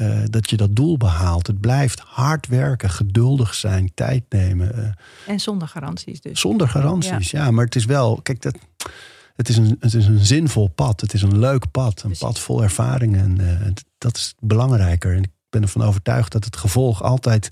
uh, 0.00 0.18
dat 0.24 0.50
je 0.50 0.56
dat 0.56 0.76
doel 0.76 0.96
behaalt. 0.96 1.46
Het 1.46 1.60
blijft 1.60 2.00
hard 2.00 2.46
werken, 2.46 2.90
geduldig 2.90 3.54
zijn, 3.54 3.90
tijd 3.94 4.24
nemen. 4.28 4.78
Uh, 4.78 5.32
en 5.32 5.40
zonder 5.40 5.68
garanties 5.68 6.20
dus. 6.20 6.40
Zonder 6.40 6.68
garanties, 6.68 7.30
ja. 7.30 7.44
ja. 7.44 7.50
Maar 7.50 7.64
het 7.64 7.76
is 7.76 7.84
wel, 7.84 8.20
kijk, 8.22 8.42
dat, 8.42 8.58
het, 9.36 9.48
is 9.48 9.56
een, 9.56 9.76
het 9.80 9.94
is 9.94 10.06
een 10.06 10.24
zinvol 10.24 10.68
pad. 10.68 11.00
Het 11.00 11.14
is 11.14 11.22
een 11.22 11.38
leuk 11.38 11.70
pad. 11.70 12.02
Een 12.02 12.16
pad 12.18 12.38
vol 12.38 12.62
ervaringen. 12.62 13.38
En 13.38 13.40
uh, 13.40 13.72
dat 13.98 14.16
is 14.16 14.34
belangrijker. 14.40 15.14
En 15.14 15.22
ik 15.22 15.30
ben 15.50 15.62
ervan 15.62 15.82
overtuigd 15.82 16.32
dat 16.32 16.44
het 16.44 16.56
gevolg 16.56 17.02
altijd 17.02 17.50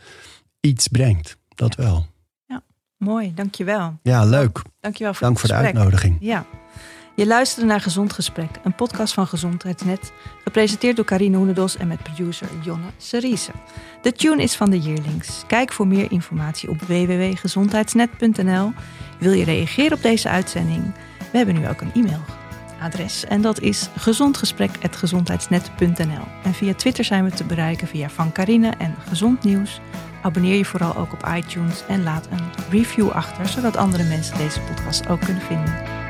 iets 0.61 0.89
brengt. 0.89 1.37
Dat 1.55 1.75
wel. 1.75 2.07
Ja, 2.47 2.63
mooi. 2.97 3.35
Dankjewel. 3.35 3.99
Ja, 4.03 4.25
leuk. 4.25 4.63
Dankjewel 4.81 5.15
voor 5.15 5.27
Dank 5.27 5.39
voor 5.39 5.49
de 5.49 5.55
uitnodiging. 5.55 6.17
Ja. 6.21 6.47
Je 7.15 7.27
luisterde 7.27 7.69
naar 7.69 7.81
Gezond 7.81 8.13
Gesprek, 8.13 8.51
een 8.65 8.75
podcast 8.75 9.15
van 9.15 9.27
Gezondheidsnet, 9.27 10.13
gepresenteerd 10.45 10.97
door 10.97 11.05
Karine 11.05 11.37
Hoenedos 11.37 11.77
en 11.77 11.89
met 11.89 12.03
producer 12.03 12.49
Jonne 12.63 12.87
Seriese. 12.97 13.53
De 14.03 14.13
tune 14.13 14.43
is 14.43 14.57
van 14.57 14.71
de 14.71 14.79
Yearlings. 14.79 15.43
Kijk 15.47 15.73
voor 15.73 15.87
meer 15.87 16.13
informatie 16.13 16.69
op 16.69 16.81
www.gezondheidsnet.nl. 16.81 18.73
Wil 19.19 19.33
je 19.33 19.45
reageren 19.45 19.97
op 19.97 20.03
deze 20.03 20.29
uitzending? 20.29 20.95
We 21.31 21.37
hebben 21.37 21.55
nu 21.55 21.69
ook 21.69 21.81
een 21.81 21.93
e-mailadres 21.95 23.25
en 23.25 23.43
dat 23.43 23.61
is 23.61 23.89
gezondgesprek.gezondheidsnet.nl. 23.97 26.25
En 26.43 26.55
via 26.55 26.75
Twitter 26.75 27.05
zijn 27.05 27.25
we 27.25 27.31
te 27.31 27.45
bereiken 27.45 27.87
via 27.87 28.11
Van 28.11 28.33
Carine 28.33 28.73
en 28.79 28.95
Gezond 29.09 29.45
Nieuws. 29.45 29.81
Abonneer 30.23 30.57
je 30.57 30.65
vooral 30.65 30.97
ook 30.97 31.13
op 31.13 31.29
iTunes 31.37 31.85
en 31.89 32.03
laat 32.03 32.29
een 32.31 32.51
review 32.71 33.11
achter, 33.11 33.49
zodat 33.49 33.77
andere 33.77 34.05
mensen 34.05 34.37
deze 34.37 34.61
podcast 34.61 35.09
ook 35.09 35.21
kunnen 35.21 35.43
vinden. 35.43 36.02